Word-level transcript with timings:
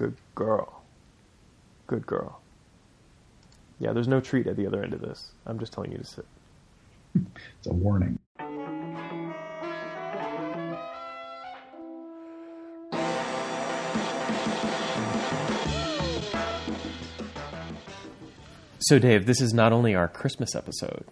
Good 0.00 0.16
girl. 0.34 0.80
Good 1.86 2.06
girl. 2.06 2.40
Yeah, 3.78 3.92
there's 3.92 4.08
no 4.08 4.18
treat 4.18 4.46
at 4.46 4.56
the 4.56 4.66
other 4.66 4.82
end 4.82 4.94
of 4.94 5.02
this. 5.02 5.32
I'm 5.44 5.58
just 5.58 5.74
telling 5.74 5.92
you 5.92 5.98
to 5.98 6.04
sit. 6.04 6.24
It's 7.14 7.66
a 7.66 7.74
warning. 7.74 8.18
So, 18.78 18.98
Dave, 18.98 19.26
this 19.26 19.40
is 19.40 19.52
not 19.52 19.72
only 19.72 19.94
our 19.94 20.08
Christmas 20.08 20.54
episode, 20.54 21.04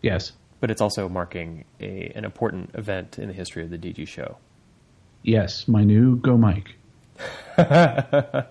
Yes. 0.00 0.32
but 0.60 0.70
it's 0.70 0.80
also 0.80 1.08
marking 1.08 1.64
a, 1.80 2.10
an 2.14 2.24
important 2.24 2.70
event 2.74 3.18
in 3.18 3.28
the 3.28 3.34
history 3.34 3.62
of 3.62 3.70
the 3.70 3.78
DG 3.78 4.08
show. 4.08 4.38
Yes, 5.22 5.68
my 5.68 5.84
new 5.84 6.16
Go 6.16 6.36
Mic. 6.36 6.74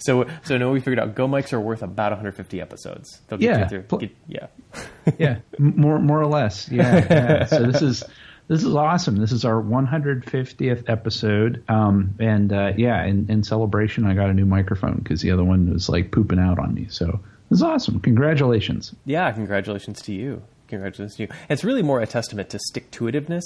So, 0.00 0.26
so 0.42 0.58
no, 0.58 0.72
we 0.72 0.80
figured 0.80 0.98
out 0.98 1.14
Go 1.14 1.28
Mics 1.28 1.52
are 1.52 1.60
worth 1.60 1.82
about 1.82 2.10
150 2.10 2.60
episodes. 2.60 3.20
They'll 3.28 3.38
get 3.38 3.50
Yeah. 3.50 3.62
you 3.62 3.84
through. 3.84 3.98
Get, 3.98 4.16
yeah. 4.26 4.46
Yeah, 5.18 5.38
more 5.58 5.98
more 6.00 6.20
or 6.20 6.26
less. 6.26 6.68
Yeah. 6.68 7.06
yeah. 7.08 7.44
So 7.46 7.62
this 7.64 7.82
is 7.82 8.02
this 8.48 8.64
is 8.64 8.74
awesome. 8.74 9.16
This 9.16 9.30
is 9.32 9.44
our 9.44 9.62
150th 9.62 10.88
episode. 10.88 11.62
Um, 11.68 12.14
and 12.18 12.52
uh, 12.52 12.72
yeah, 12.76 13.04
in, 13.04 13.30
in 13.30 13.44
celebration, 13.44 14.04
I 14.04 14.14
got 14.14 14.28
a 14.30 14.34
new 14.34 14.46
microphone 14.46 14.96
because 14.96 15.20
the 15.20 15.30
other 15.30 15.44
one 15.44 15.72
was 15.72 15.88
like 15.88 16.10
pooping 16.10 16.38
out 16.40 16.58
on 16.58 16.74
me. 16.74 16.86
So 16.90 17.20
this 17.50 17.58
is 17.58 17.62
awesome. 17.62 18.00
Congratulations. 18.00 18.94
Yeah, 19.04 19.30
congratulations 19.32 20.02
to 20.02 20.12
you. 20.12 20.42
Congratulations 20.68 21.16
to 21.16 21.22
you. 21.24 21.28
It's 21.48 21.62
really 21.64 21.82
more 21.82 22.00
a 22.00 22.06
testament 22.06 22.50
to 22.50 22.58
stick 22.58 22.90
to 22.92 23.04
itiveness 23.04 23.42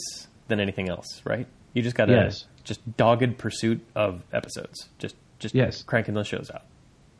than 0.49 0.61
anything 0.61 0.89
else, 0.89 1.21
right? 1.25 1.47
You 1.75 1.83
just 1.83 1.97
got 1.97 2.07
to 2.07 2.13
Yes. 2.13 2.47
Just 2.67 2.97
dogged 2.99 3.39
pursuit 3.39 3.81
of 3.95 4.23
episodes. 4.33 4.89
Just 4.99 5.17
just 5.39 5.55
Yes. 5.55 5.83
cranking 5.83 6.15
those 6.15 6.27
shows 6.27 6.51
out. 6.55 6.63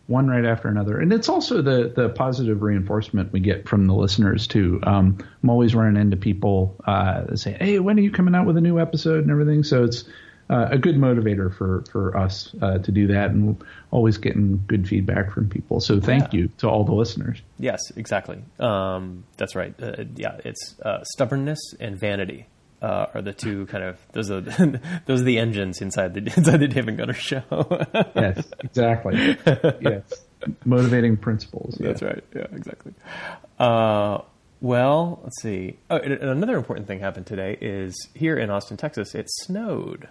one 0.09 0.29
right 0.29 0.45
after 0.45 0.69
another. 0.69 1.01
And 1.01 1.13
it's 1.13 1.29
also 1.29 1.63
the 1.63 1.93
the 1.95 2.09
positive 2.11 2.63
reinforcement 2.63 3.33
we 3.33 3.41
get 3.41 3.69
from 3.69 3.87
the 3.89 3.95
listeners 3.95 4.47
too. 4.47 4.79
Um, 4.85 5.19
I'm 5.43 5.51
always 5.51 5.75
running 5.75 6.01
into 6.01 6.17
people 6.17 6.77
uh, 6.87 7.23
that 7.25 7.39
say, 7.39 7.57
"Hey, 7.59 7.79
when 7.81 7.99
are 7.99 8.03
you 8.03 8.13
coming 8.13 8.35
out 8.37 8.47
with 8.47 8.57
a 8.57 8.61
new 8.61 8.79
episode?" 8.79 9.23
and 9.23 9.31
everything. 9.33 9.65
So 9.65 9.83
it's 9.83 10.05
uh, 10.49 10.69
a 10.71 10.79
good 10.79 10.95
motivator 10.95 11.53
for 11.53 11.83
for 11.91 12.17
us 12.17 12.55
uh, 12.63 12.79
to 12.79 12.93
do 12.93 13.09
that, 13.09 13.31
and 13.33 13.49
we're 13.59 13.67
always 13.91 14.17
getting 14.17 14.63
good 14.69 14.87
feedback 14.87 15.33
from 15.33 15.49
people. 15.49 15.81
So 15.81 15.99
thank 16.01 16.33
Yeah. 16.33 16.39
you 16.43 16.49
to 16.59 16.69
all 16.69 16.85
the 16.85 16.95
listeners. 16.95 17.43
Yes, 17.59 17.81
exactly. 17.97 18.39
Um, 18.61 19.25
that's 19.39 19.57
right. 19.57 19.75
Uh, 19.83 20.05
yeah, 20.15 20.37
it's 20.45 20.77
uh, 20.85 21.03
stubbornness 21.03 21.59
and 21.81 21.97
vanity 21.99 22.47
uh, 22.87 23.07
are 23.15 23.23
the 23.23 23.33
two 23.33 23.67
kind 23.67 23.83
of 23.85 23.99
those 24.13 24.31
are 24.31 24.41
those 25.07 25.21
are 25.23 25.25
the 25.25 25.39
engines 25.39 25.81
inside 25.81 26.15
the 26.15 26.21
inside 26.37 26.59
the 26.59 26.69
Dave 26.69 26.87
and 26.89 26.97
Gunnar 26.99 27.15
show. 27.15 27.43
Yes, 28.15 28.47
exactly. 28.61 29.37
yes, 29.81 30.03
motivating 30.65 31.17
principles. 31.17 31.77
That's 31.81 32.03
right. 32.03 32.23
Yeah, 32.35 32.47
exactly. 32.53 32.93
Uh, 33.59 34.19
well, 34.61 35.21
let's 35.25 35.41
see. 35.43 35.79
Oh, 35.91 35.97
another 35.99 36.57
important 36.57 36.87
thing 36.87 37.01
happened 37.01 37.27
today 37.27 37.59
is 37.61 37.95
here 38.15 38.37
in 38.37 38.51
Austin, 38.51 38.77
Texas. 38.77 39.15
It 39.15 39.27
snowed 39.43 40.09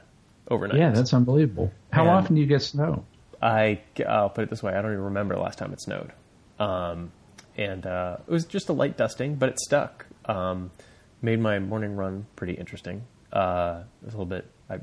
overnight. 0.49 0.79
Yeah, 0.79 0.91
that's 0.91 1.13
unbelievable. 1.13 1.71
How 1.91 2.01
And- 2.01 2.11
often 2.11 2.35
do 2.35 2.41
you 2.41 2.47
get 2.47 2.61
snow? 2.61 3.05
I 3.41 3.81
I'll 4.07 4.29
put 4.29 4.43
it 4.45 4.49
this 4.49 4.63
way: 4.63 4.73
I 4.73 4.81
don't 4.81 4.91
even 4.91 5.03
remember 5.05 5.35
the 5.35 5.41
last 5.41 5.57
time 5.59 5.71
it 5.73 5.81
snowed, 5.81 6.11
um, 6.59 7.11
and 7.57 7.85
uh, 7.85 8.17
it 8.27 8.31
was 8.31 8.45
just 8.45 8.69
a 8.69 8.73
light 8.73 8.97
dusting, 8.97 9.35
but 9.35 9.49
it 9.49 9.59
stuck. 9.59 10.05
Um, 10.25 10.71
made 11.25 11.39
my 11.39 11.59
morning 11.59 11.95
run 11.95 12.25
pretty 12.35 12.53
interesting. 12.53 13.03
Uh, 13.33 13.83
it 14.01 14.05
was 14.05 14.13
a 14.13 14.17
little 14.17 14.25
bit. 14.25 14.49
I, 14.69 14.79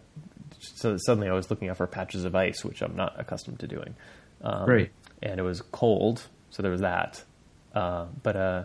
so 0.58 0.96
suddenly 0.98 1.28
I 1.28 1.32
was 1.32 1.48
looking 1.48 1.70
out 1.70 1.78
for 1.78 1.86
patches 1.86 2.24
of 2.24 2.34
ice, 2.34 2.64
which 2.64 2.82
I'm 2.82 2.94
not 2.94 3.18
accustomed 3.18 3.60
to 3.60 3.66
doing. 3.66 3.94
Um, 4.42 4.66
Great. 4.66 4.90
And 5.22 5.38
it 5.38 5.42
was 5.42 5.62
cold, 5.62 6.26
so 6.50 6.62
there 6.62 6.72
was 6.72 6.82
that. 6.82 7.22
Uh, 7.74 8.06
but 8.22 8.36
uh, 8.36 8.64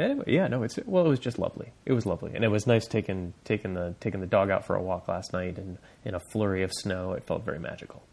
anyway, 0.00 0.24
yeah, 0.26 0.48
no, 0.48 0.62
it's 0.62 0.78
well, 0.86 1.06
it 1.06 1.08
was 1.08 1.20
just 1.20 1.38
lovely. 1.38 1.70
It 1.84 1.92
was 1.92 2.06
lovely, 2.06 2.32
and 2.34 2.44
it 2.44 2.48
was 2.48 2.66
nice 2.66 2.86
taking 2.86 3.34
taking 3.44 3.74
the 3.74 3.94
taking 4.00 4.20
the 4.20 4.26
dog 4.26 4.50
out 4.50 4.64
for 4.64 4.74
a 4.74 4.82
walk 4.82 5.06
last 5.06 5.32
night, 5.32 5.58
and 5.58 5.78
in 6.04 6.14
a 6.14 6.20
flurry 6.32 6.62
of 6.62 6.72
snow, 6.72 7.12
it 7.12 7.24
felt 7.24 7.44
very 7.44 7.58
magical. 7.58 8.02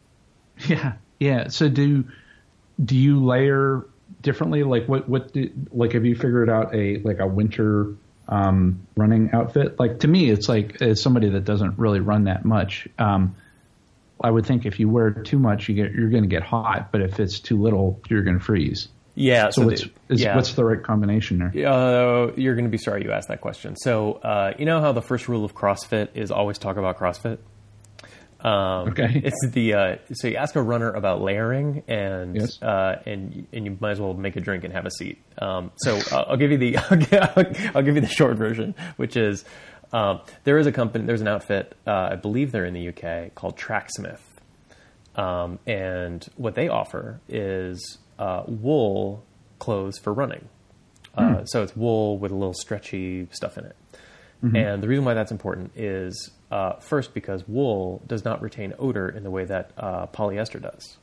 Yeah, 0.68 0.96
yeah. 1.22 1.48
So 1.48 1.70
do 1.70 2.04
do 2.84 2.98
you 2.98 3.24
layer 3.24 3.86
differently? 4.22 4.64
Like 4.64 4.90
what 4.90 5.08
what 5.08 5.32
do, 5.32 5.50
like 5.72 5.94
have 5.94 6.06
you 6.06 6.16
figured 6.16 6.50
out 6.50 6.76
a 6.76 6.98
like 6.98 7.20
a 7.20 7.28
winter 7.28 7.96
um, 8.30 8.88
running 8.96 9.32
outfit? 9.34 9.78
Like 9.80 10.00
to 10.00 10.08
me, 10.08 10.30
it's 10.30 10.48
like 10.48 10.82
as 10.82 11.02
somebody 11.02 11.30
that 11.30 11.44
doesn't 11.44 11.78
really 11.78 12.00
run 12.00 12.24
that 12.26 12.46
much. 12.46 12.88
Um, 12.98 13.36
I 14.22 14.30
would 14.32 14.46
think 14.46 14.66
if 14.66 14.80
you 14.80 14.90
wear 14.90 15.12
too 15.12 15.40
much, 15.40 15.68
you 15.70 15.76
get 15.76 15.92
you're 15.94 16.10
going 16.10 16.24
to 16.24 16.30
get 16.30 16.44
hot, 16.44 16.92
but 16.92 17.02
if 17.02 17.20
it's 17.20 17.40
too 17.40 17.62
little, 17.62 18.02
you're 18.10 18.22
going 18.24 18.38
to 18.40 18.44
freeze. 18.44 18.88
Yeah. 19.16 19.50
So, 19.50 19.62
So, 19.62 19.66
what's 19.68 19.84
the- 19.84 19.92
is, 20.10 20.22
yeah. 20.22 20.36
what's 20.36 20.54
the 20.54 20.64
right 20.64 20.82
combination 20.82 21.40
there? 21.40 21.70
Uh, 21.72 22.32
you're 22.38 22.56
going 22.56 22.66
to 22.66 22.70
be 22.72 22.78
sorry 22.78 23.04
you 23.04 23.12
asked 23.12 23.28
that 23.30 23.42
question. 23.42 23.76
So, 23.76 24.14
uh, 24.14 24.54
you 24.58 24.66
know 24.66 24.80
how 24.82 24.92
the 24.94 25.02
first 25.02 25.28
rule 25.28 25.44
of 25.44 25.54
CrossFit 25.56 26.10
is 26.16 26.32
always 26.32 26.58
talk 26.58 26.78
about 26.78 26.98
CrossFit? 26.98 27.38
Um, 28.42 28.90
Okay. 28.90 29.22
It's 29.24 29.50
the 29.52 29.74
uh, 29.74 29.96
so 30.14 30.28
you 30.30 30.36
ask 30.38 30.56
a 30.56 30.62
runner 30.62 30.92
about 30.92 31.22
layering, 31.22 31.84
and 31.88 32.36
Yes. 32.38 32.62
uh, 32.62 33.02
and 33.06 33.48
and 33.52 33.66
you 33.66 33.78
might 33.80 33.92
as 33.92 34.00
well 34.00 34.14
make 34.14 34.36
a 34.38 34.40
drink 34.40 34.64
and 34.64 34.74
have 34.74 34.86
a 34.86 34.92
seat. 34.92 35.18
Um, 35.40 35.72
so 35.78 36.00
uh, 36.12 36.26
I'll 36.28 36.38
give 36.38 36.52
you 36.52 36.58
the 36.58 36.78
I'll 37.76 37.84
give 37.84 37.96
you 37.96 38.02
the 38.02 38.08
short 38.08 38.38
version, 38.38 38.76
which 38.98 39.18
is 39.18 39.44
um, 39.92 40.22
there 40.46 40.58
is 40.58 40.68
a 40.68 40.72
company, 40.72 41.06
there's 41.06 41.22
an 41.22 41.28
outfit, 41.28 41.76
uh, 41.88 42.10
I 42.12 42.16
believe 42.16 42.52
they're 42.52 42.66
in 42.66 42.74
the 42.76 42.90
UK 42.90 43.34
called 43.36 43.58
Tracksmith, 43.58 44.22
um, 45.16 45.58
and 45.66 46.26
what 46.38 46.56
they 46.56 46.68
offer 46.70 47.20
is 47.28 47.98
uh, 48.20 48.44
wool 48.48 49.24
clothes 49.58 49.98
for 49.98 50.14
running. 50.14 50.48
Uh, 51.18 51.44
So 51.46 51.64
it's 51.64 51.76
wool 51.76 52.18
with 52.20 52.32
a 52.32 52.36
little 52.36 52.54
stretchy 52.54 53.28
stuff 53.32 53.58
in 53.58 53.66
it. 53.66 53.76
And 54.42 54.82
the 54.82 54.88
reason 54.88 55.04
why 55.04 55.16
that's 55.16 55.32
important 55.34 55.72
is 55.76 56.32
uh, 56.52 56.74
first 56.74 57.14
because 57.14 57.48
wool 57.48 58.02
does 58.08 58.26
not 58.26 58.42
retain 58.42 58.74
odor 58.80 59.10
in 59.10 59.24
the 59.24 59.32
way 59.32 59.46
that 59.46 59.72
uh, 59.78 60.08
polyester 60.08 60.62
does. 60.62 60.98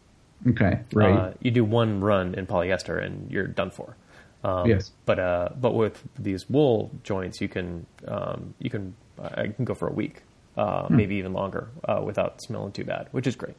Okay, 0.48 0.80
right. 0.92 1.12
Uh, 1.12 1.32
you 1.40 1.50
do 1.50 1.64
one 1.64 2.00
run 2.00 2.34
in 2.34 2.46
polyester 2.46 3.02
and 3.02 3.30
you're 3.30 3.46
done 3.46 3.70
for. 3.70 3.96
Um, 4.44 4.68
Yes. 4.68 4.90
But 5.06 5.18
uh, 5.18 5.48
but 5.60 5.74
with 5.74 6.02
these 6.18 6.48
wool 6.48 6.90
joints, 7.02 7.40
you 7.40 7.48
can 7.48 7.86
um, 8.06 8.54
you 8.58 8.70
can 8.70 8.94
I 9.18 9.48
can 9.48 9.64
go 9.64 9.74
for 9.74 9.88
a 9.88 9.92
week, 9.92 10.22
uh, 10.56 10.86
maybe 10.90 11.16
even 11.16 11.32
longer, 11.32 11.68
uh, 11.84 12.02
without 12.04 12.42
smelling 12.42 12.72
too 12.72 12.84
bad, 12.84 13.08
which 13.12 13.26
is 13.26 13.34
great. 13.36 13.56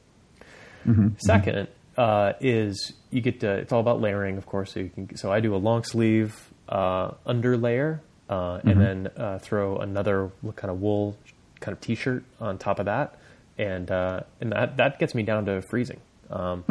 2nd 0.87 1.67
uh, 1.97 2.33
is 2.39 2.93
you 3.09 3.21
get 3.21 3.39
to, 3.41 3.51
it's 3.51 3.73
all 3.73 3.79
about 3.81 3.99
layering, 3.99 4.37
of 4.37 4.45
course. 4.45 4.73
So 4.73 4.79
you 4.81 4.89
can 4.89 5.17
so 5.17 5.31
I 5.31 5.39
do 5.39 5.55
a 5.55 5.57
long 5.57 5.83
sleeve 5.83 6.49
uh, 6.69 7.11
under 7.25 7.57
layer, 7.57 8.01
uh, 8.29 8.59
and 8.63 8.79
then 8.79 9.07
uh, 9.17 9.39
throw 9.39 9.77
another 9.77 10.31
kind 10.55 10.71
of 10.71 10.79
wool 10.79 11.17
kind 11.59 11.73
of 11.75 11.81
t-shirt 11.81 12.23
on 12.40 12.57
top 12.57 12.79
of 12.79 12.85
that, 12.85 13.16
and 13.57 13.90
uh, 13.91 14.22
and 14.41 14.51
that 14.51 14.78
that 14.78 15.00
gets 15.00 15.13
me 15.16 15.23
down 15.23 15.45
to 15.45 15.62
freezing. 15.69 16.00
Um, 16.29 16.63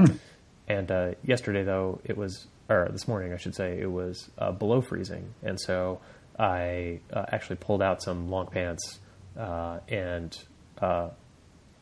And 0.68 0.90
uh, 0.90 1.12
yesterday, 1.24 1.62
though, 1.62 2.00
it 2.04 2.16
was, 2.16 2.44
or 2.68 2.88
this 2.90 3.06
morning, 3.06 3.32
I 3.32 3.36
should 3.36 3.54
say, 3.54 3.78
it 3.80 3.86
was 3.90 4.28
uh, 4.36 4.50
below 4.50 4.80
freezing, 4.80 5.32
and 5.44 5.60
so 5.60 6.00
I 6.36 6.98
uh, 7.12 7.24
actually 7.30 7.56
pulled 7.56 7.82
out 7.82 8.02
some 8.02 8.28
long 8.30 8.48
pants 8.48 8.98
uh, 9.38 9.78
and 9.88 10.36
uh, 10.82 11.10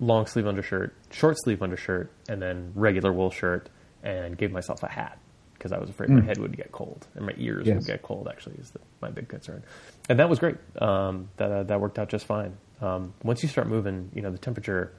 long 0.00 0.26
sleeve 0.26 0.47
undershirt, 0.47 0.94
short 1.10 1.37
sleeve 1.44 1.62
undershirt, 1.62 2.10
and 2.28 2.43
then 2.43 2.72
regular 2.75 3.10
wool 3.10 3.31
shirt, 3.31 3.70
and 4.03 4.37
gave 4.37 4.53
myself 4.53 4.82
a 4.82 4.88
hat 4.91 5.16
because 5.54 5.72
I 5.72 5.78
was 5.78 5.88
afraid 5.88 6.10
my 6.10 6.20
head 6.20 6.37
would 6.37 6.54
get 6.54 6.70
cold 6.70 7.06
and 7.14 7.25
my 7.25 7.32
ears 7.38 7.66
Yes. 7.66 7.76
would 7.76 7.87
get 7.87 8.03
cold. 8.03 8.28
Actually, 8.31 8.56
is 8.56 8.69
the, 8.70 8.81
my 9.00 9.09
big 9.09 9.28
concern, 9.28 9.62
and 10.10 10.19
that 10.19 10.28
was 10.28 10.38
great. 10.41 10.56
Um, 10.78 11.31
that 11.38 11.50
uh, 11.50 11.62
that 11.62 11.81
worked 11.81 11.98
out 11.98 12.10
just 12.10 12.26
fine. 12.26 12.59
Um, 12.84 13.14
once 13.22 13.42
you 13.42 13.48
start 13.48 13.68
moving, 13.68 14.10
you 14.14 14.22
know 14.22 14.30
the 14.30 14.38
temperature 14.38 14.92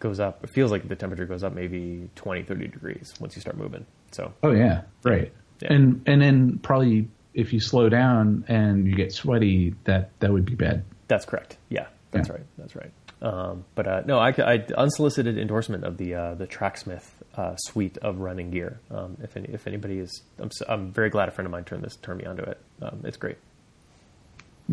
goes 0.00 0.20
up. 0.20 0.42
It 0.44 0.50
feels 0.50 0.70
like 0.70 0.88
the 0.88 0.96
temperature 0.96 1.24
goes 1.26 1.42
up 1.44 1.54
maybe 1.54 2.10
20, 2.16 2.42
30 2.42 2.68
degrees 2.68 3.14
once 3.20 3.36
you 3.36 3.40
start 3.40 3.56
moving. 3.56 3.86
So 4.10 4.32
Oh 4.42 4.50
yeah, 4.52 4.82
right. 5.04 5.32
Yeah. 5.62 5.72
And 5.72 6.02
and 6.06 6.20
then 6.20 6.58
probably 6.58 7.08
if 7.34 7.52
you 7.52 7.60
slow 7.60 7.88
down 7.88 8.44
and 8.48 8.86
you 8.86 8.94
get 8.94 9.12
sweaty, 9.12 9.74
that 9.84 10.10
that 10.20 10.32
would 10.32 10.44
be 10.44 10.54
bad. 10.54 10.84
That's 11.08 11.24
correct. 11.24 11.56
Yeah, 11.68 11.86
that's 12.10 12.28
Yeah. 12.28 12.34
right. 12.34 12.44
That's 12.58 12.76
right. 12.76 12.90
Um, 13.22 13.64
but 13.74 13.86
uh, 13.86 14.02
no, 14.04 14.18
I, 14.18 14.34
I 14.38 14.66
unsolicited 14.76 15.38
endorsement 15.38 15.84
of 15.84 15.96
the 15.96 16.14
uh, 16.14 16.34
the 16.34 16.46
Tracksmith 16.46 17.22
uh, 17.36 17.56
suite 17.56 17.96
of 17.98 18.18
running 18.18 18.50
gear. 18.50 18.80
Um, 18.90 19.16
if 19.22 19.36
any, 19.36 19.48
if 19.48 19.66
anybody 19.66 19.98
is, 19.98 20.22
I'm, 20.38 20.50
I'm 20.68 20.92
very 20.92 21.08
glad 21.10 21.28
a 21.28 21.32
friend 21.32 21.46
of 21.46 21.52
mine 21.52 21.64
turned 21.64 21.82
this 21.84 21.96
turned 21.96 22.18
me 22.20 22.26
onto 22.26 22.42
it. 22.42 22.58
Um, 22.82 23.00
it's 23.04 23.16
great. 23.16 23.38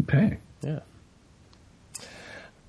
Okay. 0.03 0.37
Yeah. 0.61 0.79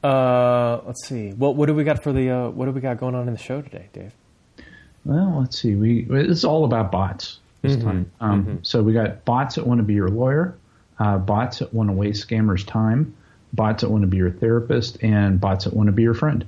Uh, 0.03 0.81
let's 0.87 1.07
see. 1.07 1.33
Well, 1.33 1.55
what 1.55 1.67
do 1.67 1.75
we 1.75 1.85
got 1.85 2.03
for 2.03 2.13
the 2.13 2.31
uh, 2.31 2.49
what 2.51 2.67
do 2.67 2.73
we 2.73 2.81
got 2.81 2.99
going 2.99 3.15
on 3.15 3.29
in 3.29 3.35
the 3.35 3.39
show 3.41 3.63
today, 3.63 3.89
Dave? 3.93 4.13
Well, 5.05 5.39
let's 5.41 5.61
see. 5.61 5.75
We 5.75 6.07
it's 6.11 6.45
all 6.45 6.65
about 6.65 6.91
bots 6.93 7.39
this 7.63 7.77
time. 7.83 8.11
Um, 8.21 8.59
So 8.63 8.83
we 8.83 8.93
got 8.93 9.25
bots 9.25 9.55
that 9.57 9.67
want 9.67 9.79
to 9.79 9.85
be 9.85 9.95
your 9.95 10.09
lawyer, 10.09 10.57
uh, 10.99 11.19
bots 11.19 11.61
that 11.61 11.73
want 11.73 11.89
to 11.89 11.93
waste 11.93 12.29
scammers' 12.29 12.67
time, 12.67 13.15
bots 13.53 13.83
that 13.83 13.91
want 13.91 14.03
to 14.03 14.09
be 14.09 14.17
your 14.17 14.31
therapist, 14.31 15.03
and 15.03 15.41
bots 15.41 15.65
that 15.65 15.75
want 15.75 15.87
to 15.87 15.93
be 15.93 16.03
your 16.03 16.15
friend. 16.15 16.45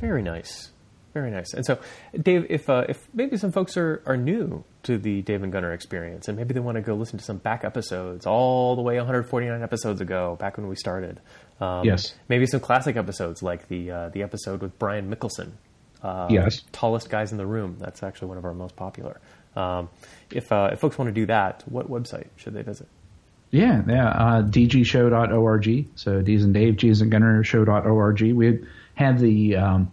Very 0.00 0.22
nice. 0.22 0.70
Very 1.14 1.30
nice. 1.30 1.52
And 1.52 1.64
so, 1.66 1.78
Dave, 2.18 2.46
if 2.48 2.70
uh, 2.70 2.86
if 2.88 3.06
maybe 3.12 3.36
some 3.36 3.52
folks 3.52 3.76
are, 3.76 4.02
are 4.06 4.16
new 4.16 4.64
to 4.84 4.96
the 4.96 5.20
Dave 5.22 5.42
and 5.42 5.52
Gunnar 5.52 5.72
experience, 5.72 6.26
and 6.26 6.38
maybe 6.38 6.54
they 6.54 6.60
want 6.60 6.76
to 6.76 6.80
go 6.80 6.94
listen 6.94 7.18
to 7.18 7.24
some 7.24 7.36
back 7.36 7.64
episodes 7.64 8.24
all 8.24 8.76
the 8.76 8.82
way 8.82 8.96
149 8.96 9.62
episodes 9.62 10.00
ago, 10.00 10.36
back 10.40 10.56
when 10.56 10.68
we 10.68 10.76
started. 10.76 11.20
Um, 11.60 11.84
yes. 11.84 12.14
Maybe 12.28 12.46
some 12.46 12.60
classic 12.60 12.96
episodes 12.96 13.42
like 13.42 13.68
the 13.68 13.90
uh, 13.90 14.08
the 14.08 14.22
episode 14.22 14.62
with 14.62 14.78
Brian 14.78 15.14
Mickelson. 15.14 15.52
Uh, 16.02 16.28
yes. 16.30 16.62
Tallest 16.72 17.10
guys 17.10 17.30
in 17.30 17.38
the 17.38 17.46
room. 17.46 17.76
That's 17.78 18.02
actually 18.02 18.28
one 18.28 18.38
of 18.38 18.44
our 18.44 18.54
most 18.54 18.74
popular. 18.74 19.20
Um, 19.54 19.90
if 20.30 20.50
uh, 20.50 20.70
if 20.72 20.80
folks 20.80 20.96
want 20.96 21.08
to 21.08 21.12
do 21.12 21.26
that, 21.26 21.62
what 21.66 21.90
website 21.90 22.28
should 22.36 22.54
they 22.54 22.62
visit? 22.62 22.88
Yeah, 23.50 23.82
yeah. 23.86 24.08
Uh, 24.08 24.42
dgshow.org. 24.42 25.88
So 25.94 26.22
D's 26.22 26.42
and 26.42 26.54
Dave, 26.54 26.78
G's 26.78 27.02
and 27.02 27.10
Gunnar 27.10 27.44
show.org. 27.44 28.22
We 28.22 28.66
had 28.94 29.18
the 29.18 29.56
um, 29.56 29.92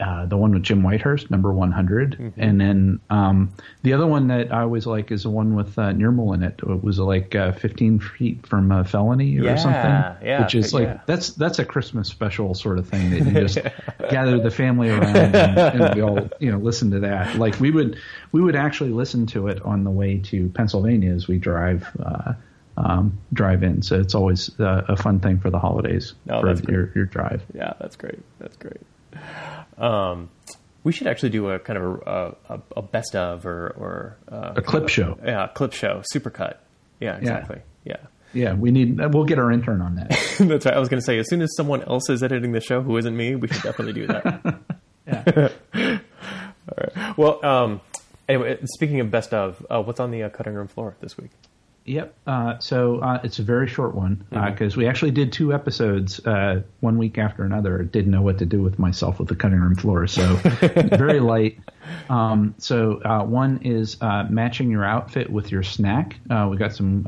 uh, 0.00 0.26
the 0.26 0.36
one 0.36 0.52
with 0.52 0.64
Jim 0.64 0.82
Whitehurst, 0.82 1.30
number 1.30 1.52
100. 1.52 2.18
Mm-hmm. 2.18 2.40
And 2.40 2.60
then 2.60 3.00
um, 3.10 3.52
the 3.82 3.92
other 3.92 4.06
one 4.06 4.26
that 4.28 4.52
I 4.52 4.62
always 4.62 4.86
like 4.86 5.12
is 5.12 5.22
the 5.22 5.30
one 5.30 5.54
with 5.54 5.78
uh, 5.78 5.92
Nirmal 5.92 6.34
in 6.34 6.42
it. 6.42 6.58
It 6.58 6.82
was 6.82 6.98
like 6.98 7.34
uh, 7.34 7.52
15 7.52 8.00
feet 8.00 8.46
from 8.46 8.72
a 8.72 8.84
felony 8.84 9.38
or 9.38 9.44
yeah, 9.44 9.56
something. 9.56 10.26
Yeah, 10.26 10.42
which 10.42 10.56
is 10.56 10.74
like, 10.74 10.88
yeah. 10.88 11.00
that's 11.06 11.30
that's 11.30 11.60
a 11.60 11.64
Christmas 11.64 12.08
special 12.08 12.54
sort 12.54 12.78
of 12.78 12.88
thing 12.88 13.10
that 13.10 13.18
you 13.20 13.32
just 13.40 13.58
gather 14.10 14.40
the 14.40 14.50
family 14.50 14.90
around 14.90 15.16
and, 15.16 15.58
and, 15.58 15.94
we 15.94 16.02
all, 16.02 16.28
you 16.40 16.50
know, 16.50 16.58
listen 16.58 16.90
to 16.90 17.00
that. 17.00 17.36
Like 17.36 17.60
we 17.60 17.70
would, 17.70 17.98
we 18.32 18.42
would 18.42 18.56
actually 18.56 18.90
listen 18.90 19.26
to 19.28 19.46
it 19.46 19.62
on 19.62 19.84
the 19.84 19.90
way 19.90 20.18
to 20.24 20.48
Pennsylvania 20.50 21.12
as 21.12 21.28
we 21.28 21.38
drive, 21.38 21.86
uh, 22.04 22.32
um, 22.76 23.16
drive 23.32 23.62
in. 23.62 23.82
So 23.82 24.00
it's 24.00 24.16
always 24.16 24.58
uh, 24.58 24.86
a 24.88 24.96
fun 24.96 25.20
thing 25.20 25.38
for 25.38 25.50
the 25.50 25.60
holidays 25.60 26.14
oh, 26.28 26.40
for 26.40 26.70
your, 26.70 26.90
your 26.96 27.04
drive. 27.04 27.44
Yeah, 27.54 27.74
that's 27.78 27.94
great. 27.94 28.18
That's 28.40 28.56
great. 28.56 28.80
Um, 29.78 30.30
we 30.82 30.92
should 30.92 31.06
actually 31.06 31.30
do 31.30 31.48
a 31.50 31.58
kind 31.58 31.78
of 31.78 31.84
a, 32.06 32.36
a, 32.54 32.60
a 32.76 32.82
best 32.82 33.16
of 33.16 33.46
or, 33.46 33.68
or 33.70 34.16
uh, 34.30 34.52
a 34.56 34.62
clip 34.62 34.88
show. 34.88 35.18
Yeah, 35.24 35.48
clip 35.48 35.72
show, 35.72 36.02
supercut. 36.14 36.58
Yeah, 37.00 37.16
exactly. 37.16 37.60
Yeah. 37.84 37.96
yeah. 38.00 38.06
Yeah, 38.34 38.54
we 38.54 38.72
need. 38.72 38.98
We'll 38.98 39.24
get 39.24 39.38
our 39.38 39.50
intern 39.52 39.80
on 39.80 39.94
that. 39.94 40.10
That's 40.38 40.66
right. 40.66 40.74
I 40.74 40.78
was 40.80 40.88
going 40.88 41.00
to 41.00 41.04
say, 41.04 41.18
as 41.18 41.28
soon 41.28 41.40
as 41.40 41.54
someone 41.56 41.82
else 41.84 42.10
is 42.10 42.22
editing 42.22 42.52
the 42.52 42.60
show 42.60 42.82
who 42.82 42.96
isn't 42.96 43.16
me, 43.16 43.36
we 43.36 43.46
should 43.48 43.62
definitely 43.62 43.92
do 43.92 44.06
that. 44.08 44.60
yeah. 45.06 45.48
All 46.68 46.78
right. 46.78 47.16
Well, 47.16 47.44
um, 47.46 47.80
anyway, 48.28 48.58
speaking 48.64 48.98
of 48.98 49.10
best 49.10 49.32
of, 49.32 49.64
uh, 49.70 49.80
what's 49.82 50.00
on 50.00 50.10
the 50.10 50.24
uh, 50.24 50.30
cutting 50.30 50.54
room 50.54 50.66
floor 50.66 50.96
this 51.00 51.16
week? 51.16 51.30
Yep. 51.86 52.14
Uh, 52.26 52.58
so 52.60 52.98
uh, 53.00 53.20
it's 53.24 53.38
a 53.38 53.42
very 53.42 53.68
short 53.68 53.94
one 53.94 54.24
because 54.30 54.40
uh, 54.40 54.50
mm-hmm. 54.50 54.80
we 54.80 54.88
actually 54.88 55.10
did 55.10 55.32
two 55.32 55.52
episodes 55.52 56.18
uh, 56.26 56.62
one 56.80 56.96
week 56.96 57.18
after 57.18 57.44
another. 57.44 57.82
Didn't 57.82 58.10
know 58.10 58.22
what 58.22 58.38
to 58.38 58.46
do 58.46 58.62
with 58.62 58.78
myself 58.78 59.18
with 59.18 59.28
the 59.28 59.36
cutting 59.36 59.60
room 59.60 59.74
floor, 59.74 60.06
so 60.06 60.34
very 60.36 61.20
light. 61.20 61.58
Um, 62.08 62.54
so 62.56 63.02
uh, 63.02 63.24
one 63.24 63.60
is 63.64 63.98
uh, 64.00 64.24
matching 64.30 64.70
your 64.70 64.82
outfit 64.82 65.28
with 65.28 65.52
your 65.52 65.62
snack. 65.62 66.16
we 66.48 66.56
got 66.56 66.74
some 66.74 67.04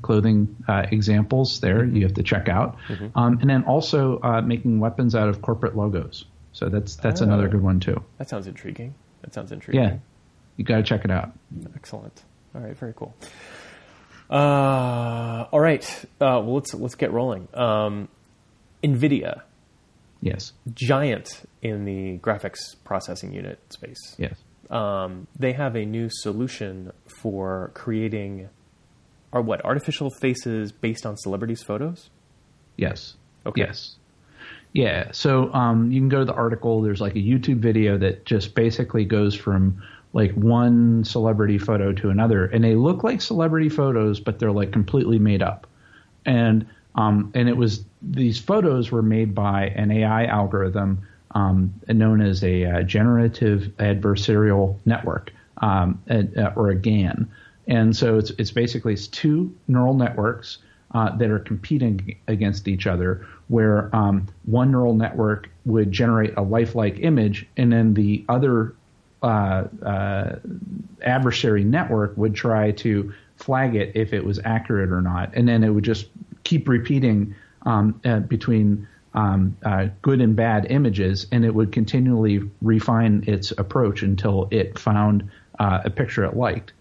clothing 0.00 0.56
examples 0.68 1.60
there 1.60 1.84
you 1.84 2.02
have 2.02 2.14
to 2.14 2.22
check 2.22 2.48
out, 2.48 2.78
mm-hmm. 2.88 3.18
um, 3.18 3.38
and 3.40 3.50
then 3.50 3.64
also 3.64 4.20
making 4.42 4.80
weapons 4.80 5.14
out 5.14 5.28
of 5.28 5.42
corporate 5.42 5.76
logos. 5.76 6.24
So 6.52 6.68
that's 6.70 6.96
that's 6.96 7.20
oh, 7.20 7.24
another 7.24 7.48
good 7.48 7.62
one 7.62 7.80
too. 7.80 8.02
That 8.18 8.30
sounds 8.30 8.46
intriguing. 8.46 8.94
That 9.20 9.34
sounds 9.34 9.52
intriguing. 9.52 9.82
Yeah, 9.82 9.96
you 10.56 10.64
got 10.64 10.76
to 10.76 10.82
check 10.82 11.04
it 11.04 11.10
out. 11.10 11.32
Excellent. 11.74 12.22
All 12.54 12.60
right, 12.60 12.76
very 12.76 12.92
cool. 12.94 13.14
Uh, 14.32 15.46
all 15.52 15.60
right. 15.60 15.84
Uh, 16.20 16.40
well, 16.40 16.54
let's 16.54 16.72
let's 16.72 16.94
get 16.94 17.12
rolling. 17.12 17.48
Um, 17.52 18.08
Nvidia, 18.82 19.42
yes, 20.22 20.54
giant 20.72 21.42
in 21.60 21.84
the 21.84 22.18
graphics 22.18 22.60
processing 22.82 23.34
unit 23.34 23.60
space. 23.68 24.16
Yes, 24.16 24.36
um, 24.70 25.26
they 25.38 25.52
have 25.52 25.76
a 25.76 25.84
new 25.84 26.08
solution 26.10 26.92
for 27.20 27.72
creating, 27.74 28.48
or 29.32 29.42
what 29.42 29.62
artificial 29.66 30.08
faces 30.22 30.72
based 30.72 31.04
on 31.04 31.18
celebrities' 31.18 31.62
photos. 31.62 32.08
Yes. 32.78 33.16
Okay. 33.44 33.60
Yes. 33.60 33.96
Yeah. 34.72 35.12
So 35.12 35.52
um, 35.52 35.92
you 35.92 36.00
can 36.00 36.08
go 36.08 36.20
to 36.20 36.24
the 36.24 36.32
article. 36.32 36.80
There's 36.80 37.02
like 37.02 37.16
a 37.16 37.20
YouTube 37.20 37.58
video 37.58 37.98
that 37.98 38.24
just 38.24 38.54
basically 38.54 39.04
goes 39.04 39.34
from 39.34 39.82
like 40.12 40.32
one 40.32 41.04
celebrity 41.04 41.58
photo 41.58 41.92
to 41.92 42.10
another, 42.10 42.46
and 42.46 42.62
they 42.62 42.74
look 42.74 43.02
like 43.02 43.20
celebrity 43.20 43.68
photos, 43.68 44.20
but 44.20 44.38
they're 44.38 44.52
like 44.52 44.72
completely 44.72 45.18
made 45.18 45.42
up. 45.42 45.66
And 46.24 46.66
um, 46.94 47.32
and 47.34 47.48
it 47.48 47.56
was 47.56 47.84
these 48.02 48.38
photos 48.38 48.90
were 48.90 49.02
made 49.02 49.34
by 49.34 49.68
an 49.68 49.90
AI 49.90 50.26
algorithm 50.26 51.06
um, 51.34 51.74
known 51.88 52.20
as 52.20 52.44
a 52.44 52.64
uh, 52.64 52.82
generative 52.82 53.72
adversarial 53.78 54.76
network, 54.84 55.32
um, 55.58 56.02
uh, 56.10 56.50
or 56.56 56.70
a 56.70 56.74
GAN. 56.74 57.30
And 57.66 57.96
so 57.96 58.18
it's 58.18 58.30
it's 58.38 58.50
basically 58.50 58.94
it's 58.94 59.06
two 59.06 59.54
neural 59.68 59.94
networks 59.94 60.58
uh, 60.94 61.16
that 61.16 61.30
are 61.30 61.38
competing 61.38 62.18
against 62.28 62.68
each 62.68 62.86
other, 62.86 63.26
where 63.48 63.94
um, 63.94 64.26
one 64.44 64.70
neural 64.70 64.94
network 64.94 65.48
would 65.64 65.90
generate 65.90 66.36
a 66.36 66.42
lifelike 66.42 66.98
image, 66.98 67.46
and 67.56 67.72
then 67.72 67.94
the 67.94 68.24
other 68.28 68.74
adversary 71.02 71.64
network 71.64 72.16
would 72.16 72.34
try 72.34 72.72
to 72.72 73.12
flag 73.36 73.74
it 73.74 73.92
if 73.94 74.12
it 74.12 74.24
was 74.24 74.38
accurate 74.44 74.90
or 74.90 75.00
not, 75.00 75.34
and 75.34 75.48
then 75.48 75.64
it 75.64 75.70
would 75.70 75.84
just 75.84 76.06
keep 76.44 76.68
repeating 76.68 77.34
um, 77.62 78.00
uh, 78.04 78.20
between 78.20 78.86
um, 79.14 79.56
uh, 79.64 79.88
good 80.00 80.20
and 80.20 80.34
bad 80.36 80.66
images, 80.70 81.26
and 81.32 81.44
it 81.44 81.54
would 81.54 81.72
continually 81.72 82.40
refine 82.62 83.24
its 83.26 83.50
approach 83.52 84.02
until 84.02 84.48
it 84.50 84.78
found 84.78 85.30
uh, 85.58 85.80
a 85.84 85.90
picture 85.90 86.24
it 86.24 86.36
liked. 86.36 86.72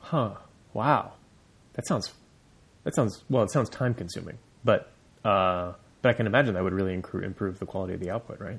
Huh. 0.00 0.30
Wow. 0.74 1.12
That 1.74 1.86
sounds. 1.86 2.12
That 2.84 2.94
sounds 2.94 3.22
well. 3.28 3.42
It 3.42 3.50
sounds 3.50 3.68
time 3.68 3.94
consuming, 3.94 4.38
but 4.64 4.90
uh, 5.24 5.72
but 6.02 6.08
I 6.08 6.12
can 6.12 6.26
imagine 6.26 6.54
that 6.54 6.64
would 6.64 6.72
really 6.72 6.94
improve 6.94 7.58
the 7.58 7.66
quality 7.66 7.94
of 7.94 8.00
the 8.00 8.10
output, 8.10 8.40
right? 8.40 8.58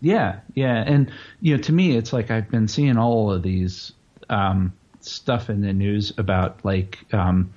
Yeah, 0.00 0.40
yeah, 0.54 0.84
and 0.86 1.10
you 1.40 1.56
know, 1.56 1.62
to 1.62 1.72
me, 1.72 1.96
it's 1.96 2.12
like 2.12 2.30
I've 2.30 2.50
been 2.50 2.68
seeing 2.68 2.96
all 2.96 3.32
of 3.32 3.42
these 3.42 3.92
um, 4.28 4.72
stuff 5.00 5.50
in 5.50 5.60
the 5.60 5.72
news 5.72 6.12
about 6.18 6.64
like 6.64 6.98
um, 7.12 7.52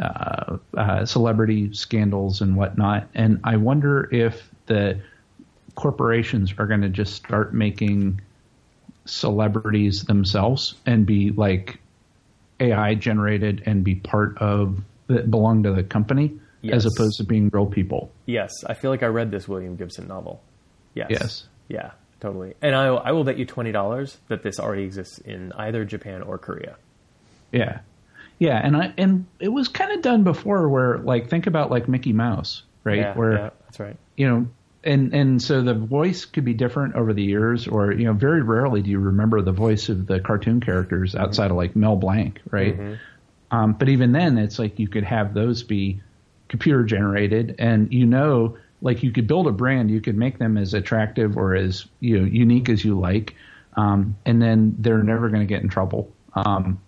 uh, 0.00 0.56
uh, 0.76 1.06
celebrity 1.06 1.72
scandals 1.72 2.40
and 2.40 2.56
whatnot, 2.56 3.08
and 3.14 3.40
I 3.44 3.56
wonder 3.56 4.12
if 4.12 4.50
the 4.66 5.00
corporations 5.76 6.52
are 6.58 6.66
going 6.66 6.80
to 6.80 6.88
just 6.88 7.14
start 7.14 7.54
making 7.54 8.20
celebrities 9.04 10.04
themselves 10.04 10.74
and 10.84 11.06
be 11.06 11.30
like 11.30 11.80
AI 12.60 12.94
generated 12.94 13.62
and 13.64 13.84
be 13.84 13.94
part 13.94 14.36
of 14.38 14.82
that 15.06 15.30
belong 15.30 15.62
to 15.62 15.72
the 15.72 15.82
company 15.82 16.38
yes. 16.62 16.74
as 16.74 16.86
opposed 16.86 17.16
to 17.18 17.24
being 17.24 17.48
real 17.52 17.66
people. 17.66 18.10
Yes, 18.26 18.52
I 18.66 18.74
feel 18.74 18.90
like 18.90 19.02
I 19.02 19.06
read 19.06 19.30
this 19.30 19.48
William 19.48 19.76
Gibson 19.76 20.08
novel. 20.08 20.42
Yes. 20.94 21.08
Yes. 21.10 21.46
Yeah, 21.68 21.92
totally. 22.20 22.54
And 22.62 22.74
I, 22.74 22.86
I 22.86 23.12
will 23.12 23.24
bet 23.24 23.38
you 23.38 23.44
twenty 23.44 23.72
dollars 23.72 24.16
that 24.28 24.42
this 24.42 24.58
already 24.58 24.84
exists 24.84 25.18
in 25.18 25.52
either 25.52 25.84
Japan 25.84 26.22
or 26.22 26.38
Korea. 26.38 26.76
Yeah, 27.52 27.80
yeah, 28.38 28.60
and 28.62 28.76
I 28.76 28.92
and 28.96 29.26
it 29.40 29.48
was 29.48 29.68
kind 29.68 29.92
of 29.92 30.02
done 30.02 30.24
before, 30.24 30.68
where 30.68 30.98
like 30.98 31.28
think 31.28 31.46
about 31.46 31.70
like 31.70 31.88
Mickey 31.88 32.12
Mouse, 32.12 32.62
right? 32.84 32.98
Yeah, 32.98 33.14
where 33.14 33.32
yeah, 33.32 33.50
that's 33.64 33.80
right. 33.80 33.96
You 34.16 34.28
know, 34.28 34.46
and 34.84 35.12
and 35.12 35.42
so 35.42 35.62
the 35.62 35.74
voice 35.74 36.24
could 36.24 36.44
be 36.44 36.54
different 36.54 36.94
over 36.94 37.12
the 37.12 37.22
years, 37.22 37.66
or 37.66 37.92
you 37.92 38.04
know, 38.04 38.12
very 38.12 38.42
rarely 38.42 38.80
do 38.80 38.90
you 38.90 39.00
remember 39.00 39.42
the 39.42 39.52
voice 39.52 39.88
of 39.88 40.06
the 40.06 40.20
cartoon 40.20 40.60
characters 40.60 41.12
mm-hmm. 41.12 41.24
outside 41.24 41.50
of 41.50 41.56
like 41.56 41.74
Mel 41.74 41.96
Blanc, 41.96 42.40
right? 42.50 42.78
Mm-hmm. 42.78 42.94
Um, 43.50 43.72
but 43.72 43.88
even 43.88 44.12
then, 44.12 44.38
it's 44.38 44.58
like 44.58 44.78
you 44.78 44.88
could 44.88 45.04
have 45.04 45.34
those 45.34 45.64
be 45.64 46.00
computer 46.48 46.84
generated, 46.84 47.56
and 47.58 47.92
you 47.92 48.06
know 48.06 48.56
like 48.80 49.02
you 49.02 49.10
could 49.10 49.26
build 49.26 49.46
a 49.46 49.52
brand, 49.52 49.90
you 49.90 50.00
could 50.00 50.16
make 50.16 50.38
them 50.38 50.56
as 50.56 50.74
attractive 50.74 51.36
or 51.36 51.54
as 51.54 51.86
you 52.00 52.18
know 52.18 52.24
unique 52.24 52.68
as 52.68 52.84
you 52.84 52.98
like, 52.98 53.34
um, 53.76 54.16
and 54.24 54.40
then 54.40 54.76
they're 54.78 55.02
never 55.02 55.28
going 55.28 55.40
to 55.40 55.46
get 55.46 55.62
in 55.62 55.68
trouble. 55.68 56.12
Um, 56.34 56.80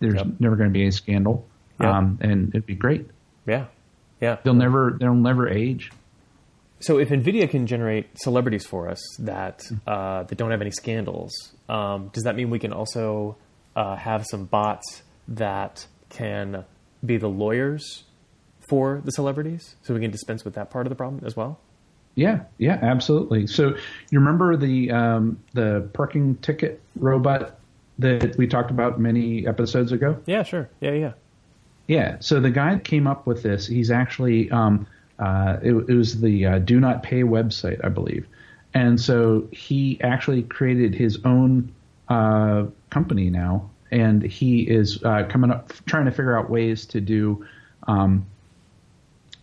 there's 0.00 0.14
yep. 0.14 0.26
never 0.38 0.56
going 0.56 0.70
to 0.70 0.72
be 0.72 0.82
any 0.82 0.90
scandal, 0.90 1.46
yep. 1.80 1.88
um, 1.88 2.18
and 2.20 2.48
it'd 2.50 2.66
be 2.66 2.74
great. 2.74 3.08
Yeah, 3.46 3.66
yeah. 4.20 4.38
They'll 4.42 4.54
never 4.54 4.96
they'll 4.98 5.14
never 5.14 5.48
age. 5.48 5.92
So 6.80 6.98
if 6.98 7.08
Nvidia 7.08 7.48
can 7.48 7.66
generate 7.66 8.06
celebrities 8.18 8.66
for 8.66 8.88
us 8.88 9.00
that 9.20 9.62
uh, 9.86 10.24
that 10.24 10.36
don't 10.36 10.50
have 10.50 10.60
any 10.60 10.70
scandals, 10.70 11.32
um, 11.68 12.08
does 12.12 12.24
that 12.24 12.36
mean 12.36 12.50
we 12.50 12.58
can 12.58 12.72
also 12.72 13.36
uh, 13.74 13.96
have 13.96 14.26
some 14.26 14.44
bots 14.44 15.02
that 15.28 15.86
can 16.08 16.64
be 17.04 17.18
the 17.18 17.28
lawyers 17.28 18.04
for 18.68 19.00
the 19.04 19.12
celebrities, 19.12 19.76
so 19.82 19.94
we 19.94 20.00
can 20.00 20.10
dispense 20.10 20.44
with 20.44 20.54
that 20.54 20.70
part 20.70 20.86
of 20.86 20.90
the 20.90 20.96
problem 20.96 21.24
as 21.24 21.36
well. 21.36 21.58
Yeah, 22.16 22.40
yeah, 22.56 22.78
absolutely. 22.80 23.46
So 23.46 23.76
you 24.10 24.18
remember 24.18 24.56
the 24.56 24.90
um, 24.90 25.38
the 25.52 25.88
parking 25.92 26.36
ticket 26.36 26.80
robot 26.96 27.58
that 27.98 28.36
we 28.36 28.46
talked 28.46 28.70
about 28.70 28.98
many 28.98 29.46
episodes 29.46 29.92
ago? 29.92 30.18
Yeah, 30.26 30.42
sure. 30.42 30.68
Yeah, 30.80 30.92
yeah. 30.92 31.12
Yeah. 31.86 32.16
So 32.20 32.40
the 32.40 32.50
guy 32.50 32.74
that 32.74 32.84
came 32.84 33.06
up 33.06 33.26
with 33.26 33.42
this, 33.42 33.66
he's 33.66 33.90
actually 33.90 34.50
um, 34.50 34.86
uh, 35.18 35.58
it, 35.62 35.72
it, 35.72 35.94
was 35.94 36.20
the 36.20 36.46
uh, 36.46 36.58
Do 36.58 36.80
Not 36.80 37.02
Pay 37.02 37.22
website, 37.22 37.84
I 37.84 37.90
believe, 37.90 38.26
and 38.72 39.00
so 39.00 39.46
he 39.52 40.00
actually 40.00 40.42
created 40.42 40.94
his 40.94 41.18
own 41.24 41.72
uh, 42.08 42.64
company 42.88 43.28
now, 43.28 43.70
and 43.90 44.22
he 44.22 44.62
is 44.62 45.02
uh, 45.04 45.24
coming 45.28 45.50
up 45.50 45.70
trying 45.84 46.06
to 46.06 46.10
figure 46.10 46.36
out 46.36 46.48
ways 46.48 46.86
to 46.86 47.00
do. 47.02 47.46
Um, 47.86 48.26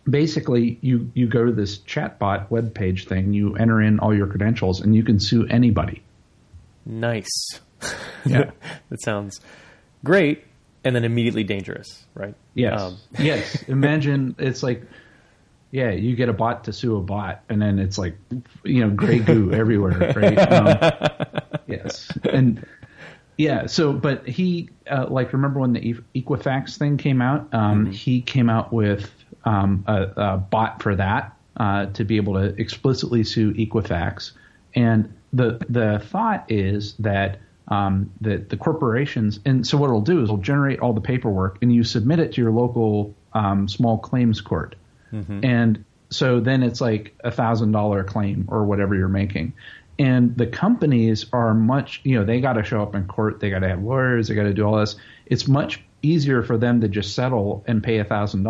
basically, 0.08 0.78
you 0.80 1.10
you 1.14 1.26
go 1.26 1.44
to 1.44 1.52
this 1.52 1.78
chatbot 1.78 2.50
web 2.50 2.74
page 2.74 3.06
thing, 3.06 3.32
you 3.32 3.56
enter 3.56 3.80
in 3.80 4.00
all 4.00 4.14
your 4.14 4.26
credentials, 4.26 4.80
and 4.80 4.94
you 4.94 5.02
can 5.02 5.20
sue 5.20 5.46
anybody. 5.48 6.02
Nice. 6.84 7.60
Yeah, 8.26 8.52
that 8.88 9.02
sounds 9.02 9.38
great, 10.02 10.44
and 10.82 10.96
then 10.96 11.04
immediately 11.04 11.44
dangerous, 11.44 12.06
right? 12.14 12.34
Yes. 12.54 12.80
Um. 12.80 12.96
yes. 13.18 13.62
Imagine 13.64 14.34
it's 14.38 14.62
like 14.62 14.84
yeah, 15.74 15.90
you 15.90 16.14
get 16.14 16.28
a 16.28 16.32
bot 16.32 16.62
to 16.64 16.72
sue 16.72 16.96
a 16.96 17.00
bot, 17.00 17.42
and 17.48 17.60
then 17.60 17.80
it's 17.80 17.98
like, 17.98 18.16
you 18.62 18.84
know, 18.84 18.90
gray 18.90 19.18
goo 19.18 19.50
everywhere, 19.52 20.12
right? 20.14 20.38
Um, 20.38 21.58
yes, 21.66 22.16
and 22.32 22.64
yeah. 23.36 23.66
So, 23.66 23.92
but 23.92 24.24
he, 24.28 24.70
uh, 24.88 25.06
like, 25.08 25.32
remember 25.32 25.58
when 25.58 25.72
the 25.72 25.96
Equifax 26.14 26.78
thing 26.78 26.96
came 26.96 27.20
out? 27.20 27.52
Um, 27.52 27.86
mm-hmm. 27.86 27.90
He 27.90 28.20
came 28.20 28.48
out 28.48 28.72
with 28.72 29.10
um, 29.44 29.84
a, 29.86 30.02
a, 30.16 30.36
bot 30.38 30.82
for 30.82 30.96
that 30.96 31.36
uh, 31.56 31.86
to 31.86 32.04
be 32.04 32.16
able 32.16 32.34
to 32.34 32.60
explicitly 32.60 33.24
sue 33.24 33.52
Equifax, 33.54 34.32
and 34.74 35.12
the 35.32 35.64
the 35.68 35.98
thought 35.98 36.44
is 36.48 36.94
that 36.98 37.38
um, 37.68 38.10
that 38.20 38.48
the 38.50 38.56
corporations 38.56 39.40
and 39.44 39.66
so 39.66 39.78
what 39.78 39.86
it'll 39.86 40.00
do 40.00 40.18
is 40.20 40.24
it'll 40.24 40.36
generate 40.36 40.80
all 40.80 40.92
the 40.92 41.00
paperwork 41.00 41.58
and 41.62 41.74
you 41.74 41.82
submit 41.82 42.18
it 42.18 42.32
to 42.32 42.42
your 42.42 42.50
local 42.50 43.14
um, 43.32 43.68
small 43.68 43.98
claims 43.98 44.40
court 44.40 44.76
Mm-hmm. 45.14 45.44
And 45.44 45.84
so 46.10 46.40
then 46.40 46.62
it's 46.62 46.80
like 46.80 47.14
a 47.22 47.30
thousand 47.30 47.72
dollar 47.72 48.04
claim 48.04 48.46
or 48.48 48.64
whatever 48.64 48.94
you're 48.94 49.08
making. 49.08 49.54
And 49.98 50.36
the 50.36 50.46
companies 50.46 51.26
are 51.32 51.54
much, 51.54 52.00
you 52.02 52.18
know, 52.18 52.24
they 52.24 52.40
got 52.40 52.54
to 52.54 52.64
show 52.64 52.82
up 52.82 52.94
in 52.94 53.06
court. 53.06 53.38
They 53.38 53.50
got 53.50 53.60
to 53.60 53.68
have 53.68 53.82
lawyers. 53.82 54.28
They 54.28 54.34
got 54.34 54.42
to 54.42 54.52
do 54.52 54.64
all 54.64 54.78
this. 54.78 54.96
It's 55.26 55.46
much 55.46 55.82
easier 56.02 56.42
for 56.42 56.58
them 56.58 56.80
to 56.80 56.88
just 56.88 57.14
settle 57.14 57.64
and 57.66 57.82
pay 57.82 57.98
a 57.98 58.04
thousand 58.04 58.42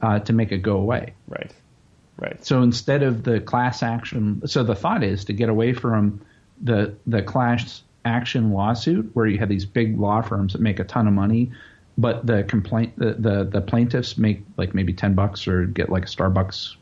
uh, 0.00 0.20
to 0.20 0.32
make 0.32 0.52
it 0.52 0.58
go 0.58 0.76
away. 0.76 1.14
Right. 1.26 1.52
Right. 2.16 2.44
So 2.44 2.62
instead 2.62 3.02
of 3.02 3.22
the 3.22 3.40
class 3.40 3.82
action, 3.82 4.46
so 4.46 4.64
the 4.64 4.74
thought 4.74 5.04
is 5.04 5.26
to 5.26 5.32
get 5.32 5.48
away 5.48 5.72
from 5.72 6.20
the 6.60 6.96
the 7.06 7.22
class 7.22 7.82
action 8.04 8.52
lawsuit 8.52 9.10
where 9.14 9.26
you 9.26 9.38
have 9.38 9.48
these 9.48 9.66
big 9.66 9.98
law 9.98 10.22
firms 10.22 10.52
that 10.54 10.60
make 10.60 10.80
a 10.80 10.84
ton 10.84 11.06
of 11.06 11.12
money 11.12 11.52
but 11.96 12.24
the 12.24 12.44
complaint 12.44 12.96
the, 12.96 13.14
the, 13.14 13.44
the 13.44 13.60
plaintiffs 13.60 14.16
make 14.16 14.42
like 14.56 14.74
maybe 14.74 14.92
10 14.92 15.14
bucks 15.14 15.46
or 15.48 15.66
get 15.66 15.90
like 15.90 16.04
a 16.04 16.06
starbucks 16.06 16.76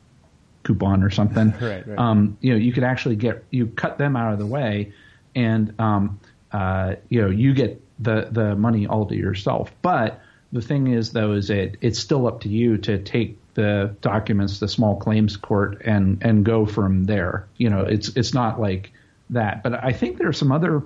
coupon 0.63 1.03
or 1.03 1.11
something 1.11 1.53
right, 1.61 1.87
right. 1.87 1.99
Um, 1.99 2.37
you 2.41 2.53
know 2.53 2.59
you 2.59 2.73
could 2.73 2.85
actually 2.85 3.17
get 3.17 3.45
you 3.51 3.67
cut 3.67 3.99
them 3.99 4.15
out 4.17 4.33
of 4.33 4.39
the 4.39 4.47
way 4.47 4.93
and 5.35 5.75
um, 5.81 6.21
uh, 6.53 6.97
you 7.09 7.23
know 7.23 7.31
you 7.31 7.55
get 7.55 7.83
the 7.99 8.29
the 8.31 8.55
money 8.55 8.87
all 8.87 9.07
to 9.07 9.17
yourself 9.17 9.73
but 9.83 10.21
the 10.57 10.63
thing 10.63 10.89
is 10.89 11.13
though 11.13 11.33
is 11.33 11.51
it 11.51 11.77
it's 11.81 11.99
still 11.99 12.27
up 12.27 12.41
to 12.41 12.49
you 12.49 12.79
to 12.79 12.99
take 12.99 13.39
the 13.55 13.95
documents 14.01 14.59
to 14.59 14.69
small 14.69 14.97
claims 14.97 15.37
court 15.37 15.83
and 15.85 16.23
and 16.23 16.45
go 16.45 16.67
from 16.67 17.05
there 17.05 17.47
you 17.57 17.71
know 17.71 17.81
it's 17.81 18.09
it's 18.17 18.35
not 18.35 18.61
like 18.61 18.93
that 19.31 19.63
but 19.63 19.85
i 19.85 19.93
think 19.93 20.19
there 20.19 20.29
are 20.29 20.33
some 20.33 20.53
other 20.53 20.83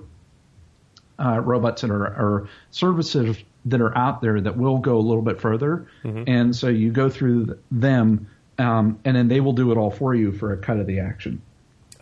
uh, 1.19 1.39
robots 1.39 1.81
that 1.81 1.91
are, 1.91 2.05
are 2.05 2.49
services 2.71 3.37
that 3.65 3.81
are 3.81 3.95
out 3.97 4.21
there 4.21 4.41
that 4.41 4.57
will 4.57 4.79
go 4.79 4.97
a 4.97 4.99
little 4.99 5.21
bit 5.21 5.39
further, 5.39 5.87
mm-hmm. 6.03 6.23
and 6.27 6.55
so 6.55 6.67
you 6.67 6.91
go 6.91 7.09
through 7.09 7.59
them, 7.69 8.27
um, 8.57 8.99
and 9.05 9.15
then 9.15 9.27
they 9.27 9.39
will 9.39 9.53
do 9.53 9.71
it 9.71 9.77
all 9.77 9.91
for 9.91 10.15
you 10.15 10.31
for 10.31 10.53
a 10.53 10.57
cut 10.57 10.77
of 10.77 10.87
the 10.87 10.99
action. 10.99 11.41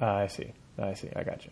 Uh, 0.02 0.06
I 0.06 0.28
see. 0.28 0.54
I 0.78 0.94
see. 0.94 1.10
I 1.16 1.24
got 1.24 1.46
you. 1.46 1.52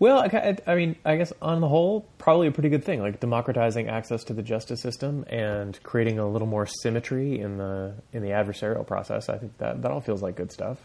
Well, 0.00 0.18
I, 0.20 0.56
I, 0.66 0.74
mean, 0.76 0.94
I 1.04 1.16
guess 1.16 1.32
on 1.42 1.60
the 1.60 1.66
whole, 1.66 2.06
probably 2.18 2.46
a 2.46 2.52
pretty 2.52 2.68
good 2.68 2.84
thing, 2.84 3.00
like 3.00 3.18
democratizing 3.18 3.88
access 3.88 4.22
to 4.24 4.32
the 4.32 4.42
justice 4.42 4.80
system 4.80 5.24
and 5.28 5.80
creating 5.82 6.20
a 6.20 6.28
little 6.28 6.46
more 6.46 6.66
symmetry 6.66 7.40
in 7.40 7.58
the 7.58 7.94
in 8.12 8.22
the 8.22 8.28
adversarial 8.28 8.86
process. 8.86 9.28
I 9.28 9.38
think 9.38 9.58
that 9.58 9.82
that 9.82 9.90
all 9.90 10.00
feels 10.00 10.22
like 10.22 10.36
good 10.36 10.52
stuff. 10.52 10.78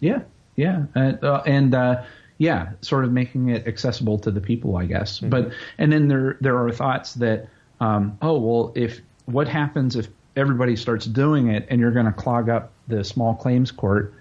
Yeah, 0.00 0.22
yeah, 0.56 0.84
uh, 0.94 1.42
and 1.46 1.74
uh, 1.74 2.02
yeah, 2.36 2.72
sort 2.82 3.04
of 3.04 3.12
making 3.12 3.48
it 3.48 3.66
accessible 3.66 4.18
to 4.18 4.30
the 4.30 4.40
people, 4.40 4.76
I 4.76 4.84
guess. 4.84 5.20
Mm-hmm. 5.20 5.30
But 5.30 5.52
and 5.78 5.90
then 5.90 6.08
there 6.08 6.36
there 6.40 6.58
are 6.62 6.70
thoughts 6.70 7.14
that 7.14 7.48
um, 7.80 8.18
oh 8.20 8.38
well, 8.38 8.72
if 8.74 9.00
what 9.24 9.48
happens 9.48 9.96
if 9.96 10.08
everybody 10.36 10.76
starts 10.76 11.06
doing 11.06 11.48
it 11.48 11.66
and 11.70 11.80
you're 11.80 11.92
going 11.92 12.06
to 12.06 12.12
clog 12.12 12.48
up 12.48 12.72
the 12.88 13.04
small 13.04 13.34
claims 13.34 13.70
court, 13.70 14.14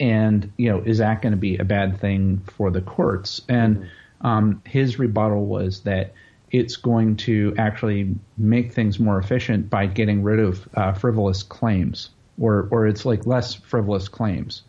and 0.00 0.50
you 0.56 0.70
know 0.70 0.80
is 0.80 0.98
that 0.98 1.22
going 1.22 1.32
to 1.32 1.38
be 1.38 1.58
a 1.58 1.64
bad 1.64 2.00
thing 2.00 2.42
for 2.56 2.70
the 2.70 2.80
courts? 2.80 3.42
And 3.48 3.88
um, 4.22 4.62
his 4.66 4.98
rebuttal 4.98 5.46
was 5.46 5.80
that 5.80 6.14
it's 6.50 6.76
going 6.76 7.16
to 7.16 7.54
actually 7.58 8.16
make 8.36 8.72
things 8.72 8.98
more 8.98 9.18
efficient 9.18 9.70
by 9.70 9.86
getting 9.86 10.22
rid 10.22 10.40
of 10.40 10.68
uh, 10.74 10.92
frivolous 10.94 11.42
claims, 11.42 12.10
or 12.40 12.66
or 12.70 12.86
it's 12.86 13.04
like 13.04 13.26
less 13.26 13.54
frivolous 13.54 14.08
claims. 14.08 14.62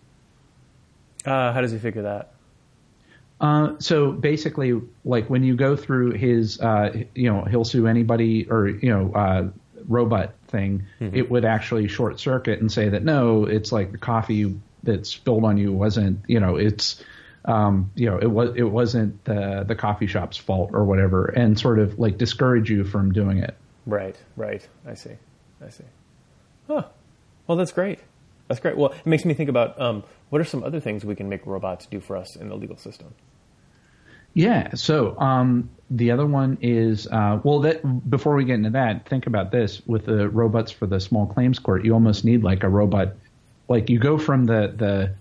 Uh, 1.25 1.53
how 1.53 1.61
does 1.61 1.71
he 1.71 1.79
figure 1.79 2.03
that? 2.03 2.33
Uh, 3.39 3.73
so 3.79 4.11
basically, 4.11 4.79
like 5.03 5.27
when 5.29 5.43
you 5.43 5.55
go 5.55 5.75
through 5.75 6.11
his, 6.11 6.59
uh, 6.61 6.95
you 7.15 7.31
know, 7.31 7.43
he'll 7.43 7.65
sue 7.65 7.88
anybody 7.88 8.47
or 8.47 8.67
you 8.67 8.89
know, 8.89 9.11
uh, 9.13 9.47
robot 9.88 10.33
thing, 10.47 10.85
mm-hmm. 11.00 11.15
it 11.15 11.31
would 11.31 11.43
actually 11.43 11.88
short 11.88 12.19
circuit 12.19 12.59
and 12.59 12.71
say 12.71 12.89
that 12.89 13.03
no, 13.03 13.45
it's 13.45 13.71
like 13.71 13.91
the 13.91 13.97
coffee 13.97 14.55
that 14.83 15.05
spilled 15.05 15.43
on 15.43 15.57
you 15.57 15.71
wasn't, 15.71 16.19
you 16.27 16.39
know, 16.39 16.55
it's, 16.55 17.03
um, 17.45 17.91
you 17.95 18.09
know, 18.09 18.17
it 18.17 18.29
was 18.29 18.55
it 18.55 18.63
wasn't 18.63 19.23
the 19.25 19.63
the 19.67 19.75
coffee 19.75 20.07
shop's 20.07 20.38
fault 20.38 20.71
or 20.73 20.85
whatever, 20.85 21.25
and 21.25 21.57
sort 21.59 21.79
of 21.79 21.97
like 21.97 22.17
discourage 22.17 22.69
you 22.69 22.83
from 22.83 23.11
doing 23.11 23.39
it. 23.39 23.55
Right, 23.85 24.15
right. 24.35 24.67
I 24.88 24.93
see, 24.93 25.15
I 25.65 25.69
see. 25.69 25.85
Huh. 26.67 26.85
Well, 27.47 27.57
that's 27.57 27.71
great. 27.71 28.00
That's 28.47 28.59
great. 28.59 28.77
Well, 28.77 28.91
it 28.91 29.05
makes 29.05 29.25
me 29.25 29.33
think 29.33 29.50
about 29.50 29.79
um, 29.81 30.03
what 30.29 30.41
are 30.41 30.45
some 30.45 30.63
other 30.63 30.79
things 30.79 31.03
we 31.03 31.15
can 31.15 31.29
make 31.29 31.45
robots 31.45 31.85
do 31.85 32.00
for 32.00 32.17
us 32.17 32.35
in 32.35 32.50
the 32.50 32.55
legal 32.55 32.77
system. 32.77 33.13
Yeah. 34.33 34.75
So 34.75 35.17
um, 35.19 35.69
the 35.89 36.11
other 36.11 36.25
one 36.25 36.57
is 36.61 37.07
uh, 37.07 37.39
well. 37.43 37.61
That 37.61 38.09
before 38.09 38.35
we 38.35 38.45
get 38.45 38.55
into 38.55 38.69
that, 38.71 39.07
think 39.09 39.27
about 39.27 39.51
this 39.51 39.81
with 39.85 40.05
the 40.05 40.29
robots 40.29 40.71
for 40.71 40.85
the 40.85 41.00
small 41.00 41.25
claims 41.25 41.59
court. 41.59 41.83
You 41.83 41.93
almost 41.93 42.23
need 42.23 42.43
like 42.43 42.63
a 42.63 42.69
robot. 42.69 43.15
Like 43.71 43.89
you 43.89 43.99
go 43.99 44.17
from 44.17 44.45
the 44.45 44.73
the 44.75 45.13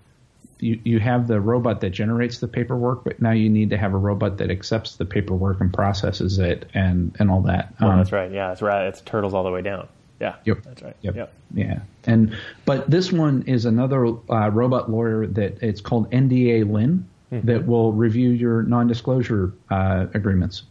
you, 0.59 0.81
you 0.85 1.01
have 1.01 1.27
the 1.27 1.41
robot 1.41 1.81
that 1.81 1.91
generates 1.91 2.39
the 2.39 2.49
paperwork, 2.49 3.05
but 3.05 3.23
now 3.23 3.31
you 3.31 3.49
need 3.49 3.71
to 3.71 3.79
have 3.79 3.95
a 3.95 3.97
robot 3.97 4.39
that 4.39 4.51
accepts 4.51 4.97
the 4.97 5.05
paperwork 5.05 5.61
and 5.61 5.73
processes 5.73 6.39
it 6.39 6.69
and 6.75 7.17
and 7.19 7.31
all 7.31 7.43
that. 7.43 7.73
Well, 7.81 7.91
um, 7.91 7.99
that's 7.99 8.13
right. 8.13 8.31
Yeah, 8.31 8.53
it's 8.53 8.61
right. 8.61 8.87
It's 8.87 9.01
turtles 9.01 9.35
all 9.35 9.45
the 9.45 9.51
way 9.51 9.63
down. 9.63 9.89
Yeah. 10.21 10.35
Yep. 10.45 10.63
That's 10.65 10.83
right. 10.83 10.97
Yep. 11.01 11.17
yep. 11.17 11.33
Yeah. 11.55 11.79
And 12.05 12.37
but 12.67 12.91
this 12.91 13.11
one 13.11 13.45
is 13.47 13.65
another 13.65 14.05
uh, 14.07 14.51
robot 14.51 14.91
lawyer 14.91 15.27
that 15.29 15.63
it's 15.63 15.81
called 15.81 16.11
NDA 16.11 16.71
Lynn 16.71 17.09
mm-hmm. 17.33 17.47
that 17.47 17.67
will 17.67 17.93
review 17.93 18.31
your 18.31 18.63
non-disclosure 18.63 19.53
uh, 19.71 20.07
agreements. 20.13 20.65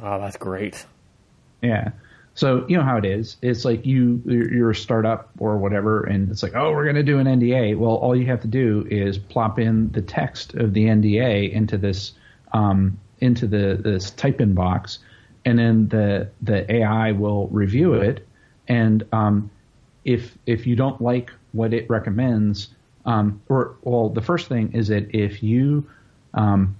Oh, 0.00 0.18
that's 0.18 0.36
great. 0.36 0.84
Yeah. 1.62 1.90
So 2.36 2.66
you 2.68 2.76
know 2.76 2.82
how 2.82 2.98
it 2.98 3.06
is. 3.06 3.38
It's 3.40 3.64
like 3.64 3.86
you 3.86 4.22
you're 4.26 4.70
a 4.70 4.74
startup 4.74 5.30
or 5.38 5.56
whatever, 5.56 6.04
and 6.04 6.30
it's 6.30 6.42
like, 6.42 6.54
oh, 6.54 6.70
we're 6.70 6.84
going 6.84 6.96
to 6.96 7.02
do 7.02 7.18
an 7.18 7.26
NDA. 7.26 7.78
Well, 7.78 7.94
all 7.94 8.14
you 8.14 8.26
have 8.26 8.42
to 8.42 8.46
do 8.46 8.86
is 8.90 9.16
plop 9.16 9.58
in 9.58 9.90
the 9.92 10.02
text 10.02 10.52
of 10.54 10.74
the 10.74 10.84
NDA 10.84 11.50
into 11.50 11.78
this 11.78 12.12
um, 12.52 13.00
into 13.20 13.46
the 13.46 13.80
this 13.82 14.10
type 14.10 14.42
in 14.42 14.52
box, 14.52 14.98
and 15.46 15.58
then 15.58 15.88
the 15.88 16.28
the 16.42 16.70
AI 16.70 17.12
will 17.12 17.48
review 17.48 17.94
it. 17.94 18.28
And 18.68 19.02
um, 19.12 19.50
if 20.04 20.36
if 20.44 20.66
you 20.66 20.76
don't 20.76 21.00
like 21.00 21.32
what 21.52 21.72
it 21.72 21.88
recommends, 21.88 22.68
um, 23.06 23.40
or 23.48 23.76
well, 23.80 24.10
the 24.10 24.20
first 24.20 24.46
thing 24.46 24.74
is 24.74 24.88
that 24.88 25.14
if 25.14 25.42
you, 25.42 25.88
um, 26.34 26.76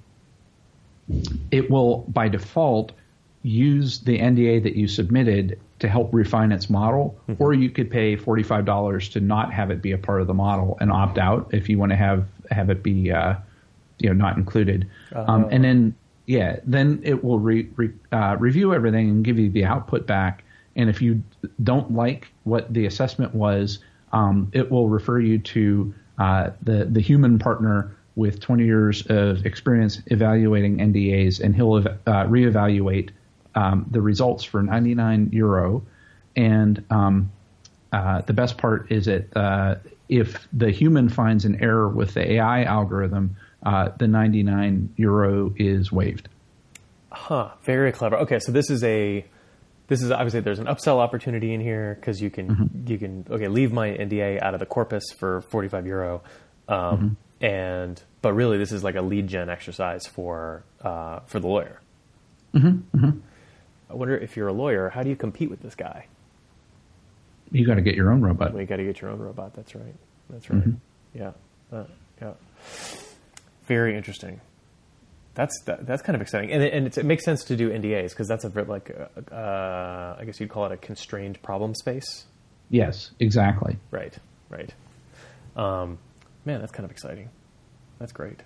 it 1.50 1.70
will 1.70 2.04
by 2.08 2.28
default 2.28 2.92
use 3.46 4.00
the 4.00 4.18
NDA 4.18 4.62
that 4.64 4.74
you 4.74 4.88
submitted 4.88 5.60
to 5.78 5.88
help 5.88 6.12
refine 6.12 6.52
its 6.52 6.68
model, 6.68 7.18
mm-hmm. 7.28 7.42
or 7.42 7.54
you 7.54 7.70
could 7.70 7.90
pay 7.90 8.16
forty 8.16 8.42
five 8.42 8.64
dollars 8.64 9.08
to 9.10 9.20
not 9.20 9.52
have 9.52 9.70
it 9.70 9.80
be 9.80 9.92
a 9.92 9.98
part 9.98 10.20
of 10.20 10.26
the 10.26 10.34
model 10.34 10.76
and 10.80 10.90
opt 10.90 11.18
out 11.18 11.48
if 11.52 11.68
you 11.68 11.78
want 11.78 11.90
to 11.90 11.96
have 11.96 12.26
have 12.50 12.70
it 12.70 12.82
be, 12.82 13.12
uh, 13.12 13.34
you 13.98 14.08
know, 14.08 14.14
not 14.14 14.36
included. 14.36 14.88
Uh-huh. 15.14 15.32
Um, 15.32 15.48
and 15.50 15.64
then 15.64 15.94
yeah, 16.26 16.58
then 16.64 17.00
it 17.04 17.22
will 17.22 17.38
re, 17.38 17.68
re, 17.76 17.90
uh, 18.10 18.36
review 18.38 18.74
everything 18.74 19.08
and 19.10 19.24
give 19.24 19.38
you 19.38 19.48
the 19.48 19.64
output 19.64 20.06
back. 20.06 20.42
And 20.74 20.90
if 20.90 21.00
you 21.00 21.22
don't 21.62 21.92
like 21.92 22.28
what 22.42 22.72
the 22.72 22.86
assessment 22.86 23.34
was, 23.34 23.78
um, 24.12 24.50
it 24.52 24.70
will 24.70 24.88
refer 24.88 25.20
you 25.20 25.38
to 25.38 25.94
uh, 26.18 26.50
the 26.62 26.86
the 26.86 27.00
human 27.00 27.38
partner 27.38 27.96
with 28.16 28.40
20 28.40 28.64
years 28.64 29.06
of 29.06 29.44
experience 29.44 30.00
evaluating 30.06 30.78
NDAs, 30.78 31.38
and 31.38 31.54
he'll 31.54 31.76
uh, 31.76 32.24
reevaluate 32.26 33.10
um, 33.56 33.86
the 33.90 34.00
results 34.00 34.44
for 34.44 34.62
99 34.62 35.30
euro. 35.32 35.82
And 36.36 36.84
um, 36.90 37.32
uh, 37.92 38.20
the 38.20 38.34
best 38.34 38.58
part 38.58 38.92
is 38.92 39.06
that 39.06 39.36
uh, 39.36 39.76
if 40.08 40.46
the 40.52 40.70
human 40.70 41.08
finds 41.08 41.44
an 41.44 41.60
error 41.62 41.88
with 41.88 42.14
the 42.14 42.32
AI 42.34 42.64
algorithm, 42.64 43.36
uh, 43.64 43.88
the 43.98 44.06
99 44.06 44.94
euro 44.96 45.52
is 45.56 45.90
waived. 45.90 46.28
Huh. 47.10 47.50
Very 47.62 47.92
clever. 47.92 48.18
Okay, 48.18 48.38
so 48.38 48.52
this 48.52 48.70
is 48.70 48.84
a 48.84 49.24
this 49.88 50.02
is 50.02 50.10
obviously 50.10 50.40
there's 50.40 50.58
an 50.58 50.66
upsell 50.66 50.98
opportunity 50.98 51.54
in 51.54 51.60
here 51.60 51.96
because 51.98 52.20
you 52.20 52.28
can 52.28 52.48
mm-hmm. 52.48 52.90
you 52.90 52.98
can 52.98 53.24
okay 53.30 53.48
leave 53.48 53.72
my 53.72 53.88
NDA 53.88 54.42
out 54.42 54.52
of 54.52 54.60
the 54.60 54.66
corpus 54.66 55.04
for 55.16 55.40
45 55.42 55.86
euro, 55.86 56.22
um, 56.68 56.78
mm-hmm. 56.78 57.44
and 57.44 58.02
but 58.20 58.34
really 58.34 58.58
this 58.58 58.70
is 58.70 58.84
like 58.84 58.96
a 58.96 59.02
lead 59.02 59.28
gen 59.28 59.48
exercise 59.48 60.06
for 60.06 60.64
uh, 60.82 61.20
for 61.20 61.40
the 61.40 61.46
lawyer. 61.46 61.80
Mm-hmm. 62.54 63.18
I 63.88 63.94
wonder 63.94 64.16
if 64.16 64.36
you're 64.36 64.48
a 64.48 64.52
lawyer, 64.52 64.88
how 64.90 65.02
do 65.02 65.08
you 65.08 65.16
compete 65.16 65.50
with 65.50 65.60
this 65.62 65.74
guy? 65.74 66.06
You 67.52 67.64
got 67.64 67.76
to 67.76 67.82
get 67.82 67.94
your 67.94 68.10
own 68.10 68.20
robot. 68.20 68.52
Well, 68.52 68.60
you 68.60 68.66
got 68.66 68.76
to 68.76 68.84
get 68.84 69.00
your 69.00 69.10
own 69.10 69.20
robot. 69.20 69.54
That's 69.54 69.74
right. 69.74 69.94
That's 70.30 70.50
right. 70.50 70.60
Mm-hmm. 70.60 71.18
Yeah. 71.18 71.32
Uh, 71.72 71.84
yeah. 72.20 72.32
Very 73.66 73.96
interesting. 73.96 74.40
That's 75.34 75.60
that, 75.66 75.86
that's 75.86 76.02
kind 76.02 76.16
of 76.16 76.22
exciting, 76.22 76.50
and, 76.50 76.62
it, 76.62 76.72
and 76.72 76.86
it 76.86 77.04
makes 77.04 77.22
sense 77.22 77.44
to 77.44 77.56
do 77.56 77.68
NDAs 77.68 78.08
because 78.10 78.26
that's 78.26 78.44
a 78.44 78.48
like 78.48 78.90
uh, 78.90 79.34
uh, 79.34 80.16
I 80.18 80.24
guess 80.24 80.40
you'd 80.40 80.48
call 80.48 80.64
it 80.64 80.72
a 80.72 80.78
constrained 80.78 81.42
problem 81.42 81.74
space. 81.74 82.24
Yes, 82.70 83.10
exactly. 83.20 83.76
Right. 83.90 84.16
Right. 84.48 84.72
Um, 85.54 85.98
man, 86.46 86.60
that's 86.60 86.72
kind 86.72 86.86
of 86.86 86.90
exciting. 86.90 87.28
That's 87.98 88.12
great. 88.12 88.42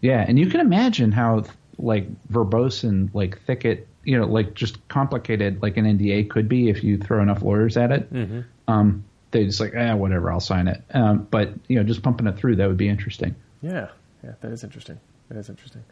Yeah, 0.00 0.24
and 0.26 0.40
you 0.40 0.46
can 0.46 0.60
imagine 0.60 1.12
how 1.12 1.44
like 1.78 2.06
verbose 2.26 2.82
and 2.82 3.08
like 3.14 3.40
thick 3.42 3.64
it, 3.64 3.86
you 4.10 4.18
know, 4.18 4.26
like 4.26 4.54
just 4.54 4.88
complicated 4.88 5.62
like 5.62 5.76
an 5.76 5.84
NDA 5.84 6.28
could 6.28 6.48
be 6.48 6.68
if 6.68 6.82
you 6.82 6.98
throw 6.98 7.22
enough 7.22 7.42
lawyers 7.42 7.76
at 7.76 7.92
it. 7.92 8.12
Mm-hmm. 8.12 8.40
Um, 8.66 9.04
they 9.30 9.44
just 9.44 9.60
like, 9.60 9.72
eh, 9.72 9.92
whatever, 9.92 10.32
I'll 10.32 10.40
sign 10.40 10.66
it. 10.66 10.82
Um, 10.92 11.28
but 11.30 11.50
you 11.68 11.76
know, 11.76 11.84
just 11.84 12.02
pumping 12.02 12.26
it 12.26 12.36
through 12.36 12.56
that 12.56 12.66
would 12.66 12.76
be 12.76 12.88
interesting. 12.88 13.36
Yeah, 13.62 13.90
yeah, 14.24 14.32
that 14.40 14.50
is 14.50 14.64
interesting. 14.64 14.98
That 15.28 15.38
is 15.38 15.48
interesting. 15.48 15.84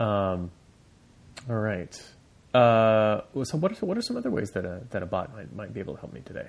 Um, 0.00 0.50
all 1.48 1.54
right. 1.54 1.94
Uh, 2.52 3.20
so 3.44 3.56
what 3.56 3.70
are 3.70 3.86
what 3.86 3.96
are 3.96 4.02
some 4.02 4.16
other 4.16 4.32
ways 4.32 4.50
that 4.50 4.64
a 4.64 4.82
that 4.90 5.04
a 5.04 5.06
bot 5.06 5.32
might 5.32 5.54
might 5.54 5.72
be 5.72 5.78
able 5.78 5.94
to 5.94 6.00
help 6.00 6.12
me 6.12 6.22
today? 6.24 6.48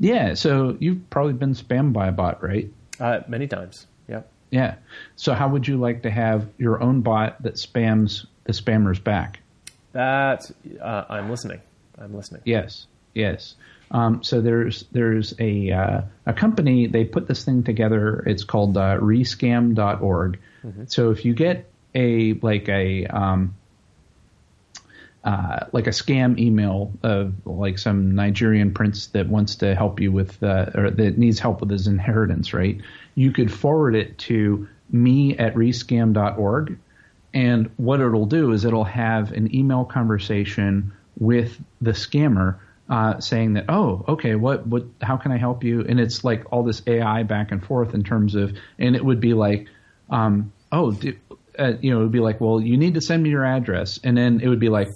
Yeah, 0.00 0.34
so 0.34 0.76
you've 0.80 1.08
probably 1.08 1.34
been 1.34 1.54
spammed 1.54 1.92
by 1.92 2.08
a 2.08 2.12
bot, 2.12 2.42
right? 2.42 2.68
Uh, 2.98 3.20
many 3.28 3.46
times. 3.46 3.86
Yeah. 4.08 4.22
Yeah. 4.50 4.74
So 5.14 5.34
how 5.34 5.48
would 5.50 5.68
you 5.68 5.76
like 5.76 6.02
to 6.02 6.10
have 6.10 6.48
your 6.58 6.82
own 6.82 7.02
bot 7.02 7.40
that 7.44 7.54
spams 7.54 8.26
the 8.42 8.52
spammers 8.52 9.02
back? 9.02 9.40
That 9.96 10.50
uh, 10.78 11.04
I'm 11.08 11.30
listening. 11.30 11.62
I'm 11.96 12.14
listening. 12.14 12.42
Yes. 12.44 12.86
Yes. 13.14 13.54
Um, 13.90 14.22
so 14.22 14.42
there's 14.42 14.84
there's 14.92 15.34
a 15.38 15.70
uh, 15.70 16.00
a 16.26 16.34
company 16.34 16.86
they 16.86 17.04
put 17.04 17.26
this 17.26 17.44
thing 17.44 17.62
together. 17.62 18.22
It's 18.26 18.44
called 18.44 18.76
uh, 18.76 18.98
rescam.org. 18.98 20.38
Mm-hmm. 20.62 20.84
So 20.88 21.12
if 21.12 21.24
you 21.24 21.32
get 21.32 21.70
a 21.94 22.34
like 22.34 22.68
a 22.68 23.06
um, 23.06 23.54
uh, 25.24 25.60
like 25.72 25.86
a 25.86 25.90
scam 25.90 26.38
email 26.38 26.92
of 27.02 27.46
like 27.46 27.78
some 27.78 28.14
Nigerian 28.14 28.74
prince 28.74 29.06
that 29.08 29.28
wants 29.28 29.56
to 29.56 29.74
help 29.74 29.98
you 30.00 30.12
with 30.12 30.42
uh, 30.42 30.66
or 30.74 30.90
that 30.90 31.16
needs 31.16 31.38
help 31.38 31.62
with 31.62 31.70
his 31.70 31.86
inheritance, 31.86 32.52
right? 32.52 32.82
You 33.14 33.32
could 33.32 33.50
forward 33.50 33.94
it 33.94 34.18
to 34.18 34.68
me 34.90 35.38
at 35.38 35.54
rescam.org. 35.54 36.78
And 37.36 37.70
what 37.76 38.00
it'll 38.00 38.24
do 38.24 38.52
is 38.52 38.64
it'll 38.64 38.84
have 38.84 39.32
an 39.32 39.54
email 39.54 39.84
conversation 39.84 40.92
with 41.18 41.54
the 41.82 41.90
scammer 41.90 42.60
uh, 42.88 43.20
saying 43.20 43.52
that, 43.54 43.66
oh, 43.68 44.06
okay, 44.08 44.36
what, 44.36 44.66
what, 44.66 44.84
how 45.02 45.18
can 45.18 45.32
I 45.32 45.36
help 45.36 45.62
you? 45.62 45.84
And 45.86 46.00
it's 46.00 46.24
like 46.24 46.50
all 46.50 46.62
this 46.62 46.80
AI 46.86 47.24
back 47.24 47.52
and 47.52 47.62
forth 47.62 47.92
in 47.92 48.04
terms 48.04 48.36
of, 48.36 48.56
and 48.78 48.96
it 48.96 49.04
would 49.04 49.20
be 49.20 49.34
like, 49.34 49.68
um, 50.08 50.50
oh, 50.72 50.92
do, 50.92 51.14
uh, 51.58 51.74
you 51.82 51.90
know, 51.90 52.00
it 52.00 52.04
would 52.04 52.12
be 52.12 52.20
like, 52.20 52.40
well, 52.40 52.58
you 52.58 52.78
need 52.78 52.94
to 52.94 53.02
send 53.02 53.22
me 53.22 53.28
your 53.28 53.44
address, 53.44 54.00
and 54.02 54.16
then 54.16 54.40
it 54.40 54.48
would 54.48 54.60
be 54.60 54.70
like, 54.70 54.88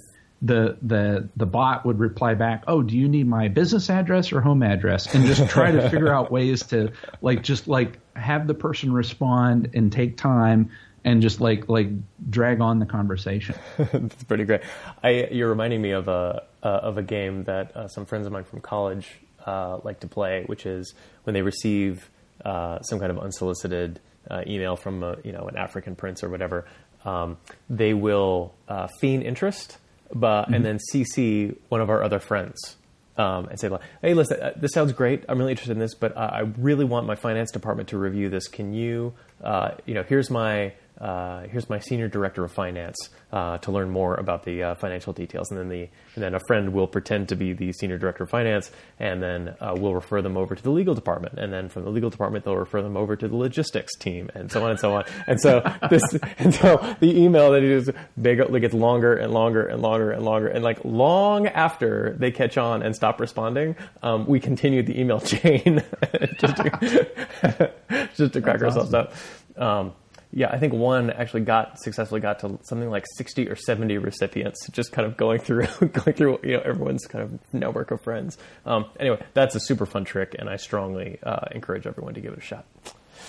the 0.42 0.78
the 0.80 1.28
the 1.36 1.45
bot 1.45 1.84
would 1.84 1.99
reply 1.99 2.32
back, 2.32 2.64
"Oh, 2.67 2.80
do 2.80 2.97
you 2.97 3.10
need 3.10 3.26
my 3.26 3.49
business 3.49 3.91
address 3.91 4.32
or 4.32 4.41
home 4.41 4.62
address?" 4.62 5.14
and 5.14 5.26
just 5.26 5.50
try 5.50 5.71
to 5.71 5.91
figure 5.91 6.10
out 6.10 6.32
ways 6.32 6.62
to 6.69 6.93
like 7.21 7.43
just 7.43 7.69
like 7.69 7.99
have 8.17 8.47
the 8.47 8.54
person 8.54 8.91
respond 8.91 9.73
and 9.75 9.93
take 9.93 10.17
time 10.17 10.71
and 11.04 11.23
just 11.23 11.41
like 11.41 11.69
like 11.69 11.89
drag 12.28 12.60
on 12.60 12.78
the 12.78 12.86
conversation. 12.86 13.54
That's 13.78 14.25
pretty 14.25 14.45
great. 14.45 14.63
I 15.02 15.28
you're 15.30 15.49
reminding 15.49 15.82
me 15.82 15.93
of 15.93 16.08
a 16.08 16.45
uh, 16.63 16.67
of 16.67 16.99
a 16.99 17.02
game 17.02 17.45
that 17.45 17.76
uh, 17.76 17.89
some 17.89 18.06
friends 18.06 18.26
of 18.26 18.32
mine 18.32 18.45
from 18.45 18.60
college 18.60 19.08
uh, 19.47 19.78
like 19.82 20.00
to 20.00 20.08
play, 20.08 20.45
which 20.47 20.67
is 20.67 20.95
when 21.25 21.34
they 21.34 21.43
receive 21.43 22.10
uh, 22.45 22.80
some 22.82 22.99
kind 22.99 23.10
of 23.10 23.19
unsolicited 23.19 24.00
uh, 24.30 24.43
email 24.47 24.76
from 24.76 25.02
a, 25.02 25.17
you 25.25 25.32
know 25.32 25.47
an 25.49 25.56
African 25.56 25.97
prince 25.97 26.23
or 26.23 26.28
whatever, 26.28 26.67
um, 27.04 27.39
they 27.69 27.95
will 27.95 28.54
uh, 28.69 28.89
feign 29.00 29.23
interest 29.23 29.78
but 30.15 30.45
mm-hmm. 30.45 30.54
and 30.54 30.65
then 30.65 30.78
CC 30.93 31.56
one 31.69 31.80
of 31.80 31.91
our 31.91 32.02
other 32.02 32.19
friends 32.19 32.76
um, 33.17 33.47
and 33.47 33.60
say 33.60 33.69
like, 33.69 33.82
"Hey, 34.02 34.15
listen, 34.15 34.41
uh, 34.41 34.52
this 34.56 34.73
sounds 34.73 34.93
great. 34.93 35.25
I'm 35.28 35.39
really 35.39 35.52
interested 35.52 35.73
in 35.73 35.78
this, 35.78 35.95
but 35.95 36.17
uh, 36.17 36.30
I 36.32 36.41
really 36.58 36.84
want 36.84 37.06
my 37.06 37.17
finance 37.17 37.50
department 37.50 37.91
to 37.91 37.99
review 37.99 38.28
this. 38.28 38.49
Can 38.49 38.73
you, 38.73 39.15
uh, 39.43 39.73
you 39.86 39.95
know, 39.95 40.02
here's 40.02 40.30
my 40.30 40.73
uh, 41.00 41.47
here's 41.49 41.69
my 41.71 41.78
senior 41.78 42.08
director 42.08 42.45
of 42.45 42.52
finance 42.52 42.97
uh, 43.32 43.58
to 43.58 43.73
learn 43.73 43.91
more 43.91 44.15
about 44.17 44.45
the 44.45 44.63
uh, 44.63 44.75
financial 44.75 45.13
details. 45.13 45.50
And 45.50 45.58
then 45.58 45.69
the 45.69 45.89
and 46.15 46.25
then 46.25 46.34
a 46.34 46.41
friend 46.47 46.73
will 46.73 46.86
pretend 46.86 47.28
to 47.30 47.36
be 47.36 47.52
the 47.52 47.73
senior 47.73 47.97
director 47.97 48.25
of 48.25 48.30
finance, 48.30 48.71
and 48.99 49.23
then 49.23 49.54
uh, 49.60 49.75
we'll 49.76 49.95
refer 49.95 50.21
them 50.21 50.36
over 50.36 50.54
to 50.54 50.63
the 50.63 50.71
legal 50.71 50.95
department. 50.95 51.39
And 51.39 51.52
then 51.52 51.69
from 51.69 51.84
the 51.84 51.91
legal 51.91 52.10
department, 52.10 52.45
they'll 52.45 52.56
refer 52.56 52.82
them 52.82 52.97
over 52.97 53.17
to 53.17 53.28
the 53.28 53.36
logistics 53.36 53.97
team, 53.97 54.30
and 54.34 54.50
so 54.50 54.63
on 54.65 54.71
and 54.71 54.80
so 54.80 54.95
on. 54.95 55.04
And 55.26 55.41
so 55.41 55.63
this 55.91 56.02
and 56.39 56.54
so 56.54 56.97
the 57.00 57.19
email 57.19 57.52
that 57.52 57.63
is 57.63 57.91
big 58.21 58.41
gets 58.60 58.75
longer 58.75 59.15
and 59.15 59.32
longer 59.32 59.67
and 59.67 59.80
longer 59.80 60.10
and 60.10 60.25
longer, 60.25 60.49
and 60.49 60.63
like 60.63 60.84
long 60.84 61.47
after 61.47 62.15
they 62.19 62.30
catch 62.30 62.58
on 62.58 62.82
and 62.82 62.95
stop 62.95 63.21
responding, 63.21 63.76
um, 64.02 64.26
we 64.26 64.41
continue 64.41 64.82
the 64.82 65.00
email 65.00 65.21
chain 65.21 65.82
just 66.39 66.56
to, 66.56 67.73
just 68.15 68.32
to 68.32 68.41
crack 68.43 68.58
That's 68.60 68.76
ourselves 68.76 68.95
awesome. 68.95 69.13
up. 69.56 69.63
Um, 69.63 69.93
yeah, 70.32 70.49
I 70.49 70.58
think 70.58 70.73
one 70.73 71.10
actually 71.10 71.43
got 71.43 71.80
successfully 71.80 72.21
got 72.21 72.38
to 72.40 72.58
something 72.62 72.88
like 72.88 73.04
sixty 73.16 73.49
or 73.49 73.56
seventy 73.56 73.99
recipients, 73.99 74.69
just 74.71 74.93
kind 74.93 75.06
of 75.06 75.16
going 75.16 75.40
through 75.40 75.66
going 75.80 76.16
through 76.16 76.40
you 76.43 76.52
know 76.52 76.62
everyone's 76.64 77.06
kind 77.06 77.25
of 77.25 77.38
network 77.52 77.90
of 77.90 78.00
friends. 78.02 78.38
Um, 78.64 78.86
anyway, 78.99 79.23
that's 79.34 79.54
a 79.54 79.60
super 79.60 79.86
fun 79.86 80.04
trick, 80.04 80.36
and 80.38 80.49
I 80.49 80.56
strongly 80.56 81.19
uh, 81.23 81.47
encourage 81.50 81.86
everyone 81.86 82.14
to 82.14 82.21
give 82.21 82.32
it 82.32 82.38
a 82.38 82.43
shot. 82.43 82.64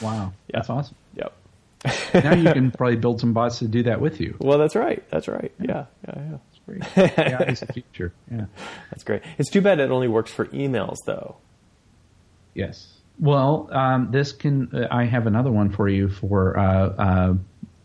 Wow, 0.01 0.33
yeah. 0.47 0.57
that's 0.57 0.69
awesome. 0.69 0.95
Yep. 1.15 1.33
now 2.13 2.35
you 2.35 2.53
can 2.53 2.69
probably 2.71 2.97
build 2.97 3.19
some 3.19 3.33
bots 3.33 3.59
to 3.59 3.67
do 3.67 3.83
that 3.83 3.99
with 3.99 4.21
you. 4.21 4.35
Well, 4.39 4.59
that's 4.59 4.75
right. 4.75 5.03
That's 5.09 5.27
right. 5.27 5.51
Yeah, 5.59 5.85
yeah, 6.07 6.13
yeah. 6.15 6.37
Great. 6.67 6.83
yeah, 6.95 7.41
it's 7.41 7.63
a 7.63 7.65
future. 7.73 8.13
Yeah, 8.29 8.45
that's 8.91 9.03
great. 9.03 9.23
It's 9.39 9.49
too 9.49 9.61
bad 9.61 9.79
it 9.79 9.89
only 9.89 10.07
works 10.07 10.31
for 10.31 10.45
emails, 10.47 10.97
though. 11.07 11.37
Yes. 12.53 13.00
Well, 13.21 13.69
um, 13.71 14.09
this 14.11 14.31
can. 14.31 14.73
Uh, 14.73 14.87
I 14.89 15.05
have 15.05 15.27
another 15.27 15.51
one 15.51 15.69
for 15.69 15.87
you 15.87 16.09
for 16.09 16.57
uh, 16.57 16.87
uh, 16.87 17.33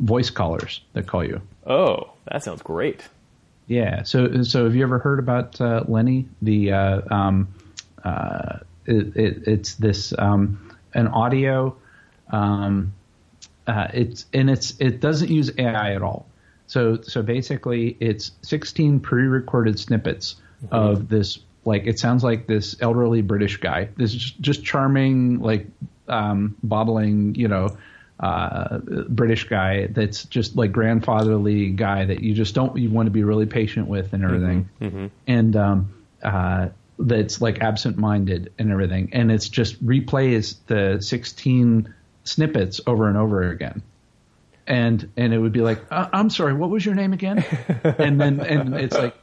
voice 0.01 0.31
callers 0.31 0.81
that 0.94 1.07
call 1.07 1.25
you. 1.25 1.42
Oh, 1.66 2.11
that 2.25 2.42
sounds 2.42 2.62
great. 2.62 3.03
Yeah. 3.66 4.03
So, 4.05 4.42
so 4.42 4.64
have 4.64 4.75
you 4.75 4.83
ever 4.83 4.99
heard 4.99 5.18
about 5.18 5.61
uh, 5.61 5.85
Lenny? 5.87 6.27
The 6.40 6.72
uh, 6.72 7.14
um, 7.14 7.49
uh, 8.03 8.61
it, 8.87 9.14
it, 9.14 9.42
it's 9.46 9.75
this 9.75 10.14
um, 10.18 10.75
an 10.94 11.09
audio. 11.09 11.77
Um, 12.31 12.94
it's 13.68 14.25
and 14.33 14.49
it's 14.49 14.75
it 14.81 15.01
doesn't 15.01 15.31
use 15.31 15.51
AI 15.59 15.94
at 15.94 16.03
all. 16.03 16.27
So 16.66 17.03
so 17.03 17.20
basically, 17.20 17.94
it's 18.01 18.31
16 18.40 19.01
pre-recorded 19.01 19.79
snippets 19.79 20.37
mm-hmm. 20.64 20.75
of 20.75 21.11
this 21.11 21.40
like 21.66 21.87
it 21.87 21.98
sounds 21.98 22.22
like 22.22 22.46
this 22.46 22.76
elderly 22.81 23.22
British 23.22 23.59
guy, 23.59 23.88
this 23.96 24.12
just, 24.12 24.40
just 24.40 24.64
charming, 24.64 25.40
like 25.40 25.66
um, 26.09 26.57
bobbling, 26.62 27.35
you 27.35 27.48
know, 27.48 27.76
uh, 28.20 28.79
British 28.79 29.44
guy 29.44 29.88
that's 29.88 30.24
just 30.24 30.57
like 30.57 30.72
grandfatherly 30.72 31.70
guy 31.70 32.07
that 32.07 32.22
you 32.22 32.33
just 32.33 32.55
don't 32.55 32.79
you 32.79 32.88
want 32.88 33.07
to 33.07 33.11
be 33.11 33.24
really 33.24 33.46
patient 33.46 33.88
with 33.88 34.12
and 34.12 34.24
everything, 34.24 34.70
mm-hmm, 34.81 34.96
mm-hmm. 34.96 35.07
and 35.26 35.57
um, 35.57 36.05
uh, 36.22 36.68
that's 36.98 37.40
like 37.40 37.61
absent-minded 37.61 38.52
and 38.59 38.70
everything, 38.70 39.11
and 39.12 39.31
it's 39.31 39.48
just 39.48 39.85
replays 39.85 40.57
the 40.68 41.02
16 41.02 41.92
snippets 42.24 42.81
over 42.87 43.09
and 43.09 43.18
over 43.18 43.50
again 43.50 43.83
and 44.66 45.12
and 45.16 45.33
it 45.33 45.38
would 45.38 45.52
be 45.52 45.61
like, 45.61 45.81
uh, 45.92 46.09
I'm 46.12 46.31
sorry, 46.31 46.52
what 46.52 46.70
was 46.70 46.85
your 46.85 46.94
name 46.94 47.12
again? 47.12 47.44
and 47.85 48.20
then 48.20 48.40
and 48.40 48.74
it's 48.74 48.96
like, 48.96 49.16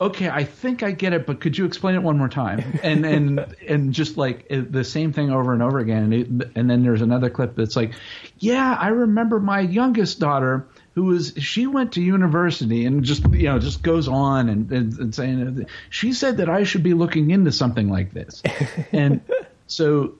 okay, 0.00 0.28
I 0.28 0.44
think 0.44 0.82
I 0.82 0.90
get 0.90 1.12
it, 1.12 1.26
but 1.26 1.40
could 1.40 1.56
you 1.56 1.64
explain 1.64 1.94
it 1.94 2.02
one 2.02 2.18
more 2.18 2.28
time? 2.28 2.78
And 2.82 3.04
and 3.06 3.56
and 3.68 3.92
just 3.92 4.16
like 4.16 4.46
eh, 4.50 4.62
the 4.68 4.84
same 4.84 5.12
thing 5.12 5.30
over 5.30 5.52
and 5.52 5.62
over 5.62 5.78
again. 5.78 6.12
And, 6.12 6.14
it, 6.42 6.50
and 6.54 6.70
then 6.70 6.82
there's 6.82 7.02
another 7.02 7.30
clip 7.30 7.54
that's 7.56 7.76
like, 7.76 7.92
yeah, 8.38 8.76
I 8.78 8.88
remember 8.88 9.40
my 9.40 9.60
youngest 9.60 10.18
daughter 10.20 10.66
who 10.94 11.04
was 11.04 11.34
she 11.38 11.66
went 11.66 11.92
to 11.92 12.02
university 12.02 12.86
and 12.86 13.04
just 13.04 13.22
you 13.30 13.44
know 13.44 13.58
just 13.58 13.82
goes 13.82 14.08
on 14.08 14.48
and, 14.48 14.72
and, 14.72 14.98
and 14.98 15.14
saying 15.14 15.66
she 15.90 16.12
said 16.12 16.38
that 16.38 16.48
I 16.48 16.64
should 16.64 16.82
be 16.82 16.94
looking 16.94 17.30
into 17.30 17.52
something 17.52 17.88
like 17.88 18.12
this, 18.12 18.42
and 18.92 19.20
so 19.66 20.14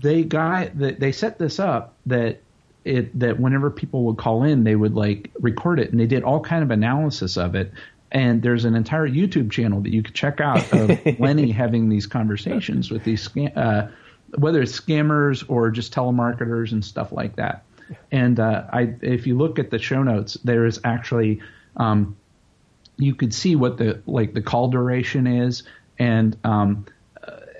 they 0.00 0.24
got 0.24 0.76
that 0.78 1.00
they 1.00 1.12
set 1.12 1.38
this 1.38 1.58
up 1.58 1.94
that 2.06 2.40
it 2.84 3.18
that 3.18 3.38
whenever 3.38 3.70
people 3.70 4.04
would 4.04 4.18
call 4.18 4.42
in, 4.42 4.64
they 4.64 4.74
would 4.74 4.94
like 4.94 5.30
record 5.40 5.78
it, 5.78 5.90
and 5.90 6.00
they 6.00 6.06
did 6.06 6.24
all 6.24 6.40
kind 6.40 6.62
of 6.62 6.70
analysis 6.70 7.36
of 7.36 7.54
it. 7.54 7.72
And 8.12 8.42
there's 8.42 8.66
an 8.66 8.74
entire 8.74 9.08
YouTube 9.08 9.50
channel 9.50 9.80
that 9.80 9.92
you 9.92 10.02
could 10.02 10.14
check 10.14 10.40
out 10.40 10.70
of 10.72 11.00
Lenny 11.18 11.50
having 11.50 11.88
these 11.88 12.06
conversations 12.06 12.90
with 12.90 13.04
these 13.04 13.28
uh, 13.56 13.88
whether 14.36 14.62
it's 14.62 14.78
scammers 14.78 15.44
or 15.48 15.70
just 15.70 15.94
telemarketers 15.94 16.72
and 16.72 16.84
stuff 16.84 17.10
like 17.10 17.36
that. 17.36 17.64
And 18.10 18.38
uh, 18.38 18.64
I, 18.70 18.94
if 19.00 19.26
you 19.26 19.36
look 19.36 19.58
at 19.58 19.70
the 19.70 19.78
show 19.78 20.02
notes, 20.02 20.34
there 20.44 20.66
is 20.66 20.80
actually 20.84 21.40
um, 21.76 22.16
you 22.96 23.14
could 23.14 23.34
see 23.34 23.56
what 23.56 23.78
the 23.78 24.02
like 24.06 24.34
the 24.34 24.42
call 24.42 24.68
duration 24.68 25.26
is, 25.26 25.62
and 25.98 26.36
um, 26.44 26.86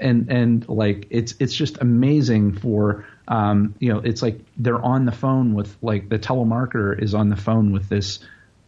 and 0.00 0.30
and 0.30 0.68
like 0.68 1.06
it's 1.10 1.34
it's 1.38 1.54
just 1.54 1.78
amazing 1.80 2.54
for 2.54 3.06
um, 3.28 3.74
you 3.78 3.92
know 3.92 4.00
it's 4.00 4.22
like 4.22 4.40
they're 4.56 4.82
on 4.82 5.06
the 5.06 5.12
phone 5.12 5.54
with 5.54 5.76
like 5.82 6.08
the 6.08 6.18
telemarketer 6.18 7.00
is 7.00 7.14
on 7.14 7.28
the 7.28 7.36
phone 7.36 7.72
with 7.72 7.88
this 7.88 8.18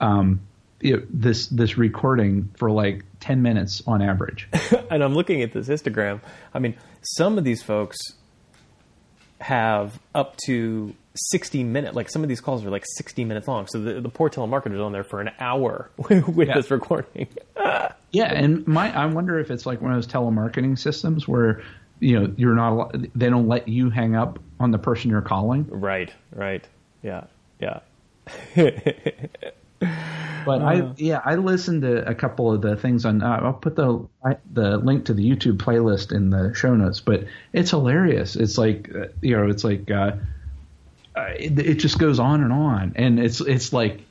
um, 0.00 0.40
you 0.84 0.98
know, 0.98 1.02
this 1.10 1.46
this 1.48 1.76
recording 1.78 2.50
for 2.58 2.70
like 2.70 3.04
10 3.20 3.42
minutes 3.42 3.82
on 3.86 4.02
average. 4.02 4.48
And 4.90 5.02
i'm 5.02 5.14
looking 5.14 5.42
at 5.42 5.52
this 5.52 5.66
histogram. 5.66 6.20
I 6.52 6.58
mean 6.60 6.76
some 7.02 7.38
of 7.38 7.44
these 7.44 7.62
folks 7.62 7.96
have 9.40 9.98
up 10.14 10.36
to 10.46 10.94
60 11.16 11.64
minute 11.64 11.94
like 11.94 12.08
some 12.10 12.22
of 12.22 12.28
these 12.28 12.40
calls 12.40 12.64
are 12.64 12.70
like 12.70 12.84
60 12.96 13.24
minutes 13.24 13.48
long. 13.48 13.66
So 13.66 13.80
the, 13.80 14.00
the 14.00 14.08
poor 14.08 14.30
telemarketer's 14.30 14.80
on 14.80 14.92
there 14.92 15.04
for 15.04 15.20
an 15.20 15.30
hour 15.40 15.90
with 16.08 16.48
Yeah. 16.48 16.54
this 16.54 16.70
recording. 16.70 17.28
Yeah 18.12 18.26
and 18.32 18.64
my 18.68 18.96
i 18.96 19.06
wonder 19.06 19.40
if 19.40 19.50
it's 19.50 19.66
like 19.66 19.80
one 19.82 19.90
of 19.90 19.96
those 19.96 20.06
telemarketing 20.06 20.78
systems 20.78 21.26
where 21.26 21.62
you 21.98 22.20
know 22.20 22.32
you're 22.36 22.54
not 22.54 22.92
they 23.16 23.28
don't 23.28 23.48
let 23.48 23.66
you 23.66 23.90
hang 23.90 24.14
up 24.14 24.38
on 24.60 24.70
the 24.70 24.78
person 24.78 25.10
you're 25.10 25.20
calling. 25.22 25.66
Right 25.68 26.12
right. 26.32 26.64
Yeah 27.02 27.24
yeah 27.58 27.80
But 30.44 30.60
I 30.60 30.92
yeah 30.96 31.20
I 31.24 31.36
listened 31.36 31.82
to 31.82 32.06
a 32.06 32.14
couple 32.14 32.52
of 32.52 32.60
the 32.60 32.76
things 32.76 33.04
on. 33.06 33.22
Uh, 33.22 33.40
I'll 33.42 33.52
put 33.54 33.76
the 33.76 34.06
I, 34.24 34.36
the 34.52 34.76
link 34.76 35.06
to 35.06 35.14
the 35.14 35.28
YouTube 35.28 35.56
playlist 35.56 36.12
in 36.12 36.30
the 36.30 36.52
show 36.54 36.74
notes. 36.74 37.00
But 37.00 37.24
it's 37.52 37.70
hilarious. 37.70 38.36
It's 38.36 38.58
like 38.58 38.90
uh, 38.94 39.06
you 39.22 39.36
know 39.36 39.48
it's 39.48 39.64
like 39.64 39.90
uh, 39.90 40.12
uh, 41.16 41.30
it, 41.38 41.58
it 41.58 41.74
just 41.76 41.98
goes 41.98 42.18
on 42.18 42.42
and 42.42 42.52
on, 42.52 42.92
and 42.96 43.18
it's 43.18 43.40
it's 43.40 43.72
like 43.72 44.02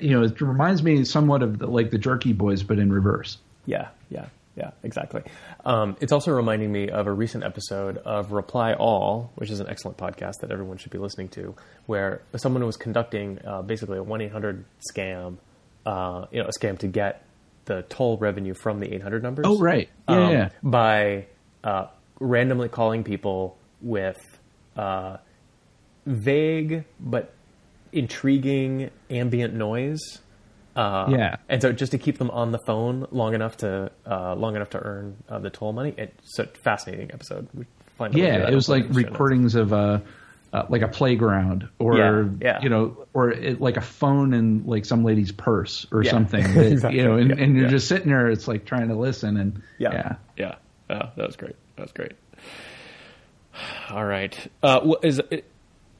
you 0.00 0.10
know 0.10 0.24
it 0.24 0.40
reminds 0.40 0.82
me 0.82 1.04
somewhat 1.04 1.42
of 1.42 1.58
the, 1.58 1.66
like 1.66 1.90
the 1.90 1.98
Jerky 1.98 2.32
Boys, 2.32 2.62
but 2.62 2.78
in 2.78 2.92
reverse. 2.92 3.38
Yeah, 3.66 3.88
yeah, 4.10 4.26
yeah, 4.56 4.70
exactly. 4.82 5.22
Um, 5.64 5.96
it's 6.00 6.12
also 6.12 6.30
reminding 6.30 6.70
me 6.70 6.88
of 6.88 7.06
a 7.06 7.12
recent 7.12 7.42
episode 7.42 7.98
of 7.98 8.32
Reply 8.32 8.74
All, 8.74 9.32
which 9.34 9.50
is 9.50 9.60
an 9.60 9.68
excellent 9.68 9.96
podcast 9.98 10.40
that 10.40 10.52
everyone 10.52 10.76
should 10.76 10.92
be 10.92 10.98
listening 10.98 11.28
to, 11.30 11.54
where 11.86 12.22
someone 12.36 12.64
was 12.64 12.76
conducting 12.76 13.40
uh, 13.44 13.62
basically 13.62 13.98
a 13.98 14.02
one 14.02 14.20
eight 14.20 14.30
hundred 14.30 14.64
scam, 14.90 15.38
uh, 15.86 16.26
you 16.30 16.40
know, 16.40 16.48
a 16.48 16.52
scam 16.58 16.78
to 16.78 16.86
get 16.86 17.24
the 17.64 17.82
toll 17.88 18.16
revenue 18.18 18.54
from 18.54 18.78
the 18.78 18.94
eight 18.94 19.02
hundred 19.02 19.22
numbers. 19.22 19.44
Oh 19.48 19.58
right, 19.58 19.88
yeah, 20.08 20.24
um, 20.26 20.32
yeah. 20.32 20.48
by 20.62 21.26
uh, 21.64 21.86
randomly 22.20 22.68
calling 22.68 23.02
people 23.02 23.56
with 23.80 24.20
uh, 24.76 25.16
vague 26.06 26.84
but 27.00 27.32
intriguing 27.92 28.90
ambient 29.10 29.54
noise. 29.54 30.20
Uh, 30.76 31.06
Yeah. 31.10 31.36
and 31.48 31.62
so 31.62 31.72
just 31.72 31.92
to 31.92 31.98
keep 31.98 32.18
them 32.18 32.30
on 32.30 32.50
the 32.52 32.58
phone 32.58 33.06
long 33.12 33.34
enough 33.34 33.56
to 33.58 33.90
uh, 34.06 34.34
long 34.34 34.56
enough 34.56 34.70
to 34.70 34.78
earn 34.78 35.16
uh, 35.28 35.38
the 35.38 35.50
toll 35.50 35.72
money. 35.72 35.94
It's 35.96 36.38
a 36.38 36.46
fascinating 36.46 37.10
episode. 37.12 37.48
We 37.54 37.64
find 37.96 38.14
a 38.14 38.18
Yeah, 38.18 38.48
it 38.48 38.54
was 38.54 38.68
like 38.68 38.88
the 38.88 38.94
show 38.94 39.00
notes. 39.00 39.10
recordings 39.10 39.54
of 39.54 39.72
a 39.72 40.02
uh, 40.52 40.66
like 40.68 40.82
a 40.82 40.88
playground 40.88 41.68
or 41.80 41.96
Yeah, 41.98 42.24
yeah. 42.40 42.62
you 42.62 42.68
know 42.68 43.06
or 43.12 43.30
it, 43.30 43.60
like 43.60 43.76
a 43.76 43.80
phone 43.80 44.32
in 44.34 44.64
like 44.66 44.84
some 44.84 45.04
lady's 45.04 45.32
purse 45.32 45.84
or 45.92 46.02
Yeah, 46.04 46.10
something 46.12 46.42
that, 46.54 46.66
exactly, 46.72 47.00
you 47.00 47.06
know 47.06 47.16
and, 47.16 47.30
yeah, 47.30 47.44
and 47.44 47.54
you're 47.56 47.64
yeah. 47.64 47.70
just 47.70 47.88
sitting 47.88 48.08
there 48.08 48.28
it's 48.28 48.46
like 48.48 48.64
trying 48.64 48.88
to 48.88 48.94
listen 48.94 49.36
and 49.36 49.60
Yeah, 49.78 49.92
yeah. 49.92 50.14
yeah, 50.36 50.54
yeah. 50.90 51.08
that 51.16 51.26
was 51.26 51.34
great. 51.36 51.56
That 51.76 51.82
was 51.82 51.92
great. 51.92 52.12
All 53.90 54.04
right. 54.04 54.36
Uh, 54.62 54.80
well, 54.84 54.98
is 55.02 55.18
it, 55.30 55.44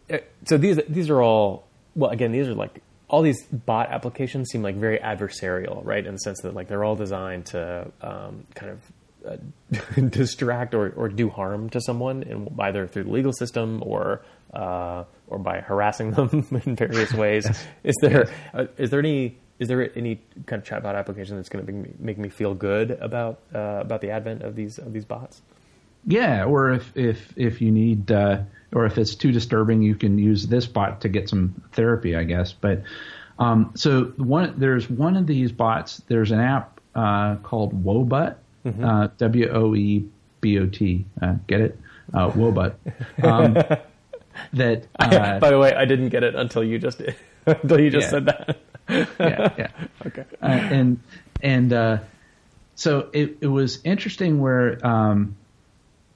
it- 0.08 0.30
so 0.44 0.56
these 0.58 0.78
these 0.88 1.10
are 1.10 1.20
all 1.22 1.66
well 1.96 2.10
again 2.10 2.30
these 2.32 2.46
are 2.46 2.54
like 2.54 2.80
all 3.14 3.22
these 3.22 3.44
bot 3.44 3.92
applications 3.92 4.48
seem 4.50 4.60
like 4.60 4.74
very 4.74 4.98
adversarial, 4.98 5.80
right? 5.84 6.04
In 6.04 6.14
the 6.14 6.18
sense 6.18 6.40
that 6.42 6.52
like 6.52 6.66
they're 6.66 6.82
all 6.82 6.96
designed 6.96 7.46
to 7.46 7.92
um, 8.02 8.44
kind 8.56 8.72
of 8.72 8.80
uh, 9.24 10.00
distract 10.08 10.74
or, 10.74 10.90
or 10.96 11.08
do 11.08 11.28
harm 11.28 11.70
to 11.70 11.80
someone, 11.80 12.24
in, 12.24 12.52
either 12.58 12.88
through 12.88 13.04
the 13.04 13.12
legal 13.12 13.32
system 13.32 13.80
or 13.86 14.22
uh, 14.52 15.04
or 15.28 15.38
by 15.38 15.60
harassing 15.60 16.10
them 16.10 16.44
in 16.66 16.74
various 16.74 17.12
ways. 17.12 17.48
Is 17.84 17.94
there 18.00 18.26
uh, 18.52 18.64
is 18.78 18.90
there 18.90 18.98
any 18.98 19.38
is 19.60 19.68
there 19.68 19.96
any 19.96 20.20
kind 20.46 20.60
of 20.60 20.66
chatbot 20.68 20.98
application 20.98 21.36
that's 21.36 21.48
going 21.48 21.64
to 21.64 21.72
make 21.72 21.84
me, 21.84 21.94
make 22.00 22.18
me 22.18 22.28
feel 22.30 22.52
good 22.52 22.90
about 22.90 23.38
uh, 23.54 23.78
about 23.80 24.00
the 24.00 24.10
advent 24.10 24.42
of 24.42 24.56
these 24.56 24.78
of 24.78 24.92
these 24.92 25.04
bots? 25.04 25.40
Yeah, 26.04 26.46
or 26.46 26.72
if 26.72 26.90
if 26.96 27.32
if 27.36 27.60
you 27.60 27.70
need 27.70 28.10
uh, 28.10 28.42
or 28.74 28.84
if 28.86 28.98
it's 28.98 29.14
too 29.14 29.32
disturbing, 29.32 29.82
you 29.82 29.94
can 29.94 30.18
use 30.18 30.46
this 30.46 30.66
bot 30.66 31.00
to 31.02 31.08
get 31.08 31.28
some 31.28 31.62
therapy, 31.72 32.16
I 32.16 32.24
guess. 32.24 32.52
But 32.52 32.82
um, 33.38 33.72
so 33.74 34.12
one 34.16 34.54
there's 34.58 34.88
one 34.90 35.16
of 35.16 35.26
these 35.26 35.52
bots. 35.52 35.98
There's 36.08 36.30
an 36.32 36.40
app 36.40 36.80
uh, 36.94 37.36
called 37.36 37.84
Woebot, 37.84 38.36
uh, 38.82 39.08
W 39.18 39.48
O 39.50 39.74
E 39.74 40.04
B 40.40 40.58
O 40.58 40.66
T. 40.66 41.04
Uh, 41.22 41.34
get 41.46 41.60
it? 41.60 41.78
Uh, 42.12 42.30
Woebot. 42.30 42.74
Um, 43.22 43.54
that 44.52 44.86
uh, 44.98 45.38
By 45.38 45.50
the 45.50 45.58
way, 45.58 45.74
I 45.74 45.84
didn't 45.84 46.08
get 46.10 46.22
it 46.24 46.34
until 46.34 46.62
you 46.64 46.78
just 46.78 46.98
did, 46.98 47.16
until 47.46 47.80
you 47.80 47.90
just 47.90 48.06
Yeah. 48.06 48.10
said 48.10 48.26
that. 48.26 48.56
yeah, 48.88 49.54
yeah. 49.58 49.68
Okay. 50.06 50.24
uh, 50.42 50.46
and 50.46 51.00
and 51.40 51.72
uh, 51.72 51.98
so 52.74 53.08
it 53.12 53.38
it 53.40 53.46
was 53.46 53.80
interesting 53.84 54.40
where 54.40 54.84
um, 54.86 55.36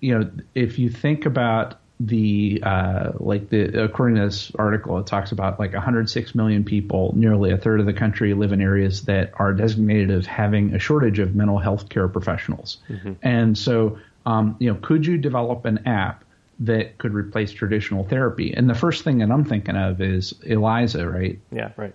you 0.00 0.18
know 0.18 0.30
if 0.54 0.78
you 0.78 0.90
think 0.90 1.24
about 1.24 1.78
the 2.00 2.62
uh, 2.62 3.12
like 3.18 3.48
the 3.48 3.82
according 3.82 4.16
to 4.16 4.22
this 4.22 4.52
article, 4.54 4.98
it 4.98 5.06
talks 5.06 5.32
about 5.32 5.58
like 5.58 5.72
106 5.72 6.34
million 6.34 6.64
people, 6.64 7.12
nearly 7.16 7.50
a 7.50 7.56
third 7.58 7.80
of 7.80 7.86
the 7.86 7.92
country, 7.92 8.34
live 8.34 8.52
in 8.52 8.60
areas 8.60 9.04
that 9.04 9.32
are 9.34 9.52
designated 9.52 10.10
as 10.10 10.26
having 10.26 10.74
a 10.74 10.78
shortage 10.78 11.18
of 11.18 11.34
mental 11.34 11.58
health 11.58 11.88
care 11.88 12.06
professionals, 12.08 12.78
and 13.22 13.58
so 13.58 13.98
um, 14.26 14.56
you 14.60 14.72
know 14.72 14.78
could 14.80 15.06
you 15.06 15.18
develop 15.18 15.64
an 15.64 15.86
app 15.86 16.24
that 16.60 16.98
could 16.98 17.14
replace 17.14 17.52
traditional 17.52 18.04
therapy? 18.04 18.52
And 18.54 18.70
the 18.70 18.74
first 18.74 19.02
thing 19.02 19.18
that 19.18 19.30
I'm 19.30 19.44
thinking 19.44 19.76
of 19.76 20.00
is 20.00 20.34
Eliza, 20.44 21.08
right? 21.08 21.38
Yeah. 21.52 21.72
Right. 21.76 21.94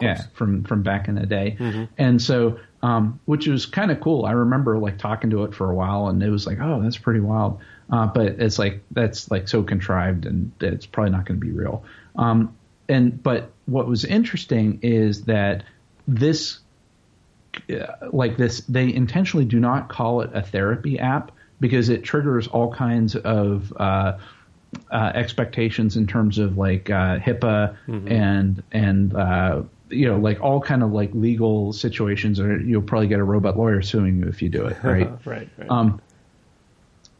yeah, 0.00 0.22
from 0.34 0.64
from 0.64 0.82
back 0.82 1.08
in 1.08 1.16
the 1.16 1.26
day, 1.26 1.56
and 1.98 2.22
so 2.22 2.58
um, 2.82 3.20
which 3.26 3.46
was 3.46 3.66
kind 3.66 3.90
of 3.90 4.00
cool. 4.00 4.24
I 4.24 4.32
remember 4.32 4.78
like 4.78 4.98
talking 4.98 5.30
to 5.30 5.44
it 5.44 5.54
for 5.54 5.70
a 5.70 5.74
while, 5.74 6.08
and 6.08 6.22
it 6.22 6.30
was 6.30 6.46
like, 6.46 6.58
oh, 6.60 6.80
that's 6.82 6.98
pretty 6.98 7.20
wild. 7.20 7.60
Uh, 7.92 8.06
but 8.06 8.26
it's 8.40 8.58
like 8.58 8.82
that's 8.90 9.30
like 9.30 9.46
so 9.46 9.62
contrived, 9.62 10.24
and 10.24 10.50
it's 10.60 10.86
probably 10.86 11.10
not 11.10 11.26
going 11.26 11.38
to 11.38 11.46
be 11.46 11.52
real. 11.52 11.84
Um, 12.16 12.56
and 12.88 13.22
but 13.22 13.50
what 13.66 13.86
was 13.86 14.06
interesting 14.06 14.78
is 14.80 15.24
that 15.24 15.64
this, 16.08 16.58
uh, 17.70 18.08
like 18.10 18.38
this, 18.38 18.62
they 18.62 18.92
intentionally 18.92 19.44
do 19.44 19.60
not 19.60 19.90
call 19.90 20.22
it 20.22 20.30
a 20.32 20.40
therapy 20.40 20.98
app 20.98 21.32
because 21.60 21.90
it 21.90 22.02
triggers 22.02 22.48
all 22.48 22.72
kinds 22.72 23.14
of 23.14 23.72
uh, 23.76 24.18
uh, 24.90 25.12
expectations 25.14 25.96
in 25.96 26.06
terms 26.06 26.38
of 26.38 26.56
like 26.56 26.88
uh, 26.88 27.18
HIPAA 27.18 27.76
and 28.10 28.62
and 28.72 29.14
uh, 29.14 29.62
you 29.90 30.08
know 30.08 30.16
like 30.16 30.40
all 30.40 30.62
kind 30.62 30.82
of 30.82 30.92
like 30.92 31.10
legal 31.12 31.74
situations, 31.74 32.40
or 32.40 32.58
you'll 32.58 32.80
probably 32.80 33.08
get 33.08 33.20
a 33.20 33.24
robot 33.24 33.58
lawyer 33.58 33.82
suing 33.82 34.18
you 34.20 34.28
if 34.28 34.40
you 34.40 34.48
do 34.48 34.64
it, 34.64 34.78
right? 34.82 35.10
Right. 35.26 35.48
Right. 35.58 35.70
Um, 35.70 36.00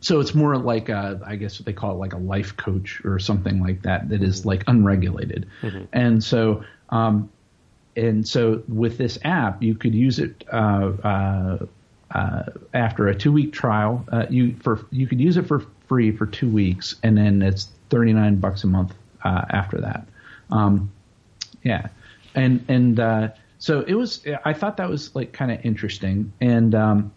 so 0.02 0.18
it's 0.18 0.34
more 0.34 0.56
like 0.56 0.88
a, 0.88 1.20
I 1.24 1.36
guess 1.36 1.58
what 1.58 1.64
they 1.64 1.72
call 1.72 1.92
it 1.92 1.98
like 1.98 2.12
a 2.12 2.18
life 2.18 2.56
coach 2.56 3.00
or 3.04 3.20
something 3.20 3.60
like 3.60 3.82
that 3.82 4.08
that 4.08 4.22
is 4.22 4.44
like 4.44 4.64
unregulated. 4.66 5.48
And 5.92 6.22
so, 6.22 6.64
um, 6.90 7.30
and 7.96 8.26
so 8.26 8.62
with 8.68 8.98
this 8.98 9.16
app, 9.22 9.62
you 9.62 9.76
could 9.76 9.94
use 9.94 10.18
it 10.18 10.44
uh, 10.52 10.90
uh, 11.04 11.66
uh, 12.10 12.42
after 12.74 13.06
a 13.08 13.14
two 13.14 13.30
week 13.30 13.52
trial. 13.52 14.04
Uh, 14.10 14.26
you 14.28 14.56
for 14.62 14.84
you 14.90 15.06
could 15.06 15.20
use 15.20 15.36
it 15.36 15.46
for 15.46 15.64
free 15.86 16.10
for 16.10 16.26
two 16.26 16.48
weeks, 16.50 16.96
and 17.02 17.16
then 17.16 17.40
it's 17.40 17.68
thirty 17.88 18.12
nine 18.12 18.36
bucks 18.36 18.64
a 18.64 18.66
month 18.66 18.94
uh, 19.22 19.44
after 19.50 19.80
that. 19.80 20.06
Um, 20.50 20.90
yeah, 21.62 21.88
and 22.34 22.64
and 22.68 22.98
uh, 22.98 23.28
so 23.58 23.82
it 23.82 23.94
was. 23.94 24.26
I 24.44 24.52
thought 24.52 24.78
that 24.78 24.88
was 24.90 25.14
like 25.14 25.32
kind 25.32 25.52
of 25.52 25.64
interesting, 25.64 26.32
and 26.40 26.74
um, 26.74 27.12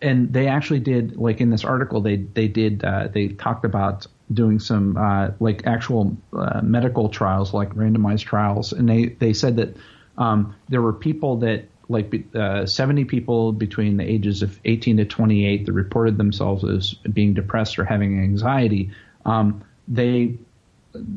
and 0.00 0.32
they 0.32 0.48
actually 0.48 0.80
did 0.80 1.16
like 1.16 1.40
in 1.40 1.50
this 1.50 1.64
article 1.64 2.00
they 2.00 2.16
they 2.16 2.48
did 2.48 2.84
uh, 2.84 3.08
they 3.12 3.28
talked 3.28 3.64
about 3.64 4.06
doing 4.32 4.58
some 4.58 4.96
uh, 4.96 5.30
like 5.40 5.66
actual 5.66 6.16
uh, 6.32 6.60
medical 6.62 7.08
trials 7.08 7.52
like 7.52 7.70
randomized 7.74 8.24
trials 8.24 8.72
and 8.72 8.88
they 8.88 9.06
they 9.06 9.32
said 9.32 9.56
that 9.56 9.76
um, 10.16 10.54
there 10.68 10.80
were 10.80 10.92
people 10.92 11.38
that 11.38 11.64
like 11.88 12.14
uh, 12.34 12.64
70 12.64 13.04
people 13.04 13.52
between 13.52 13.96
the 13.96 14.04
ages 14.04 14.42
of 14.42 14.58
18 14.64 14.98
to 14.98 15.04
28 15.04 15.66
that 15.66 15.72
reported 15.72 16.16
themselves 16.16 16.64
as 16.64 16.94
being 16.94 17.34
depressed 17.34 17.78
or 17.78 17.84
having 17.84 18.20
anxiety. 18.20 18.90
Um, 19.26 19.64
they 19.86 20.38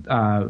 uh, 0.10 0.50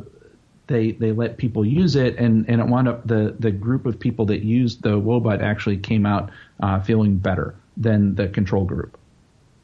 they 0.65 0.91
they 0.91 1.11
let 1.11 1.37
people 1.37 1.65
use 1.65 1.95
it, 1.95 2.17
and 2.17 2.49
and 2.49 2.61
it 2.61 2.67
wound 2.67 2.87
up 2.87 3.05
the 3.05 3.35
the 3.37 3.51
group 3.51 3.85
of 3.85 3.99
people 3.99 4.25
that 4.27 4.43
used 4.43 4.81
the 4.81 4.99
Woebot 4.99 5.41
actually 5.41 5.77
came 5.77 6.05
out 6.05 6.31
uh, 6.59 6.81
feeling 6.81 7.17
better 7.17 7.55
than 7.77 8.15
the 8.15 8.27
control 8.27 8.65
group. 8.65 8.97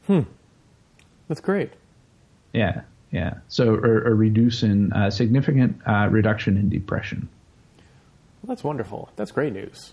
Hmm, 0.06 0.20
that's 1.28 1.40
great. 1.40 1.72
Yeah, 2.52 2.82
yeah. 3.10 3.34
So 3.48 3.74
a, 3.74 4.10
a 4.10 4.14
reduce 4.14 4.62
in 4.62 4.92
uh, 4.92 5.10
significant 5.10 5.80
uh, 5.86 6.08
reduction 6.10 6.56
in 6.56 6.68
depression. 6.68 7.28
Well, 8.42 8.48
that's 8.48 8.64
wonderful. 8.64 9.10
That's 9.16 9.32
great 9.32 9.52
news. 9.52 9.92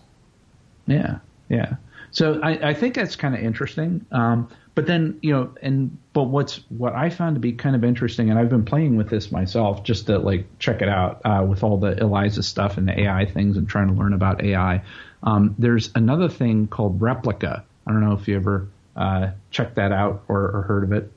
Yeah, 0.85 1.19
yeah. 1.49 1.75
So 2.11 2.39
I, 2.41 2.69
I 2.69 2.73
think 2.73 2.95
that's 2.95 3.15
kind 3.15 3.33
of 3.33 3.41
interesting. 3.41 4.05
Um, 4.11 4.49
but 4.75 4.85
then 4.87 5.19
you 5.21 5.33
know, 5.33 5.53
and 5.61 5.97
but 6.13 6.23
what's 6.23 6.57
what 6.69 6.93
I 6.93 7.09
found 7.09 7.35
to 7.35 7.39
be 7.39 7.53
kind 7.53 7.75
of 7.75 7.83
interesting, 7.83 8.29
and 8.29 8.39
I've 8.39 8.49
been 8.49 8.65
playing 8.65 8.95
with 8.97 9.09
this 9.09 9.31
myself 9.31 9.83
just 9.83 10.07
to 10.07 10.17
like 10.17 10.45
check 10.59 10.81
it 10.81 10.89
out 10.89 11.21
uh, 11.25 11.45
with 11.47 11.63
all 11.63 11.77
the 11.77 11.97
Eliza 11.97 12.43
stuff 12.43 12.77
and 12.77 12.87
the 12.87 13.01
AI 13.01 13.25
things 13.25 13.57
and 13.57 13.67
trying 13.67 13.87
to 13.87 13.93
learn 13.93 14.13
about 14.13 14.43
AI. 14.43 14.83
Um, 15.23 15.55
there's 15.57 15.91
another 15.93 16.29
thing 16.29 16.67
called 16.67 16.99
Replika. 16.99 17.63
I 17.87 17.91
don't 17.91 18.01
know 18.01 18.13
if 18.13 18.27
you 18.27 18.35
ever 18.35 18.67
uh, 18.95 19.31
checked 19.49 19.75
that 19.75 19.91
out 19.91 20.23
or, 20.27 20.39
or 20.39 20.61
heard 20.63 20.83
of 20.83 20.91
it. 20.91 21.11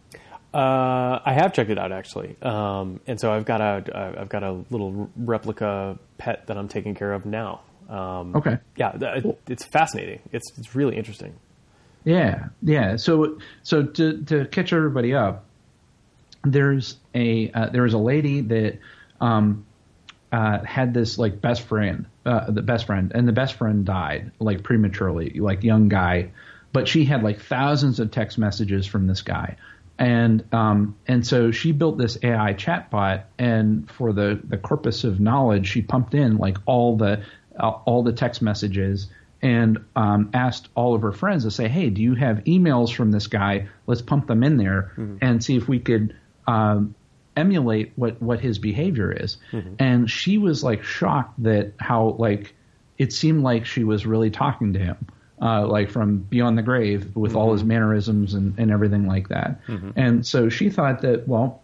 Uh, 0.52 1.20
I 1.24 1.32
have 1.32 1.52
checked 1.52 1.70
it 1.70 1.78
out 1.78 1.90
actually, 1.90 2.36
um, 2.42 3.00
and 3.08 3.18
so 3.18 3.32
I've 3.32 3.44
got 3.44 3.60
a 3.60 4.14
I've 4.20 4.28
got 4.28 4.44
a 4.44 4.52
little 4.70 5.10
Replika 5.20 5.98
pet 6.16 6.46
that 6.46 6.56
I'm 6.56 6.68
taking 6.68 6.94
care 6.94 7.12
of 7.12 7.26
now. 7.26 7.62
Um, 7.88 8.36
okay. 8.36 8.58
Yeah, 8.76 9.20
it's 9.48 9.64
fascinating. 9.64 10.20
It's 10.32 10.56
it's 10.56 10.76
really 10.76 10.96
interesting. 10.96 11.34
Yeah, 12.04 12.46
yeah. 12.62 12.96
So 12.96 13.38
so 13.64 13.82
to 13.82 14.22
to 14.24 14.46
catch 14.46 14.72
everybody 14.72 15.12
up, 15.12 15.44
there's 16.44 16.98
a 17.16 17.50
uh, 17.50 17.70
there 17.70 17.82
was 17.82 17.94
a 17.94 17.98
lady 17.98 18.40
that 18.42 18.78
um, 19.20 19.66
uh, 20.30 20.64
had 20.64 20.94
this 20.94 21.18
like 21.18 21.40
best 21.40 21.62
friend, 21.62 22.06
uh, 22.26 22.50
the 22.50 22.62
best 22.62 22.86
friend, 22.86 23.10
and 23.14 23.26
the 23.26 23.32
best 23.32 23.54
friend 23.54 23.84
died 23.84 24.30
like 24.38 24.62
prematurely, 24.62 25.30
like 25.30 25.64
young 25.64 25.88
guy, 25.88 26.30
but 26.74 26.88
she 26.88 27.04
had 27.04 27.22
like 27.22 27.40
thousands 27.40 28.00
of 28.00 28.10
text 28.10 28.36
messages 28.36 28.84
from 28.84 29.06
this 29.06 29.22
guy. 29.22 29.56
And 29.96 30.44
um, 30.52 30.96
and 31.06 31.24
so 31.24 31.52
she 31.52 31.70
built 31.70 31.96
this 31.98 32.18
AI 32.20 32.52
chatbot, 32.52 33.22
and 33.38 33.88
for 33.88 34.12
the, 34.12 34.40
the 34.42 34.58
corpus 34.58 35.04
of 35.04 35.20
knowledge, 35.20 35.68
she 35.68 35.82
pumped 35.82 36.14
in 36.14 36.36
like 36.36 36.58
all 36.66 36.96
the 36.96 37.22
uh, 37.58 37.70
all 37.70 38.02
the 38.02 38.12
text 38.12 38.42
messages 38.42 39.08
and 39.40 39.84
um, 39.94 40.30
asked 40.34 40.68
all 40.74 40.96
of 40.96 41.02
her 41.02 41.12
friends 41.12 41.44
to 41.44 41.52
say, 41.52 41.68
"Hey, 41.68 41.90
do 41.90 42.02
you 42.02 42.16
have 42.16 42.38
emails 42.38 42.92
from 42.92 43.12
this 43.12 43.28
guy? 43.28 43.68
Let's 43.86 44.02
pump 44.02 44.26
them 44.26 44.42
in 44.42 44.56
there 44.56 44.92
mm-hmm. 44.96 45.18
and 45.20 45.44
see 45.44 45.56
if 45.56 45.68
we 45.68 45.78
could 45.78 46.16
um, 46.48 46.96
emulate 47.36 47.92
what 47.94 48.20
what 48.20 48.40
his 48.40 48.58
behavior 48.58 49.12
is." 49.12 49.36
Mm-hmm. 49.52 49.74
And 49.78 50.10
she 50.10 50.38
was 50.38 50.64
like 50.64 50.82
shocked 50.82 51.40
that 51.44 51.74
how 51.78 52.16
like 52.18 52.52
it 52.98 53.12
seemed 53.12 53.44
like 53.44 53.64
she 53.64 53.84
was 53.84 54.06
really 54.06 54.30
talking 54.30 54.72
to 54.72 54.80
him, 54.80 55.06
uh, 55.44 55.66
like 55.66 55.90
from 55.90 56.16
beyond 56.18 56.56
the 56.56 56.62
grave 56.62 57.14
with 57.14 57.32
mm-hmm. 57.32 57.38
all 57.38 57.52
his 57.52 57.62
mannerisms 57.62 58.32
and, 58.32 58.58
and 58.58 58.70
everything 58.70 59.06
like 59.06 59.28
that. 59.28 59.64
Mm-hmm. 59.66 59.90
And 59.94 60.26
so 60.26 60.48
she 60.48 60.70
thought 60.70 61.02
that, 61.02 61.28
well, 61.28 61.60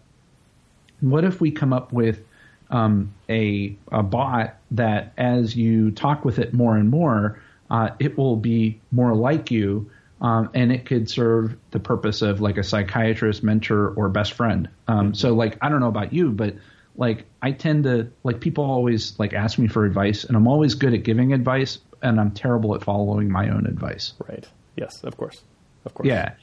what 0.99 1.23
if 1.23 1.41
we 1.41 1.49
come 1.49 1.73
up 1.73 1.91
with 1.91 2.23
um, 2.69 3.11
a, 3.27 3.75
a 3.91 4.03
bot 4.03 4.55
that 4.71 5.13
as 5.17 5.55
you 5.55 5.89
talk 5.91 6.23
with 6.23 6.37
it 6.37 6.53
more 6.53 6.77
and 6.77 6.89
more, 6.89 7.41
uh, 7.71 7.89
it 7.99 8.17
will 8.17 8.35
be 8.35 8.79
more 8.91 9.15
like 9.15 9.49
you, 9.49 9.89
um, 10.21 10.49
and 10.53 10.71
it 10.71 10.85
could 10.85 11.09
serve 11.09 11.55
the 11.71 11.79
purpose 11.79 12.21
of 12.21 12.39
like 12.39 12.57
a 12.57 12.63
psychiatrist, 12.63 13.41
mentor, 13.43 13.89
or 13.95 14.09
best 14.09 14.33
friend. 14.33 14.69
Um, 14.87 14.97
mm-hmm. 14.97 15.13
So, 15.15 15.33
like, 15.33 15.57
I 15.61 15.69
don't 15.69 15.79
know 15.79 15.87
about 15.87 16.13
you, 16.13 16.31
but 16.31 16.55
like, 16.95 17.25
I 17.41 17.51
tend 17.51 17.85
to 17.85 18.11
like 18.23 18.41
people 18.41 18.63
always 18.65 19.17
like 19.17 19.33
ask 19.33 19.57
me 19.57 19.67
for 19.67 19.85
advice, 19.85 20.23
and 20.23 20.37
I'm 20.37 20.47
always 20.47 20.75
good 20.75 20.93
at 20.93 21.03
giving 21.03 21.33
advice, 21.33 21.79
and 22.01 22.19
I'm 22.19 22.31
terrible 22.31 22.75
at 22.75 22.83
following 22.83 23.31
my 23.31 23.49
own 23.49 23.65
advice. 23.65 24.13
Right. 24.27 24.47
Yes. 24.75 25.03
Of 25.03 25.17
course. 25.17 25.41
Of 25.85 25.93
course. 25.93 26.07
Yeah. 26.07 26.33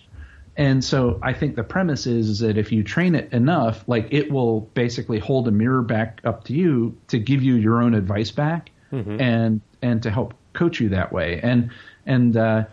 And 0.57 0.85
so 0.85 1.21
I 1.23 1.35
think 1.35 1.55
the 1.55 1.63
premise 1.63 2.07
is, 2.07 2.29
is 2.29 2.39
that 2.41 2.59
if 2.59 2.73
you 2.73 2.83
train 2.83 3.15
it 3.15 3.33
enough, 3.33 3.85
like 3.87 4.09
it 4.11 4.31
will 4.31 4.63
basically 4.63 5.21
hold 5.21 5.47
a 5.47 5.53
mirror 5.53 5.83
back 5.83 6.21
up 6.25 6.45
to 6.45 6.53
you 6.53 6.99
to 7.09 7.19
give 7.21 7.45
you 7.45 7.55
your 7.55 7.81
own 7.81 7.95
advice 7.95 8.33
back 8.33 8.71
mm-hmm. 8.93 9.21
and 9.21 9.61
and 9.81 10.03
to 10.03 10.11
help 10.11 10.35
coach 10.55 10.81
you 10.81 10.89
that 10.91 11.13
way. 11.13 11.41
And 11.41 11.71
and 12.07 12.37
uh, 12.37 12.65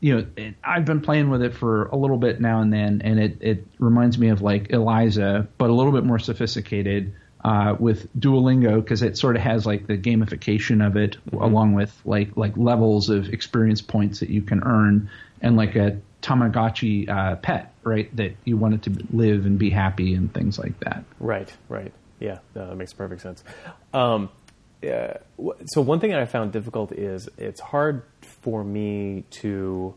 you 0.00 0.16
know, 0.16 0.52
I've 0.62 0.84
been 0.84 1.00
playing 1.00 1.30
with 1.30 1.42
it 1.42 1.54
for 1.54 1.86
a 1.86 1.96
little 1.96 2.18
bit 2.18 2.42
now 2.42 2.60
and 2.60 2.70
then, 2.70 3.00
and 3.02 3.18
it 3.18 3.38
it 3.40 3.66
reminds 3.78 4.18
me 4.18 4.28
of 4.28 4.42
like 4.42 4.70
Eliza, 4.70 5.48
but 5.56 5.70
a 5.70 5.72
little 5.72 5.92
bit 5.92 6.04
more 6.04 6.18
sophisticated. 6.18 7.14
Uh, 7.42 7.74
with 7.78 8.06
Duolingo 8.20 8.82
because 8.82 9.00
it 9.00 9.16
sort 9.16 9.34
of 9.34 9.40
has 9.40 9.64
like 9.64 9.86
the 9.86 9.96
gamification 9.96 10.86
of 10.86 10.96
it, 10.96 11.16
mm-hmm. 11.24 11.42
along 11.42 11.72
with 11.72 11.98
like 12.04 12.36
like 12.36 12.54
levels 12.56 13.08
of 13.08 13.30
experience 13.30 13.80
points 13.80 14.20
that 14.20 14.28
you 14.28 14.42
can 14.42 14.62
earn, 14.62 15.08
and 15.40 15.56
like 15.56 15.74
a 15.74 15.98
Tamagotchi 16.20 17.08
uh, 17.08 17.36
pet, 17.36 17.72
right? 17.82 18.14
That 18.16 18.36
you 18.44 18.56
want 18.58 18.74
it 18.74 18.82
to 18.82 19.06
live 19.10 19.46
and 19.46 19.58
be 19.58 19.70
happy 19.70 20.14
and 20.14 20.32
things 20.32 20.58
like 20.58 20.78
that. 20.80 21.02
Right, 21.18 21.50
right. 21.68 21.92
Yeah, 22.18 22.40
that 22.52 22.76
makes 22.76 22.92
perfect 22.92 23.22
sense. 23.22 23.42
Um, 23.94 24.28
uh, 24.86 25.14
so 25.66 25.80
one 25.80 26.00
thing 26.00 26.10
that 26.10 26.20
I 26.20 26.26
found 26.26 26.52
difficult 26.52 26.92
is 26.92 27.28
it's 27.38 27.60
hard 27.60 28.02
for 28.42 28.62
me 28.62 29.24
to 29.30 29.94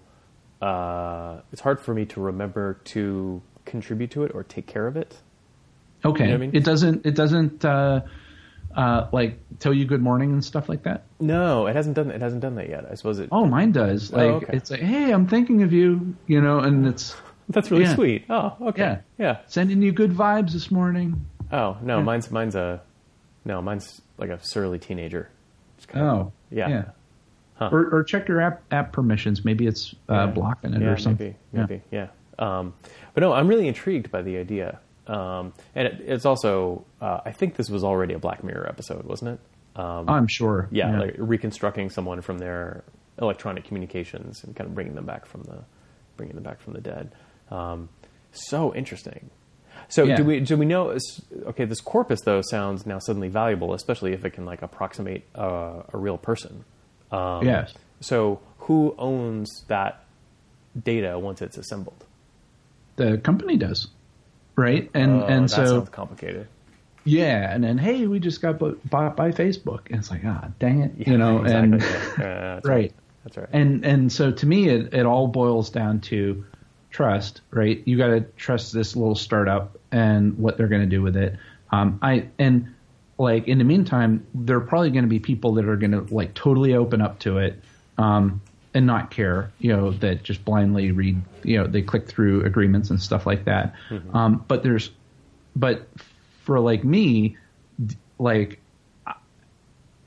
uh, 0.61 1.41
it's 1.51 1.61
hard 1.61 1.81
for 1.81 1.93
me 1.93 2.05
to 2.05 2.21
remember 2.21 2.75
to 2.85 3.41
contribute 3.65 4.11
to 4.11 4.23
it 4.23 4.31
or 4.33 4.43
take 4.43 4.65
care 4.65 4.87
of 4.87 4.95
it. 4.95 5.17
Okay, 6.05 6.23
you 6.23 6.29
know 6.29 6.35
I 6.35 6.37
mean? 6.37 6.51
it 6.53 6.63
doesn't 6.63 7.05
it 7.05 7.15
doesn't 7.15 7.63
uh, 7.63 8.01
uh, 8.75 9.07
like 9.11 9.39
tell 9.59 9.73
you 9.73 9.85
good 9.85 10.01
morning 10.01 10.31
and 10.31 10.43
stuff 10.43 10.67
like 10.69 10.83
that. 10.83 11.03
No, 11.19 11.67
it 11.67 11.75
hasn't 11.75 11.95
done 11.95 12.11
it 12.11 12.21
hasn't 12.21 12.41
done 12.41 12.55
that 12.55 12.69
yet. 12.69 12.85
I 12.89 12.95
suppose 12.95 13.19
it. 13.19 13.29
Oh, 13.31 13.45
mine 13.45 13.71
does. 13.71 14.11
Oh, 14.13 14.17
like 14.17 14.25
oh, 14.25 14.35
okay. 14.35 14.57
it's 14.57 14.71
like, 14.71 14.81
hey, 14.81 15.11
I'm 15.11 15.27
thinking 15.27 15.63
of 15.63 15.73
you, 15.73 16.15
you 16.27 16.41
know, 16.41 16.59
and 16.59 16.87
it's 16.87 17.15
that's 17.49 17.71
really 17.71 17.83
yeah. 17.83 17.95
sweet. 17.95 18.25
Oh, 18.29 18.55
okay, 18.61 18.81
yeah, 18.81 18.99
yeah, 19.17 19.37
sending 19.47 19.81
you 19.81 19.91
good 19.91 20.11
vibes 20.11 20.51
this 20.51 20.71
morning. 20.71 21.25
Oh 21.51 21.77
no, 21.81 21.97
yeah. 21.97 22.03
mine's 22.03 22.31
mine's 22.31 22.55
a 22.55 22.81
no, 23.45 23.61
mine's 23.61 24.01
like 24.17 24.29
a 24.29 24.39
surly 24.43 24.79
teenager. 24.79 25.29
Kind 25.87 26.05
of, 26.05 26.27
oh, 26.27 26.31
yeah. 26.49 26.69
yeah. 26.69 26.83
Huh. 27.55 27.69
Or, 27.71 27.89
or, 27.93 28.03
check 28.03 28.27
your 28.27 28.41
app 28.41 28.63
app 28.71 28.93
permissions. 28.93 29.45
Maybe 29.45 29.67
it's 29.67 29.93
uh, 30.09 30.27
blocking 30.27 30.73
it 30.73 30.81
yeah, 30.81 30.87
or 30.87 30.97
something. 30.97 31.35
Maybe, 31.51 31.67
maybe, 31.67 31.81
yeah. 31.91 32.07
Um, 32.39 32.73
but 33.13 33.21
no, 33.21 33.33
I'm 33.33 33.47
really 33.47 33.67
intrigued 33.67 34.09
by 34.09 34.21
the 34.21 34.37
idea. 34.37 34.79
Um, 35.07 35.53
and 35.75 35.87
it, 35.87 36.01
it's 36.05 36.25
also, 36.25 36.85
uh, 37.01 37.19
I 37.25 37.31
think 37.31 37.55
this 37.55 37.69
was 37.69 37.83
already 37.83 38.13
a 38.13 38.19
Black 38.19 38.43
Mirror 38.43 38.67
episode, 38.69 39.05
wasn't 39.05 39.31
it? 39.31 39.79
Um, 39.79 40.09
I'm 40.09 40.27
sure. 40.27 40.67
Yeah, 40.71 40.99
like 40.99 41.15
reconstructing 41.17 41.89
someone 41.89 42.21
from 42.21 42.37
their 42.37 42.83
electronic 43.19 43.65
communications 43.65 44.43
and 44.43 44.55
kind 44.55 44.67
of 44.67 44.75
bringing 44.75 44.95
them 44.95 45.05
back 45.05 45.25
from 45.25 45.43
the 45.43 45.63
bringing 46.15 46.35
them 46.35 46.43
back 46.43 46.61
from 46.61 46.73
the 46.73 46.81
dead. 46.81 47.11
Um, 47.49 47.89
so 48.31 48.73
interesting. 48.73 49.29
So 49.89 50.03
yeah. 50.03 50.15
do 50.15 50.23
we 50.23 50.39
do 50.39 50.57
we 50.57 50.65
know? 50.65 50.97
Okay, 51.47 51.65
this 51.65 51.81
corpus 51.81 52.21
though 52.21 52.41
sounds 52.41 52.85
now 52.85 52.99
suddenly 52.99 53.29
valuable, 53.29 53.73
especially 53.73 54.13
if 54.13 54.23
it 54.25 54.31
can 54.31 54.45
like 54.45 54.61
approximate 54.61 55.27
a 55.35 55.83
real 55.93 56.17
person. 56.17 56.63
Um, 57.11 57.45
yes. 57.45 57.73
So 57.99 58.39
who 58.59 58.95
owns 58.97 59.49
that 59.67 60.05
data 60.81 61.19
once 61.19 61.41
it's 61.41 61.57
assembled? 61.57 62.05
The 62.95 63.17
company 63.17 63.57
does, 63.57 63.87
right? 64.55 64.89
And 64.93 65.21
uh, 65.21 65.25
and 65.25 65.51
so 65.51 65.81
complicated. 65.81 66.47
Yeah, 67.05 67.53
and 67.53 67.63
then 67.63 67.77
hey, 67.77 68.07
we 68.07 68.19
just 68.19 68.41
got 68.41 68.59
bought 68.59 69.15
by 69.15 69.31
Facebook, 69.31 69.87
and 69.89 69.99
it's 69.99 70.09
like 70.09 70.21
ah, 70.25 70.49
dang 70.59 70.81
it, 70.81 70.91
yeah, 70.97 71.09
you 71.11 71.17
know, 71.17 71.41
exactly. 71.41 71.71
and 71.71 71.81
yeah, 71.81 72.15
that's 72.17 72.67
right. 72.67 72.75
right. 72.75 72.93
That's 73.23 73.37
right. 73.37 73.49
And 73.51 73.85
and 73.85 74.11
so 74.11 74.31
to 74.31 74.45
me, 74.45 74.69
it, 74.69 74.93
it 74.93 75.05
all 75.05 75.27
boils 75.27 75.69
down 75.69 76.01
to 76.01 76.45
trust, 76.89 77.41
right? 77.51 77.81
You 77.85 77.97
got 77.97 78.07
to 78.07 78.21
trust 78.21 78.73
this 78.73 78.95
little 78.95 79.15
startup 79.15 79.77
and 79.91 80.37
what 80.37 80.57
they're 80.57 80.67
going 80.67 80.81
to 80.81 80.87
do 80.87 81.01
with 81.01 81.17
it. 81.17 81.37
Um, 81.71 81.99
I 82.01 82.27
and 82.37 82.73
like 83.17 83.47
in 83.47 83.57
the 83.57 83.63
meantime, 83.63 84.25
there 84.33 84.57
are 84.57 84.61
probably 84.61 84.91
going 84.91 85.03
to 85.05 85.09
be 85.09 85.19
people 85.19 85.55
that 85.55 85.67
are 85.67 85.77
going 85.77 85.91
to 85.91 86.13
like 86.13 86.33
totally 86.33 86.73
open 86.75 87.01
up 87.01 87.19
to 87.19 87.39
it 87.39 87.59
um, 87.97 88.41
and 88.73 88.87
not 88.87 89.11
care, 89.11 89.51
you 89.59 89.69
know, 89.75 89.91
that 89.91 90.23
just 90.23 90.43
blindly 90.43 90.91
read, 90.91 91.21
you 91.43 91.57
know, 91.57 91.67
they 91.67 91.81
click 91.81 92.07
through 92.07 92.43
agreements 92.43 92.89
and 92.89 93.01
stuff 93.01 93.25
like 93.25 93.45
that. 93.45 93.73
Mm-hmm. 93.89 94.15
Um, 94.15 94.45
but 94.47 94.63
there's, 94.63 94.89
but 95.55 95.87
for 96.43 96.59
like 96.59 96.83
me, 96.83 97.37
like 98.19 98.59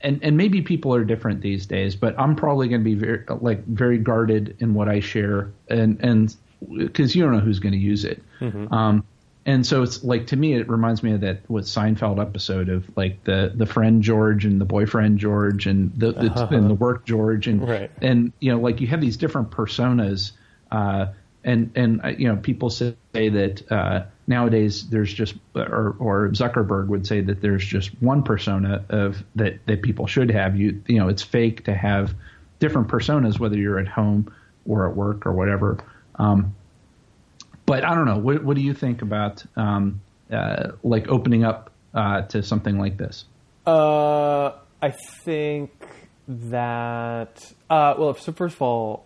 and 0.01 0.23
and 0.23 0.37
maybe 0.37 0.61
people 0.61 0.93
are 0.93 1.03
different 1.03 1.41
these 1.41 1.65
days, 1.65 1.95
but 1.95 2.17
I'm 2.19 2.35
probably 2.35 2.67
going 2.67 2.81
to 2.81 2.85
be 2.85 2.95
very 2.95 3.23
like 3.41 3.65
very 3.65 3.97
guarded 3.97 4.55
in 4.59 4.73
what 4.73 4.87
I 4.87 4.99
share, 4.99 5.51
and 5.69 5.99
and 6.01 6.35
because 6.75 7.15
you 7.15 7.23
don't 7.23 7.33
know 7.33 7.39
who's 7.39 7.59
going 7.59 7.73
to 7.73 7.79
use 7.79 8.05
it. 8.05 8.21
Mm-hmm. 8.39 8.73
Um, 8.73 9.03
and 9.47 9.65
so 9.65 9.81
it's 9.81 10.03
like 10.03 10.27
to 10.27 10.35
me 10.35 10.53
it 10.53 10.69
reminds 10.69 11.01
me 11.01 11.13
of 11.13 11.21
that 11.21 11.39
what 11.49 11.63
Seinfeld 11.63 12.21
episode 12.21 12.69
of 12.69 12.85
like 12.95 13.23
the 13.23 13.51
the 13.55 13.65
friend 13.65 14.03
George 14.03 14.45
and 14.45 14.61
the 14.61 14.65
boyfriend 14.65 15.17
George 15.17 15.65
and 15.65 15.91
the, 15.97 16.11
the 16.11 16.31
uh-huh. 16.31 16.47
and 16.51 16.69
the 16.69 16.75
work 16.75 17.05
George 17.05 17.47
and 17.47 17.67
right. 17.67 17.89
and 18.01 18.33
you 18.39 18.51
know 18.51 18.59
like 18.59 18.81
you 18.81 18.87
have 18.87 19.01
these 19.01 19.17
different 19.17 19.49
personas 19.49 20.33
uh, 20.69 21.07
and 21.45 21.71
and 21.75 22.03
uh, 22.03 22.09
you 22.09 22.27
know 22.27 22.35
people 22.35 22.69
say 22.69 22.95
that 23.13 23.63
uh, 23.71 24.03
nowadays 24.27 24.89
there's 24.89 25.13
just 25.13 25.35
or 25.55 25.95
or 25.97 26.29
Zuckerberg 26.29 26.87
would 26.87 27.07
say 27.07 27.21
that 27.21 27.41
there's 27.41 27.65
just 27.65 27.89
one 28.01 28.23
persona 28.23 28.83
of 28.89 29.23
that 29.35 29.65
that 29.65 29.81
people 29.81 30.07
should 30.07 30.29
have 30.29 30.57
you 30.57 30.83
you 30.87 30.99
know 30.99 31.07
it's 31.07 31.23
fake 31.23 31.63
to 31.63 31.73
have 31.73 32.13
different 32.59 32.89
personas 32.89 33.39
whether 33.39 33.57
you're 33.57 33.79
at 33.79 33.87
home 33.87 34.33
or 34.65 34.89
at 34.89 34.95
work 34.95 35.25
or 35.25 35.31
whatever 35.31 35.77
um, 36.15 36.55
but 37.67 37.83
I 37.83 37.93
don't 37.93 38.05
know 38.05 38.17
what 38.17 38.43
what 38.43 38.55
do 38.55 38.61
you 38.63 38.73
think 38.73 39.03
about 39.03 39.45
um, 39.55 40.01
uh, 40.31 40.71
like 40.81 41.07
opening 41.07 41.43
up 41.43 41.71
uh, 41.93 42.23
to 42.23 42.41
something 42.41 42.79
like 42.79 42.97
this 42.97 43.25
uh, 43.67 44.53
I 44.81 44.91
think 45.23 45.71
that 46.27 47.53
uh, 47.69 47.93
well 47.99 48.15
so 48.15 48.31
first 48.31 48.55
of 48.55 48.61
all 48.63 49.05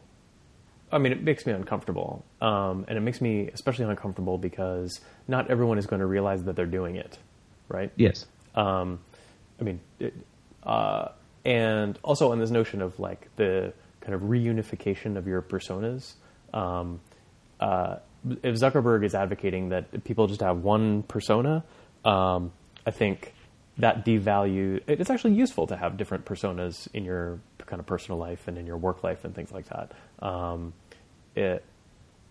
I 0.91 0.97
mean, 0.97 1.13
it 1.13 1.24
makes 1.24 1.45
me 1.45 1.54
uncomfortable, 1.54 2.26
um, 2.41 2.86
and 2.88 2.97
it 2.97 3.02
makes 3.02 3.21
me 3.21 3.50
especially 3.54 3.86
uncomfortable 3.86 4.38
because 4.38 5.00
not 5.28 5.50
everyone 5.50 5.78
is 5.78 5.86
going 5.86 6.02
to 6.02 6.06
realize 6.06 6.43
that 6.43 6.56
they're 6.56 6.65
doing 6.65 6.97
it, 6.97 7.17
right? 7.69 7.91
Yes. 7.95 8.26
Um, 8.56 9.00
I 9.60 9.63
mean, 9.63 9.80
it, 10.00 10.13
uh, 10.63 11.10
and 11.45 11.97
also 12.04 12.32
on 12.32 12.39
this 12.39 12.52
notion 12.52 12.82
of 12.82 13.00
like 13.00 13.30
the 13.38 13.74
kind 14.02 14.13
of 14.13 14.21
reunification 14.24 15.15
of 15.15 15.28
your 15.28 15.41
personas. 15.41 16.13
Um, 16.54 17.00
uh, 17.60 17.97
if 18.44 18.56
Zuckerberg 18.56 19.06
is 19.06 19.16
advocating 19.16 19.70
that 19.70 20.04
people 20.04 20.28
just 20.28 20.42
have 20.42 20.58
one 20.58 21.04
persona, 21.04 21.64
um, 22.06 22.52
I 22.86 22.92
think 22.92 23.34
that 23.78 24.06
devalue. 24.06 24.82
It's 24.88 25.10
actually 25.10 25.34
useful 25.34 25.68
to 25.68 25.78
have 25.78 25.98
different 25.98 26.26
personas 26.26 26.88
in 26.94 27.06
your 27.06 27.40
kind 27.66 27.80
of 27.80 27.86
personal 27.86 28.20
life 28.20 28.48
and 28.48 28.58
in 28.58 28.66
your 28.66 28.78
work 28.78 29.04
life 29.04 29.24
and 29.24 29.34
things 29.34 29.52
like 29.52 29.68
that. 29.70 29.94
Um, 30.26 30.74
it 31.36 31.64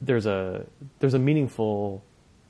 there's 0.00 0.26
a 0.26 0.64
there's 0.98 1.14
a 1.14 1.18
meaningful 1.18 2.03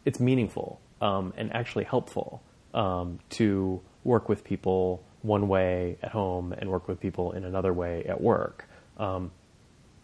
it's 0.05 0.21
meaningful 0.21 0.81
um, 1.01 1.33
and 1.37 1.53
actually 1.53 1.85
helpful 1.85 2.43
um, 2.75 3.19
to 3.31 3.81
work 4.05 4.29
with 4.29 4.45
people 4.45 5.03
one 5.23 5.49
way 5.49 5.97
at 6.03 6.11
home 6.11 6.53
and 6.53 6.71
work 6.71 6.89
with 6.89 7.01
people 7.01 7.33
in 7.33 7.45
another 7.45 7.73
way 7.73 8.05
at 8.05 8.21
work. 8.21 8.67
Um, 8.97 9.31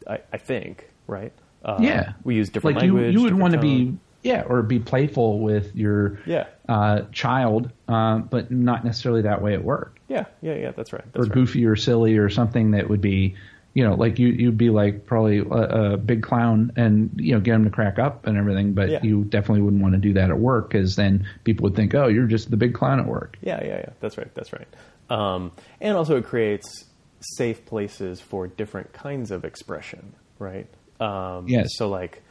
I, 0.07 0.21
I, 0.33 0.39
think 0.39 0.91
right. 1.07 1.33
Uh, 1.67 1.79
yeah, 1.81 2.13
we 2.25 2.37
use 2.37 2.49
different 2.49 2.77
like 2.77 2.83
language. 2.83 3.13
You, 3.13 3.19
you 3.19 3.25
would 3.25 3.35
want 3.35 3.53
to 3.53 3.61
be 3.61 3.99
yeah, 4.23 4.43
or 4.43 4.63
be 4.63 4.79
playful 4.79 5.41
with 5.41 5.75
your 5.77 6.19
yeah. 6.25 6.47
uh, 6.69 7.03
child, 7.13 7.71
uh, 7.89 8.19
but 8.19 8.51
not 8.51 8.85
necessarily 8.85 9.23
that 9.23 9.43
way 9.43 9.53
at 9.53 9.63
work. 9.63 9.99
Yeah, 10.09 10.27
yeah, 10.41 10.55
yeah. 10.55 10.71
That's 10.71 10.93
right. 10.93 11.05
That's 11.13 11.27
or 11.27 11.29
right. 11.29 11.33
goofy 11.33 11.67
or 11.67 11.77
silly 11.77 12.17
or 12.17 12.31
something 12.31 12.71
that 12.71 12.89
would 12.89 13.01
be 13.01 13.35
you 13.77 13.85
know, 13.85 13.95
like 13.95 14.19
you 14.19 14.29
you'd 14.29 14.57
be 14.57 14.71
like 14.71 15.05
probably 15.05 15.41
a, 15.41 15.43
a, 15.43 15.97
big 15.99 16.23
clown 16.23 16.73
and 16.77 17.11
you 17.17 17.35
know 17.35 17.41
get 17.41 17.53
them 17.53 17.65
to 17.65 17.71
crack 17.71 17.99
up 17.99 18.27
and 18.27 18.39
everything, 18.39 18.73
but 18.73 18.89
yeah. 18.89 19.03
you 19.03 19.25
definitely 19.25 19.61
wouldn't 19.61 19.83
want 19.83 19.93
to 19.93 20.01
do 20.01 20.15
that 20.15 20.31
at 20.31 20.39
work 20.39 20.71
because 20.71 20.97
then 20.97 21.29
people 21.45 21.65
would 21.65 21.77
think, 21.77 21.95
oh, 21.95 22.07
you're 22.07 22.27
just 22.27 22.51
the 22.51 22.57
big 22.57 22.73
clown 22.73 22.99
at 22.99 23.07
work. 23.07 23.37
Yeah, 23.43 23.63
yeah, 23.63 23.77
yeah. 23.77 23.91
That's 24.01 24.17
right. 24.17 24.35
That's 24.35 24.51
right. 24.55 24.67
Um, 25.11 25.53
and 25.79 25.95
also, 25.95 26.17
it 26.17 26.25
creates 26.25 26.87
safe 27.21 27.67
places 27.67 28.19
for 28.19 28.47
different 28.47 28.95
kinds 28.95 29.31
of 29.31 29.45
expression, 29.45 30.15
right? 30.39 30.69
Um, 31.01 31.49
yes. 31.49 31.77
So 31.77 31.89
like, 31.89 32.23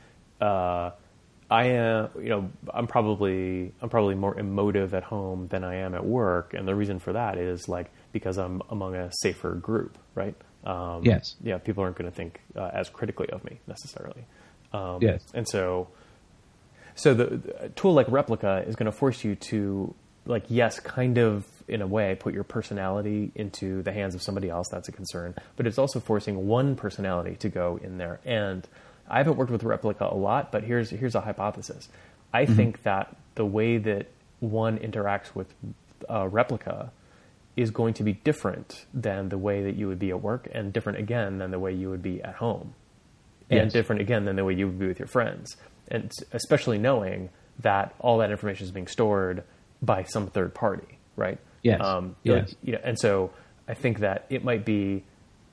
uh, 0.41 0.91
I 1.49 1.65
am, 1.65 2.09
you 2.17 2.29
know, 2.29 2.49
I'm 2.73 2.87
probably 2.87 3.71
I'm 3.81 3.89
probably 3.89 4.15
more 4.15 4.37
emotive 4.37 4.93
at 4.93 5.03
home 5.03 5.47
than 5.47 5.63
I 5.63 5.75
am 5.75 5.93
at 5.93 6.03
work, 6.03 6.53
and 6.53 6.67
the 6.67 6.73
reason 6.73 6.99
for 6.99 7.13
that 7.13 7.37
is 7.37 7.69
like 7.69 7.91
because 8.11 8.37
I'm 8.37 8.61
among 8.69 8.95
a 8.95 9.11
safer 9.21 9.53
group, 9.53 9.97
right? 10.15 10.35
Um, 10.65 11.03
yes. 11.03 11.35
Yeah, 11.43 11.59
people 11.59 11.83
aren't 11.83 11.97
going 11.97 12.09
to 12.09 12.15
think 12.15 12.41
uh, 12.55 12.71
as 12.73 12.89
critically 12.89 13.29
of 13.29 13.43
me 13.43 13.59
necessarily. 13.67 14.25
Um, 14.73 14.99
yes. 15.01 15.21
And 15.33 15.47
so, 15.47 15.89
so 16.95 17.13
the, 17.13 17.25
the 17.25 17.69
tool 17.75 17.93
like 17.93 18.07
Replika 18.07 18.67
is 18.67 18.75
going 18.75 18.87
to 18.91 18.97
force 18.97 19.23
you 19.23 19.35
to, 19.35 19.93
like, 20.25 20.45
yes, 20.47 20.79
kind 20.79 21.17
of 21.19 21.45
in 21.67 21.81
a 21.81 21.87
way, 21.87 22.15
put 22.19 22.33
your 22.33 22.43
personality 22.43 23.31
into 23.35 23.81
the 23.81 23.91
hands 23.91 24.15
of 24.15 24.21
somebody 24.21 24.49
else. 24.49 24.67
That's 24.69 24.87
a 24.87 24.91
concern. 24.91 25.35
But 25.55 25.67
it's 25.67 25.77
also 25.77 25.99
forcing 25.99 26.47
one 26.47 26.75
personality 26.75 27.35
to 27.37 27.49
go 27.49 27.79
in 27.81 27.97
there. 27.97 28.19
And 28.25 28.67
I 29.09 29.17
haven't 29.17 29.37
worked 29.37 29.51
with 29.51 29.63
Replika 29.63 30.11
a 30.11 30.15
lot, 30.15 30.51
but 30.51 30.63
here's 30.63 30.89
here's 30.89 31.15
a 31.15 31.21
hypothesis. 31.21 31.89
I 32.33 32.45
mm-hmm. 32.45 32.55
think 32.55 32.83
that 32.83 33.15
the 33.35 33.45
way 33.45 33.77
that 33.77 34.07
one 34.39 34.77
interacts 34.77 35.33
with 35.33 35.53
uh, 36.09 36.25
Replika 36.25 36.89
is 37.55 37.71
going 37.71 37.93
to 37.95 38.03
be 38.03 38.13
different 38.13 38.85
than 38.93 39.29
the 39.29 39.37
way 39.37 39.63
that 39.63 39.75
you 39.75 39.87
would 39.87 39.99
be 39.99 40.09
at 40.09 40.21
work 40.21 40.47
and 40.51 40.73
different 40.73 40.99
again 40.99 41.37
than 41.37 41.51
the 41.51 41.59
way 41.59 41.73
you 41.73 41.89
would 41.89 42.03
be 42.03 42.21
at 42.21 42.35
home 42.35 42.73
and 43.49 43.65
yes. 43.65 43.73
different 43.73 44.01
again 44.01 44.25
than 44.25 44.35
the 44.35 44.43
way 44.43 44.53
you 44.53 44.67
would 44.67 44.79
be 44.79 44.87
with 44.87 44.99
your 44.99 45.07
friends 45.07 45.55
and 45.87 46.11
especially 46.33 46.77
knowing 46.77 47.29
that 47.59 47.93
all 47.99 48.17
that 48.17 48.31
information 48.31 48.65
is 48.65 48.71
being 48.71 48.87
stored 48.87 49.43
by 49.81 50.03
some 50.03 50.27
third 50.27 50.53
party 50.53 50.97
right 51.15 51.39
yes 51.65 51.81
um, 51.81 52.15
yes 52.23 52.55
you 52.63 52.73
know, 52.73 52.79
and 52.83 52.97
so 52.99 53.31
i 53.67 53.73
think 53.73 53.99
that 53.99 54.25
it 54.29 54.43
might 54.43 54.65
be 54.65 55.03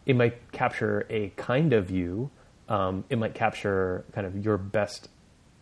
it 0.07 0.17
might 0.17 0.53
capture 0.53 1.07
a 1.11 1.29
kind 1.37 1.73
of 1.73 1.91
you 1.91 2.31
um, 2.69 3.05
it 3.11 3.19
might 3.19 3.35
capture 3.35 4.05
kind 4.13 4.27
of 4.27 4.45
your 4.45 4.57
best 4.57 5.09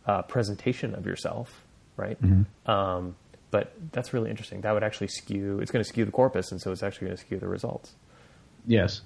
uh, 0.06 0.22
presentation 0.22 0.94
of 0.94 1.06
yourself 1.06 1.64
right 1.96 2.20
mm-hmm. 2.22 2.70
um, 2.70 3.16
but 3.50 3.72
that's 3.92 4.12
really 4.12 4.30
interesting. 4.30 4.60
That 4.60 4.72
would 4.72 4.84
actually 4.84 5.08
skew. 5.08 5.58
It's 5.60 5.70
going 5.70 5.84
to 5.84 5.88
skew 5.88 6.04
the 6.04 6.12
corpus, 6.12 6.52
and 6.52 6.60
so 6.60 6.70
it's 6.72 6.82
actually 6.82 7.08
going 7.08 7.16
to 7.16 7.22
skew 7.22 7.38
the 7.38 7.48
results. 7.48 7.94
Yes. 8.66 9.00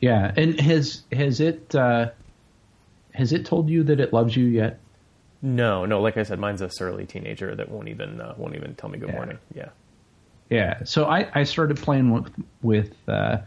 Yeah. 0.00 0.32
And 0.36 0.58
has 0.60 1.02
has 1.12 1.40
it 1.40 1.74
uh, 1.74 2.10
has 3.12 3.32
it 3.32 3.44
told 3.44 3.68
you 3.68 3.84
that 3.84 4.00
it 4.00 4.12
loves 4.12 4.36
you 4.36 4.46
yet? 4.46 4.80
No, 5.42 5.84
no. 5.84 6.00
Like 6.00 6.16
I 6.16 6.22
said, 6.22 6.38
mine's 6.38 6.62
a 6.62 6.70
surly 6.70 7.04
teenager 7.06 7.54
that 7.54 7.70
won't 7.70 7.88
even 7.88 8.20
uh, 8.20 8.34
won't 8.36 8.54
even 8.54 8.74
tell 8.74 8.88
me 8.88 8.98
good 8.98 9.10
yeah. 9.10 9.14
morning. 9.14 9.38
Yeah. 9.54 9.68
Yeah. 10.54 10.84
So 10.84 11.06
I, 11.06 11.28
I 11.34 11.42
started 11.42 11.78
playing 11.78 12.12
with 12.12 12.32
with 12.62 12.94
uh, 13.08 13.38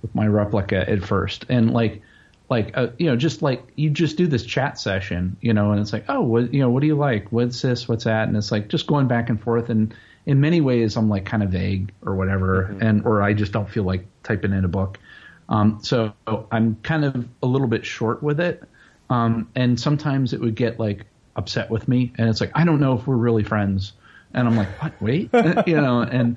with 0.00 0.14
my 0.14 0.28
replica 0.28 0.88
at 0.88 1.02
first, 1.02 1.44
and 1.48 1.72
like 1.72 2.02
like 2.48 2.70
uh, 2.78 2.88
you 2.98 3.06
know 3.06 3.16
just 3.16 3.42
like 3.42 3.64
you 3.74 3.90
just 3.90 4.16
do 4.16 4.28
this 4.28 4.44
chat 4.44 4.78
session 4.78 5.36
you 5.40 5.54
know 5.54 5.72
and 5.72 5.80
it's 5.80 5.92
like 5.92 6.04
oh 6.08 6.20
what 6.20 6.54
you 6.54 6.60
know 6.60 6.70
what 6.70 6.82
do 6.82 6.86
you 6.86 6.94
like? 6.94 7.32
What's 7.32 7.60
this? 7.62 7.88
What's 7.88 8.04
that? 8.04 8.28
And 8.28 8.36
it's 8.36 8.52
like 8.52 8.68
just 8.68 8.86
going 8.86 9.08
back 9.08 9.28
and 9.28 9.42
forth. 9.42 9.70
And 9.70 9.92
in 10.24 10.40
many 10.40 10.60
ways 10.60 10.96
i'm 10.96 11.08
like 11.08 11.24
kind 11.24 11.42
of 11.42 11.50
vague 11.50 11.90
or 12.02 12.14
whatever. 12.14 12.68
Mm-hmm. 12.70 12.82
and 12.82 13.06
or 13.06 13.22
i 13.22 13.32
just 13.32 13.50
don't 13.50 13.68
feel 13.68 13.82
like 13.82 14.06
typing 14.22 14.52
in 14.52 14.64
a 14.64 14.68
book. 14.68 15.00
Um, 15.48 15.80
so 15.82 16.12
i'm 16.52 16.76
kind 16.84 17.04
of 17.04 17.28
a 17.42 17.46
little 17.46 17.66
bit 17.66 17.84
short 17.84 18.22
with 18.22 18.38
it. 18.38 18.62
Um, 19.10 19.50
and 19.56 19.80
sometimes 19.80 20.32
it 20.32 20.40
would 20.40 20.54
get 20.54 20.78
like 20.78 21.06
upset 21.34 21.70
with 21.70 21.88
me. 21.88 22.12
And 22.18 22.28
it's 22.30 22.40
like 22.40 22.52
i 22.54 22.64
don't 22.64 22.78
know 22.78 22.96
if 22.96 23.04
we're 23.04 23.16
really 23.16 23.42
friends 23.42 23.94
and 24.34 24.48
i'm 24.48 24.56
like 24.56 24.68
what 24.82 24.92
wait 25.00 25.30
you 25.66 25.80
know 25.80 26.00
and 26.00 26.36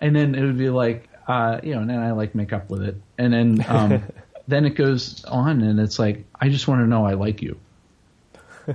and 0.00 0.14
then 0.14 0.34
it 0.34 0.42
would 0.42 0.58
be 0.58 0.70
like 0.70 1.08
uh, 1.28 1.60
you 1.62 1.74
know 1.74 1.82
and 1.82 1.90
then 1.90 1.98
i 1.98 2.10
like 2.12 2.34
make 2.34 2.52
up 2.52 2.70
with 2.70 2.82
it 2.82 2.96
and 3.18 3.32
then 3.32 3.64
um, 3.68 4.02
then 4.48 4.64
it 4.64 4.74
goes 4.74 5.24
on 5.26 5.62
and 5.62 5.78
it's 5.78 5.98
like, 5.98 6.24
I 6.40 6.48
just 6.48 6.66
want 6.66 6.80
to 6.80 6.86
know 6.86 7.06
I 7.06 7.12
like 7.12 7.42
you. 7.42 7.60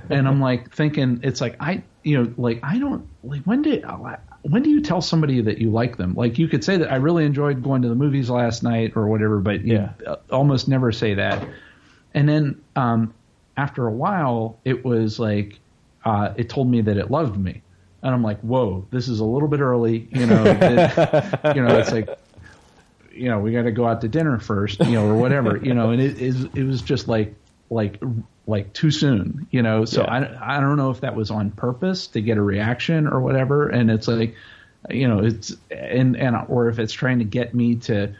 and 0.08 0.26
I'm 0.26 0.40
like 0.40 0.72
thinking, 0.72 1.20
it's 1.22 1.40
like, 1.40 1.56
I, 1.60 1.82
you 2.04 2.22
know, 2.22 2.32
like, 2.38 2.60
I 2.62 2.78
don't, 2.78 3.06
like, 3.24 3.42
when 3.42 3.62
did, 3.62 3.84
when 4.42 4.62
do 4.62 4.70
you 4.70 4.80
tell 4.80 5.02
somebody 5.02 5.40
that 5.42 5.58
you 5.58 5.70
like 5.70 5.96
them? 5.96 6.14
Like, 6.14 6.38
you 6.38 6.46
could 6.46 6.64
say 6.64 6.76
that 6.76 6.92
I 6.92 6.96
really 6.96 7.24
enjoyed 7.24 7.62
going 7.62 7.82
to 7.82 7.88
the 7.88 7.96
movies 7.96 8.30
last 8.30 8.62
night 8.62 8.92
or 8.94 9.08
whatever, 9.08 9.40
but 9.40 9.64
yeah. 9.64 9.90
almost 10.30 10.68
never 10.68 10.92
say 10.92 11.14
that. 11.14 11.46
And 12.14 12.28
then, 12.28 12.62
um, 12.76 13.12
after 13.56 13.86
a 13.86 13.92
while, 13.92 14.60
it 14.64 14.84
was 14.84 15.18
like, 15.18 15.58
uh, 16.04 16.34
it 16.36 16.48
told 16.48 16.68
me 16.68 16.82
that 16.82 16.96
it 16.96 17.10
loved 17.10 17.36
me. 17.36 17.62
And 18.04 18.14
I'm 18.14 18.22
like, 18.22 18.40
whoa, 18.42 18.86
this 18.90 19.08
is 19.08 19.20
a 19.20 19.24
little 19.24 19.48
bit 19.48 19.60
early. 19.60 20.06
You 20.12 20.26
know, 20.26 20.44
it, 20.44 21.56
you 21.56 21.62
know, 21.62 21.78
it's 21.78 21.90
like, 21.90 22.08
you 23.10 23.30
know, 23.30 23.38
we 23.38 23.50
got 23.50 23.62
to 23.62 23.72
go 23.72 23.86
out 23.86 24.02
to 24.02 24.08
dinner 24.08 24.38
first, 24.38 24.78
you 24.80 24.92
know, 24.92 25.08
or 25.08 25.16
whatever, 25.16 25.56
you 25.56 25.72
know, 25.72 25.90
and 25.90 26.02
it 26.02 26.20
is, 26.20 26.44
it 26.44 26.64
was 26.64 26.82
just 26.82 27.08
like, 27.08 27.34
like, 27.70 28.00
like 28.46 28.74
too 28.74 28.90
soon, 28.90 29.46
you 29.50 29.62
know, 29.62 29.86
so 29.86 30.02
yeah. 30.02 30.36
I, 30.38 30.58
I 30.58 30.60
don't 30.60 30.76
know 30.76 30.90
if 30.90 31.00
that 31.00 31.16
was 31.16 31.30
on 31.30 31.50
purpose 31.50 32.08
to 32.08 32.20
get 32.20 32.36
a 32.36 32.42
reaction 32.42 33.08
or 33.08 33.20
whatever. 33.20 33.70
And 33.70 33.90
it's 33.90 34.06
like, 34.06 34.34
you 34.90 35.08
know, 35.08 35.20
it's, 35.20 35.56
and, 35.70 36.14
and, 36.14 36.36
or 36.48 36.68
if 36.68 36.78
it's 36.78 36.92
trying 36.92 37.20
to 37.20 37.24
get 37.24 37.54
me 37.54 37.76
to, 37.76 38.14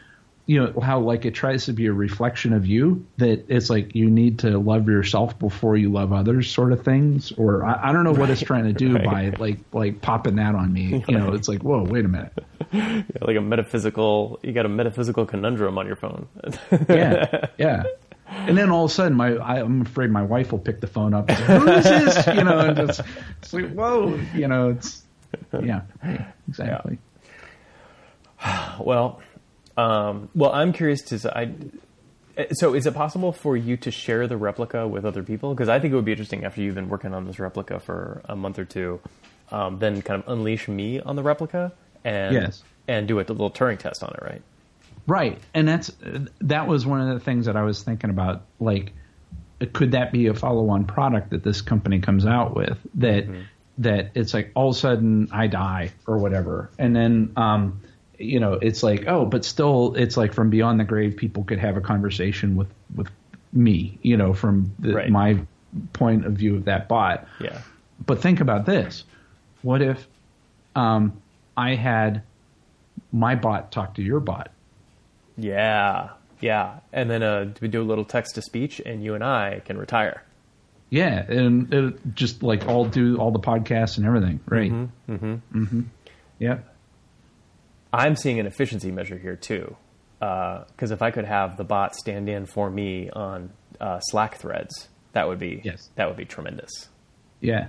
you 0.47 0.63
know 0.63 0.79
how 0.79 0.99
like 0.99 1.25
it 1.25 1.33
tries 1.33 1.65
to 1.65 1.73
be 1.73 1.87
a 1.87 1.93
reflection 1.93 2.53
of 2.53 2.65
you 2.65 3.05
that 3.17 3.45
it's 3.49 3.69
like 3.69 3.95
you 3.95 4.09
need 4.09 4.39
to 4.39 4.57
love 4.59 4.87
yourself 4.87 5.37
before 5.39 5.75
you 5.75 5.91
love 5.91 6.13
others 6.13 6.49
sort 6.49 6.71
of 6.71 6.83
things 6.83 7.31
or 7.33 7.65
i, 7.65 7.89
I 7.89 7.93
don't 7.93 8.03
know 8.03 8.11
what 8.11 8.21
right. 8.21 8.29
it's 8.29 8.41
trying 8.41 8.65
to 8.65 8.73
do 8.73 8.93
right. 8.93 9.05
by 9.05 9.43
like 9.43 9.57
like 9.73 10.01
popping 10.01 10.35
that 10.35 10.55
on 10.55 10.71
me 10.71 11.03
you 11.07 11.17
know 11.17 11.33
it's 11.33 11.47
like 11.47 11.63
whoa 11.63 11.83
wait 11.83 12.05
a 12.05 12.07
minute 12.07 12.33
yeah, 12.71 13.03
like 13.21 13.37
a 13.37 13.41
metaphysical 13.41 14.39
you 14.43 14.53
got 14.53 14.65
a 14.65 14.69
metaphysical 14.69 15.25
conundrum 15.25 15.77
on 15.77 15.87
your 15.87 15.95
phone 15.95 16.27
yeah 16.89 17.47
yeah 17.57 17.83
and 18.27 18.57
then 18.57 18.71
all 18.71 18.85
of 18.85 18.91
a 18.91 18.93
sudden, 18.93 19.15
my 19.15 19.35
I, 19.35 19.59
am 19.59 19.81
afraid 19.81 20.09
my 20.09 20.23
wife 20.23 20.51
will 20.51 20.59
pick 20.59 20.81
the 20.81 20.87
phone 20.87 21.13
up. 21.13 21.29
And 21.29 21.37
say, 21.37 21.45
Who 21.45 21.67
is 21.69 21.83
this? 21.83 22.27
You 22.27 22.43
know, 22.43 22.59
and 22.59 22.79
it's, 22.79 22.99
it's 23.41 23.53
like 23.53 23.71
whoa. 23.71 24.19
You 24.33 24.47
know, 24.47 24.69
it's 24.69 25.03
yeah, 25.53 25.81
exactly. 26.47 26.97
Yeah. 28.41 28.81
Well, 28.81 29.21
um, 29.77 30.29
well, 30.35 30.51
I'm 30.51 30.73
curious 30.73 31.01
to. 31.03 31.37
I, 31.37 31.51
so, 32.53 32.73
is 32.73 32.85
it 32.85 32.93
possible 32.93 33.31
for 33.31 33.55
you 33.55 33.77
to 33.77 33.91
share 33.91 34.27
the 34.27 34.37
replica 34.37 34.87
with 34.87 35.05
other 35.05 35.23
people? 35.23 35.53
Because 35.53 35.69
I 35.69 35.79
think 35.79 35.93
it 35.93 35.95
would 35.95 36.05
be 36.05 36.11
interesting 36.11 36.43
after 36.43 36.61
you've 36.61 36.75
been 36.75 36.89
working 36.89 37.13
on 37.13 37.25
this 37.25 37.39
replica 37.39 37.79
for 37.79 38.21
a 38.25 38.35
month 38.35 38.59
or 38.59 38.65
two, 38.65 38.99
um, 39.51 39.77
then 39.77 40.01
kind 40.01 40.21
of 40.21 40.29
unleash 40.29 40.67
me 40.67 40.99
on 40.99 41.15
the 41.15 41.23
replica 41.23 41.71
and 42.03 42.33
yes. 42.33 42.63
and 42.87 43.07
do 43.07 43.19
a 43.19 43.21
little 43.21 43.51
Turing 43.51 43.79
test 43.79 44.03
on 44.03 44.13
it, 44.13 44.21
right? 44.21 44.41
Right, 45.07 45.39
and 45.53 45.67
that's 45.67 45.91
that 46.41 46.67
was 46.67 46.85
one 46.85 47.01
of 47.01 47.13
the 47.13 47.23
things 47.23 47.45
that 47.45 47.55
I 47.55 47.63
was 47.63 47.83
thinking 47.83 48.09
about. 48.09 48.43
Like, 48.59 48.93
could 49.73 49.91
that 49.91 50.11
be 50.11 50.27
a 50.27 50.33
follow-on 50.33 50.85
product 50.85 51.29
that 51.29 51.43
this 51.43 51.61
company 51.61 51.99
comes 51.99 52.25
out 52.25 52.55
with 52.55 52.77
that 52.95 53.27
mm-hmm. 53.27 53.41
that 53.79 54.11
it's 54.15 54.33
like 54.33 54.51
all 54.55 54.69
of 54.69 54.75
a 54.75 54.79
sudden 54.79 55.29
I 55.31 55.47
die 55.47 55.91
or 56.07 56.17
whatever, 56.17 56.71
and 56.79 56.95
then 56.95 57.33
um, 57.35 57.81
you 58.17 58.39
know 58.39 58.53
it's 58.53 58.83
like 58.83 59.05
oh, 59.07 59.25
but 59.25 59.45
still 59.45 59.95
it's 59.95 60.17
like 60.17 60.33
from 60.33 60.49
beyond 60.49 60.79
the 60.79 60.83
grave, 60.83 61.17
people 61.17 61.43
could 61.43 61.59
have 61.59 61.77
a 61.77 61.81
conversation 61.81 62.55
with 62.55 62.67
with 62.93 63.09
me, 63.53 63.97
you 64.01 64.17
know, 64.17 64.33
from 64.33 64.73
the, 64.79 64.93
right. 64.93 65.09
my 65.09 65.39
point 65.93 66.25
of 66.25 66.33
view 66.33 66.55
of 66.55 66.65
that 66.65 66.87
bot. 66.87 67.27
Yeah. 67.39 67.61
But 68.05 68.21
think 68.21 68.41
about 68.41 68.65
this: 68.65 69.03
what 69.61 69.81
if 69.81 70.07
um, 70.75 71.21
I 71.55 71.75
had 71.75 72.23
my 73.11 73.35
bot 73.35 73.71
talk 73.71 73.95
to 73.95 74.01
your 74.01 74.19
bot? 74.19 74.51
Yeah, 75.37 76.09
yeah. 76.39 76.79
And 76.93 77.09
then 77.09 77.23
uh, 77.23 77.53
we 77.61 77.67
do 77.67 77.81
a 77.81 77.83
little 77.83 78.05
text 78.05 78.35
to 78.35 78.41
speech, 78.41 78.81
and 78.85 79.03
you 79.03 79.15
and 79.15 79.23
I 79.23 79.61
can 79.65 79.77
retire. 79.77 80.23
Yeah, 80.89 81.23
and 81.29 81.73
it 81.73 82.15
just 82.15 82.43
like 82.43 82.67
all 82.67 82.85
do 82.85 83.17
all 83.17 83.31
the 83.31 83.39
podcasts 83.39 83.97
and 83.97 84.05
everything, 84.05 84.39
right? 84.45 84.71
Mm-hmm. 84.71 85.13
Mm-hmm. 85.13 85.63
mm-hmm. 85.63 85.81
Yep. 86.39 86.74
I'm 87.95 88.15
seeing 88.15 88.39
an 88.39 88.45
efficiency 88.45 88.91
measure 88.91 89.17
here 89.17 89.35
too, 89.35 89.75
because 90.19 90.91
uh, 90.91 90.93
if 90.93 91.01
I 91.01 91.11
could 91.11 91.25
have 91.25 91.57
the 91.57 91.63
bot 91.63 91.95
stand 91.95 92.29
in 92.29 92.45
for 92.45 92.69
me 92.69 93.09
on 93.09 93.51
uh, 93.79 93.99
Slack 93.99 94.37
threads, 94.37 94.89
that 95.13 95.27
would 95.27 95.39
be 95.39 95.61
yes. 95.63 95.89
that 95.95 96.07
would 96.07 96.17
be 96.17 96.25
tremendous. 96.25 96.89
Yeah, 97.39 97.67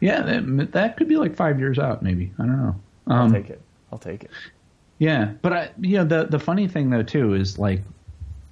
yeah. 0.00 0.22
That, 0.22 0.72
that 0.72 0.96
could 0.96 1.08
be 1.08 1.16
like 1.16 1.36
five 1.36 1.58
years 1.58 1.78
out, 1.78 2.02
maybe. 2.02 2.32
I 2.38 2.42
don't 2.42 2.62
know. 2.62 2.80
Um, 3.06 3.18
I'll 3.18 3.30
take 3.32 3.50
it. 3.50 3.60
I'll 3.92 3.98
take 3.98 4.24
it. 4.24 4.30
Yeah, 4.98 5.32
but 5.42 5.52
I, 5.52 5.70
you 5.80 5.98
know, 5.98 6.04
the 6.04 6.24
the 6.26 6.38
funny 6.38 6.68
thing 6.68 6.90
though 6.90 7.02
too 7.02 7.34
is 7.34 7.58
like 7.58 7.82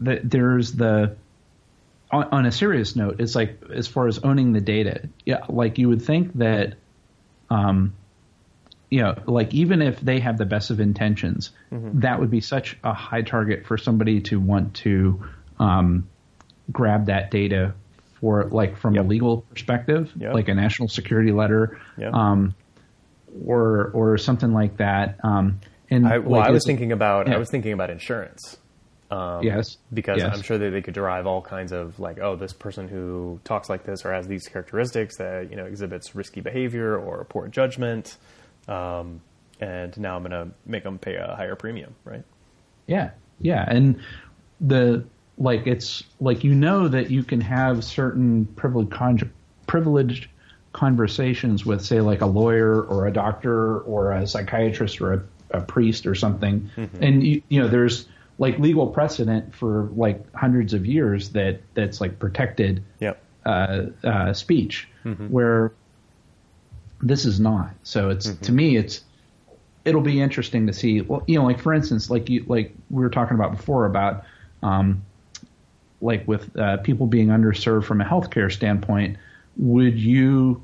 that 0.01 0.29
there's 0.31 0.73
the 0.73 1.17
on, 2.11 2.25
on, 2.33 2.47
a 2.47 2.53
serious 2.53 2.97
note, 2.97 3.21
it's 3.21 3.35
like 3.35 3.61
as 3.75 3.87
far 3.87 4.07
as 4.07 4.19
owning 4.21 4.53
the 4.53 4.61
data, 4.61 5.09
yeah, 5.27 5.45
like 5.49 5.79
you 5.79 5.89
would 5.89 6.03
think 6.03 6.33
that, 6.35 6.75
um, 7.51 7.95
you 8.91 9.03
know, 9.03 9.15
like 9.27 9.53
even 9.53 9.83
if 9.83 10.01
they 10.01 10.21
have 10.21 10.39
the 10.39 10.47
best 10.47 10.71
of 10.71 10.81
intentions, 10.81 11.51
mm-hmm. 11.71 12.01
that 12.01 12.21
would 12.21 12.31
be 12.31 12.41
such 12.41 12.77
a 12.83 12.95
high 12.95 13.23
target 13.23 13.67
for 13.67 13.77
somebody 13.77 14.21
to 14.23 14.41
want 14.41 14.75
to 14.75 15.23
um, 15.59 16.09
grab 16.73 17.07
that 17.07 17.31
data 17.31 17.75
for, 18.21 18.45
like, 18.47 18.77
from 18.77 18.95
yep. 18.95 19.05
a 19.05 19.07
legal 19.07 19.43
perspective, 19.43 20.13
yep. 20.17 20.35
like 20.35 20.49
a 20.49 20.55
national 20.55 20.89
security 20.89 21.33
letter, 21.33 21.79
yep. 21.97 22.13
um, 22.15 22.55
or 23.45 23.91
or 23.93 24.19
something 24.19 24.53
like 24.53 24.79
that. 24.79 25.19
Um, 25.23 25.61
and 25.91 26.07
I, 26.07 26.19
well, 26.19 26.41
like, 26.41 26.49
I 26.49 26.53
was 26.53 26.65
thinking 26.65 26.93
about 26.93 27.29
yeah. 27.29 27.35
I 27.35 27.39
was 27.39 27.51
thinking 27.51 27.73
about 27.73 27.91
insurance. 27.91 28.57
Um, 29.11 29.43
yes, 29.43 29.79
because 29.93 30.19
yes. 30.19 30.35
I'm 30.35 30.43
sure 30.43 30.59
that 30.59 30.71
they 30.71 30.83
could 30.83 30.93
derive 30.93 31.27
all 31.27 31.41
kinds 31.41 31.73
of 31.73 31.99
like, 31.99 32.19
oh, 32.19 32.37
this 32.37 32.53
person 32.53 32.89
who 32.89 33.41
talks 33.43 33.71
like 33.71 33.85
this 33.85 34.05
or 34.05 34.13
has 34.13 34.27
these 34.27 34.47
characteristics 34.49 35.17
that 35.17 35.51
you 35.51 35.57
know 35.57 35.65
exhibits 35.65 36.15
risky 36.15 36.41
behavior 36.41 36.97
or 36.97 37.25
poor 37.25 37.49
judgment, 37.49 38.17
um, 38.69 39.21
and 39.61 39.97
now 39.99 40.17
I'm 40.17 40.23
going 40.23 40.31
to 40.31 40.53
make 40.67 40.85
them 40.85 40.99
pay 40.99 41.17
a 41.17 41.35
higher 41.35 41.57
premium, 41.57 41.95
right? 42.05 42.23
Yeah, 42.87 43.11
yeah, 43.41 43.65
and 43.69 44.01
the 44.61 45.05
like 45.37 45.67
it's 45.67 46.03
like 46.21 46.45
you 46.45 46.55
know 46.55 46.89
that 46.89 47.11
you 47.11 47.23
can 47.23 47.41
have 47.41 47.85
certain 47.85 48.47
privileged 48.47 48.91
con- 48.91 49.33
privileged 49.67 50.29
conversations 50.73 51.65
with 51.65 51.85
say 51.85 52.01
like 52.01 52.21
a 52.21 52.27
lawyer 52.27 52.83
or 52.83 53.07
a 53.07 53.13
doctor 53.13 53.81
or 53.81 54.13
a 54.13 54.27
psychiatrist 54.27 55.01
or 55.01 55.15
a 55.15 55.23
a 55.51 55.61
priest 55.61 56.07
or 56.07 56.15
something. 56.15 56.71
Mm-hmm. 56.77 57.03
And 57.03 57.27
you, 57.27 57.43
you 57.49 57.61
know, 57.61 57.69
there's 57.69 58.07
like 58.39 58.59
legal 58.59 58.87
precedent 58.87 59.55
for 59.55 59.89
like 59.95 60.33
hundreds 60.35 60.75
of 60.75 60.87
years 60.87 61.31
that 61.31 61.61
that's 61.75 62.01
like 62.01 62.19
protected 62.19 62.85
yep. 63.01 63.23
uh, 63.45 63.87
uh, 64.05 64.33
speech, 64.33 64.89
mm-hmm. 65.05 65.27
where 65.27 65.73
this 67.01 67.25
is 67.25 67.41
not. 67.41 67.75
So 67.83 68.11
it's 68.11 68.29
mm-hmm. 68.29 68.45
to 68.45 68.53
me, 68.53 68.77
it's 68.77 69.03
it'll 69.85 70.01
be 70.01 70.21
interesting 70.21 70.67
to 70.67 70.73
see. 70.73 71.01
Well, 71.01 71.23
you 71.27 71.39
know, 71.39 71.45
like 71.45 71.61
for 71.61 71.73
instance, 71.73 72.11
like 72.11 72.29
you 72.29 72.45
like 72.47 72.75
we 72.91 73.03
were 73.03 73.11
talking 73.11 73.35
about 73.35 73.53
before 73.53 73.87
about 73.87 74.25
um, 74.63 75.05
like 76.01 76.27
with 76.29 76.57
uh, 76.59 76.79
people 76.79 77.07
being 77.07 77.29
underserved 77.29 77.85
from 77.85 78.01
a 78.01 78.05
healthcare 78.05 78.53
standpoint, 78.53 79.17
would 79.57 79.99
you 79.99 80.63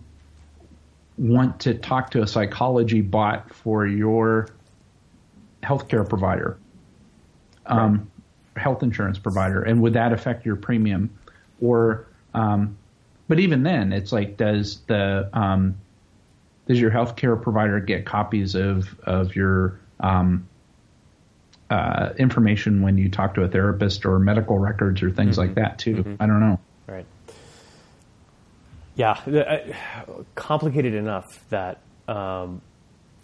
want 1.17 1.61
to 1.61 1.75
talk 1.75 2.11
to 2.11 2.23
a 2.23 2.27
psychology 2.27 3.01
bot 3.01 3.53
for 3.55 3.87
your 3.87 4.49
healthcare 5.63 6.09
provider, 6.09 6.59
um, 7.67 8.09
right. 8.55 8.63
health 8.63 8.83
insurance 8.83 9.19
provider, 9.19 9.63
and 9.63 9.81
would 9.81 9.93
that 9.95 10.13
affect 10.13 10.45
your 10.45 10.57
premium? 10.57 11.11
Or, 11.61 12.07
um, 12.35 12.77
but 13.29 13.39
even 13.39 13.63
then, 13.63 13.93
it's 13.93 14.13
like, 14.13 14.37
does 14.37 14.81
the 14.87 15.31
um, 15.33 15.77
does 16.67 16.81
your 16.81 16.91
healthcare 16.91 17.41
provider 17.41 17.81
get 17.81 18.07
copies 18.07 18.55
of 18.55 18.99
of 19.01 19.37
your 19.37 19.79
um, 20.01 20.49
uh, 21.71 22.11
information 22.19 22.83
when 22.83 22.99
you 22.99 23.11
talk 23.11 23.35
to 23.35 23.43
a 23.43 23.49
therapist 23.49 24.05
or 24.07 24.19
medical 24.19 24.59
records 24.59 25.03
or 25.03 25.11
things 25.11 25.39
mm-hmm. 25.39 25.49
like 25.49 25.55
that 25.57 25.79
too? 25.79 25.97
Mm-hmm. 25.97 26.23
I 26.23 26.27
don't 26.27 26.41
know. 26.41 26.61
Right. 26.87 27.07
Yeah, 28.97 29.75
complicated 30.35 30.95
enough 30.95 31.25
that 31.51 31.81
um, 32.07 32.61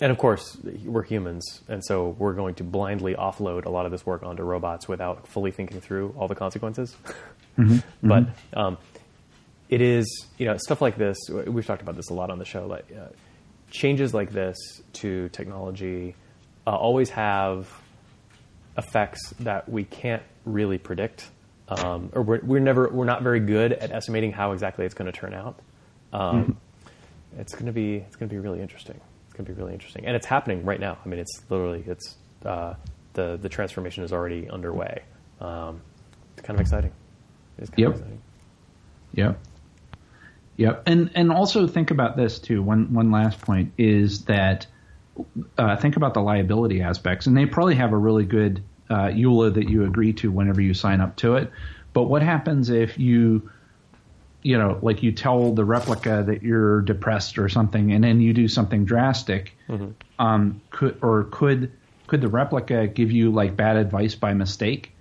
and 0.00 0.10
of 0.10 0.16
course, 0.16 0.56
we're 0.84 1.02
humans, 1.02 1.60
and 1.68 1.84
so 1.84 2.16
we're 2.18 2.32
going 2.32 2.54
to 2.56 2.64
blindly 2.64 3.14
offload 3.14 3.66
a 3.66 3.68
lot 3.68 3.84
of 3.84 3.92
this 3.92 4.06
work 4.06 4.22
onto 4.22 4.42
robots 4.42 4.88
without 4.88 5.28
fully 5.28 5.50
thinking 5.50 5.80
through 5.80 6.14
all 6.18 6.26
the 6.26 6.34
consequences. 6.34 6.96
Mm-hmm, 7.58 7.78
but 8.08 8.24
mm-hmm. 8.24 8.58
Um, 8.58 8.78
it 9.68 9.82
is, 9.82 10.26
you 10.38 10.46
know, 10.46 10.56
stuff 10.56 10.80
like 10.80 10.96
this. 10.96 11.16
We've 11.28 11.64
talked 11.64 11.82
about 11.82 11.96
this 11.96 12.08
a 12.08 12.14
lot 12.14 12.30
on 12.30 12.38
the 12.38 12.44
show. 12.44 12.66
Like 12.66 12.86
uh, 12.90 13.08
changes 13.70 14.12
like 14.12 14.32
this 14.32 14.56
to 14.94 15.28
technology 15.30 16.14
uh, 16.66 16.70
always 16.70 17.10
have 17.10 17.68
effects 18.76 19.30
that 19.40 19.68
we 19.68 19.84
can't 19.84 20.22
really 20.44 20.78
predict, 20.78 21.28
um, 21.68 22.10
or 22.12 22.22
we're, 22.22 22.40
we're, 22.42 22.60
never 22.60 22.88
we're 22.88 23.04
not 23.04 23.22
very 23.22 23.40
good 23.40 23.72
at 23.72 23.90
estimating 23.92 24.32
how 24.32 24.52
exactly 24.52 24.84
it's 24.84 24.94
going 24.94 25.10
to 25.10 25.18
turn 25.18 25.34
out. 25.34 25.58
Um, 26.12 26.42
mm-hmm. 26.42 27.40
It's 27.40 27.54
going 27.54 27.66
to 27.66 27.72
be 27.72 27.96
it's 27.96 28.16
going 28.16 28.28
to 28.28 28.34
be 28.34 28.40
really 28.40 28.60
interesting 28.60 29.00
It's 29.26 29.34
going 29.34 29.46
to 29.46 29.52
be 29.52 29.60
really 29.60 29.72
interesting, 29.72 30.04
and 30.06 30.16
it's 30.16 30.26
happening 30.26 30.64
right 30.64 30.80
now. 30.80 30.98
I 31.04 31.08
mean, 31.08 31.20
it's 31.20 31.40
literally 31.48 31.84
it's 31.86 32.16
uh, 32.44 32.74
the 33.14 33.38
the 33.40 33.48
transformation 33.48 34.02
is 34.04 34.12
already 34.12 34.48
underway. 34.50 35.02
Um, 35.40 35.80
it's 36.32 36.42
kind 36.42 36.56
of 36.56 36.60
exciting. 36.60 36.92
It's 37.58 37.70
kind 37.70 37.78
yep. 37.78 37.88
of 37.88 37.94
exciting. 37.96 38.22
Yep. 39.14 39.38
Yep. 40.60 40.82
And 40.84 41.10
and 41.14 41.32
also 41.32 41.66
think 41.66 41.90
about 41.90 42.18
this 42.18 42.38
too. 42.38 42.62
One 42.62 42.92
one 42.92 43.10
last 43.10 43.40
point 43.40 43.72
is 43.78 44.26
that 44.26 44.66
uh, 45.56 45.76
think 45.78 45.96
about 45.96 46.12
the 46.12 46.20
liability 46.20 46.82
aspects, 46.82 47.26
and 47.26 47.34
they 47.34 47.46
probably 47.46 47.76
have 47.76 47.94
a 47.94 47.96
really 47.96 48.26
good 48.26 48.62
uh, 48.90 49.06
EULA 49.06 49.54
that 49.54 49.70
you 49.70 49.84
agree 49.84 50.12
to 50.14 50.30
whenever 50.30 50.60
you 50.60 50.74
sign 50.74 51.00
up 51.00 51.16
to 51.16 51.36
it. 51.36 51.50
But 51.94 52.04
what 52.04 52.20
happens 52.20 52.68
if 52.68 52.98
you 52.98 53.50
you 54.42 54.58
know, 54.58 54.78
like 54.82 55.02
you 55.02 55.12
tell 55.12 55.54
the 55.54 55.64
replica 55.64 56.24
that 56.26 56.42
you're 56.42 56.82
depressed 56.82 57.38
or 57.38 57.48
something, 57.48 57.92
and 57.92 58.04
then 58.04 58.20
you 58.20 58.34
do 58.34 58.46
something 58.46 58.84
drastic, 58.84 59.56
mm-hmm. 59.66 59.92
um, 60.18 60.60
could 60.68 60.98
or 61.00 61.24
could 61.30 61.72
could 62.06 62.20
the 62.20 62.28
replica 62.28 62.86
give 62.86 63.10
you 63.10 63.30
like 63.30 63.56
bad 63.56 63.78
advice 63.78 64.14
by 64.14 64.34
mistake 64.34 64.92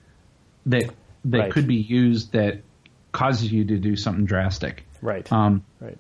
that 0.68 0.90
that 1.26 1.38
right. 1.38 1.52
could 1.52 1.68
be 1.68 1.76
used 1.76 2.32
that 2.32 2.62
causes 3.12 3.52
you 3.52 3.66
to 3.66 3.78
do 3.78 3.98
something 3.98 4.24
drastic? 4.24 4.86
Right. 5.02 5.32
Um, 5.32 5.64
right. 5.80 5.98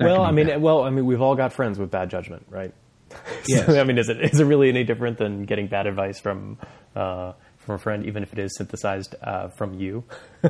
Well, 0.00 0.22
I 0.22 0.30
mean, 0.30 0.46
bad. 0.48 0.62
well, 0.62 0.82
I 0.82 0.90
mean, 0.90 1.06
we've 1.06 1.20
all 1.20 1.34
got 1.34 1.52
friends 1.52 1.78
with 1.78 1.90
bad 1.90 2.10
judgment, 2.10 2.46
right? 2.50 2.72
Yes. 3.48 3.64
so, 3.64 3.80
I 3.80 3.84
mean, 3.84 3.96
is 3.96 4.10
it 4.10 4.20
is 4.20 4.38
it 4.38 4.44
really 4.44 4.68
any 4.68 4.84
different 4.84 5.16
than 5.16 5.44
getting 5.44 5.68
bad 5.68 5.86
advice 5.86 6.20
from 6.20 6.58
uh, 6.94 7.32
from 7.56 7.76
a 7.76 7.78
friend, 7.78 8.04
even 8.04 8.22
if 8.22 8.32
it 8.32 8.38
is 8.38 8.54
synthesized 8.56 9.14
uh, 9.22 9.48
from 9.48 9.72
you. 9.74 10.04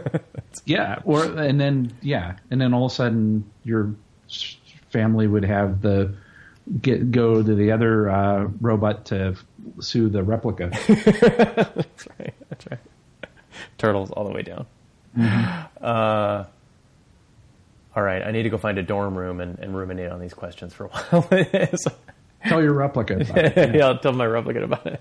yeah, 0.64 0.98
or 1.04 1.24
and 1.24 1.60
then 1.60 1.92
yeah, 2.02 2.36
and 2.50 2.60
then 2.60 2.74
all 2.74 2.86
of 2.86 2.92
a 2.92 2.94
sudden 2.94 3.48
your 3.62 3.94
family 4.90 5.28
would 5.28 5.44
have 5.44 5.80
the 5.80 6.12
get 6.82 7.12
go 7.12 7.42
to 7.42 7.54
the 7.54 7.70
other 7.70 8.10
uh, 8.10 8.48
robot 8.60 9.06
to 9.06 9.36
sue 9.80 10.08
the 10.08 10.22
replica. 10.22 10.70
that's 10.88 12.08
right. 12.18 12.34
That's 12.50 12.66
right. 12.70 12.80
Turtles 13.78 14.10
all 14.10 14.24
the 14.24 14.32
way 14.32 14.42
down. 14.42 14.66
Uh, 15.80 16.44
all 17.96 18.02
right, 18.02 18.22
I 18.22 18.30
need 18.30 18.44
to 18.44 18.50
go 18.50 18.58
find 18.58 18.78
a 18.78 18.82
dorm 18.82 19.16
room 19.16 19.40
and, 19.40 19.58
and 19.58 19.76
ruminate 19.76 20.10
on 20.10 20.20
these 20.20 20.34
questions 20.34 20.72
for 20.74 20.86
a 20.86 20.88
while. 21.20 21.76
So- 21.76 21.92
Tell 22.46 22.62
your 22.62 22.74
replicant. 22.74 23.28
about 23.28 23.58
it. 23.58 23.74
yeah, 23.74 23.86
I'll 23.86 23.98
tell 23.98 24.12
my 24.12 24.24
replicant 24.24 24.62
about 24.62 24.86
it. 24.86 25.00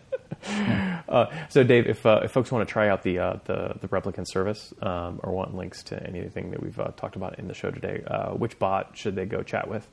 Uh, 1.07 1.27
so, 1.49 1.63
Dave, 1.63 1.85
if, 1.85 2.03
uh, 2.03 2.21
if 2.23 2.31
folks 2.31 2.51
want 2.51 2.67
to 2.67 2.71
try 2.71 2.89
out 2.89 3.03
the 3.03 3.19
uh, 3.19 3.38
the, 3.45 3.75
the 3.79 3.88
replicant 3.89 4.25
service 4.27 4.73
um, 4.81 5.19
or 5.23 5.31
want 5.33 5.55
links 5.55 5.83
to 5.83 6.01
anything 6.07 6.49
that 6.49 6.63
we've 6.63 6.79
uh, 6.79 6.88
talked 6.97 7.15
about 7.15 7.38
in 7.38 7.47
the 7.47 7.53
show 7.53 7.69
today, 7.69 8.01
uh, 8.07 8.29
which 8.31 8.57
bot 8.57 8.97
should 8.97 9.15
they 9.15 9.25
go 9.25 9.43
chat 9.43 9.67
with? 9.69 9.88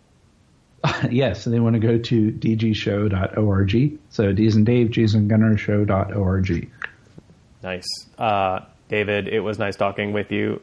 yes, 1.11 1.45
and 1.45 1.55
they 1.55 1.61
want 1.61 1.75
to 1.75 1.81
go 1.81 1.99
to 1.99 2.33
dgshow.org. 2.33 3.99
So 4.09 4.33
D's 4.33 4.57
and 4.57 4.65
Dave, 4.65 4.91
G's 4.91 5.15
and 5.15 5.29
Gunnar 5.29 5.59
show.org. 5.59 6.71
Nice, 7.63 7.87
uh, 8.19 8.61
David. 8.89 9.29
It 9.29 9.41
was 9.41 9.59
nice 9.59 9.77
talking 9.77 10.15
with 10.15 10.33
you. 10.33 10.63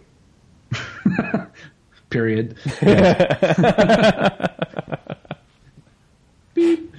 Period. 2.12 2.56
Beep. 6.54 6.94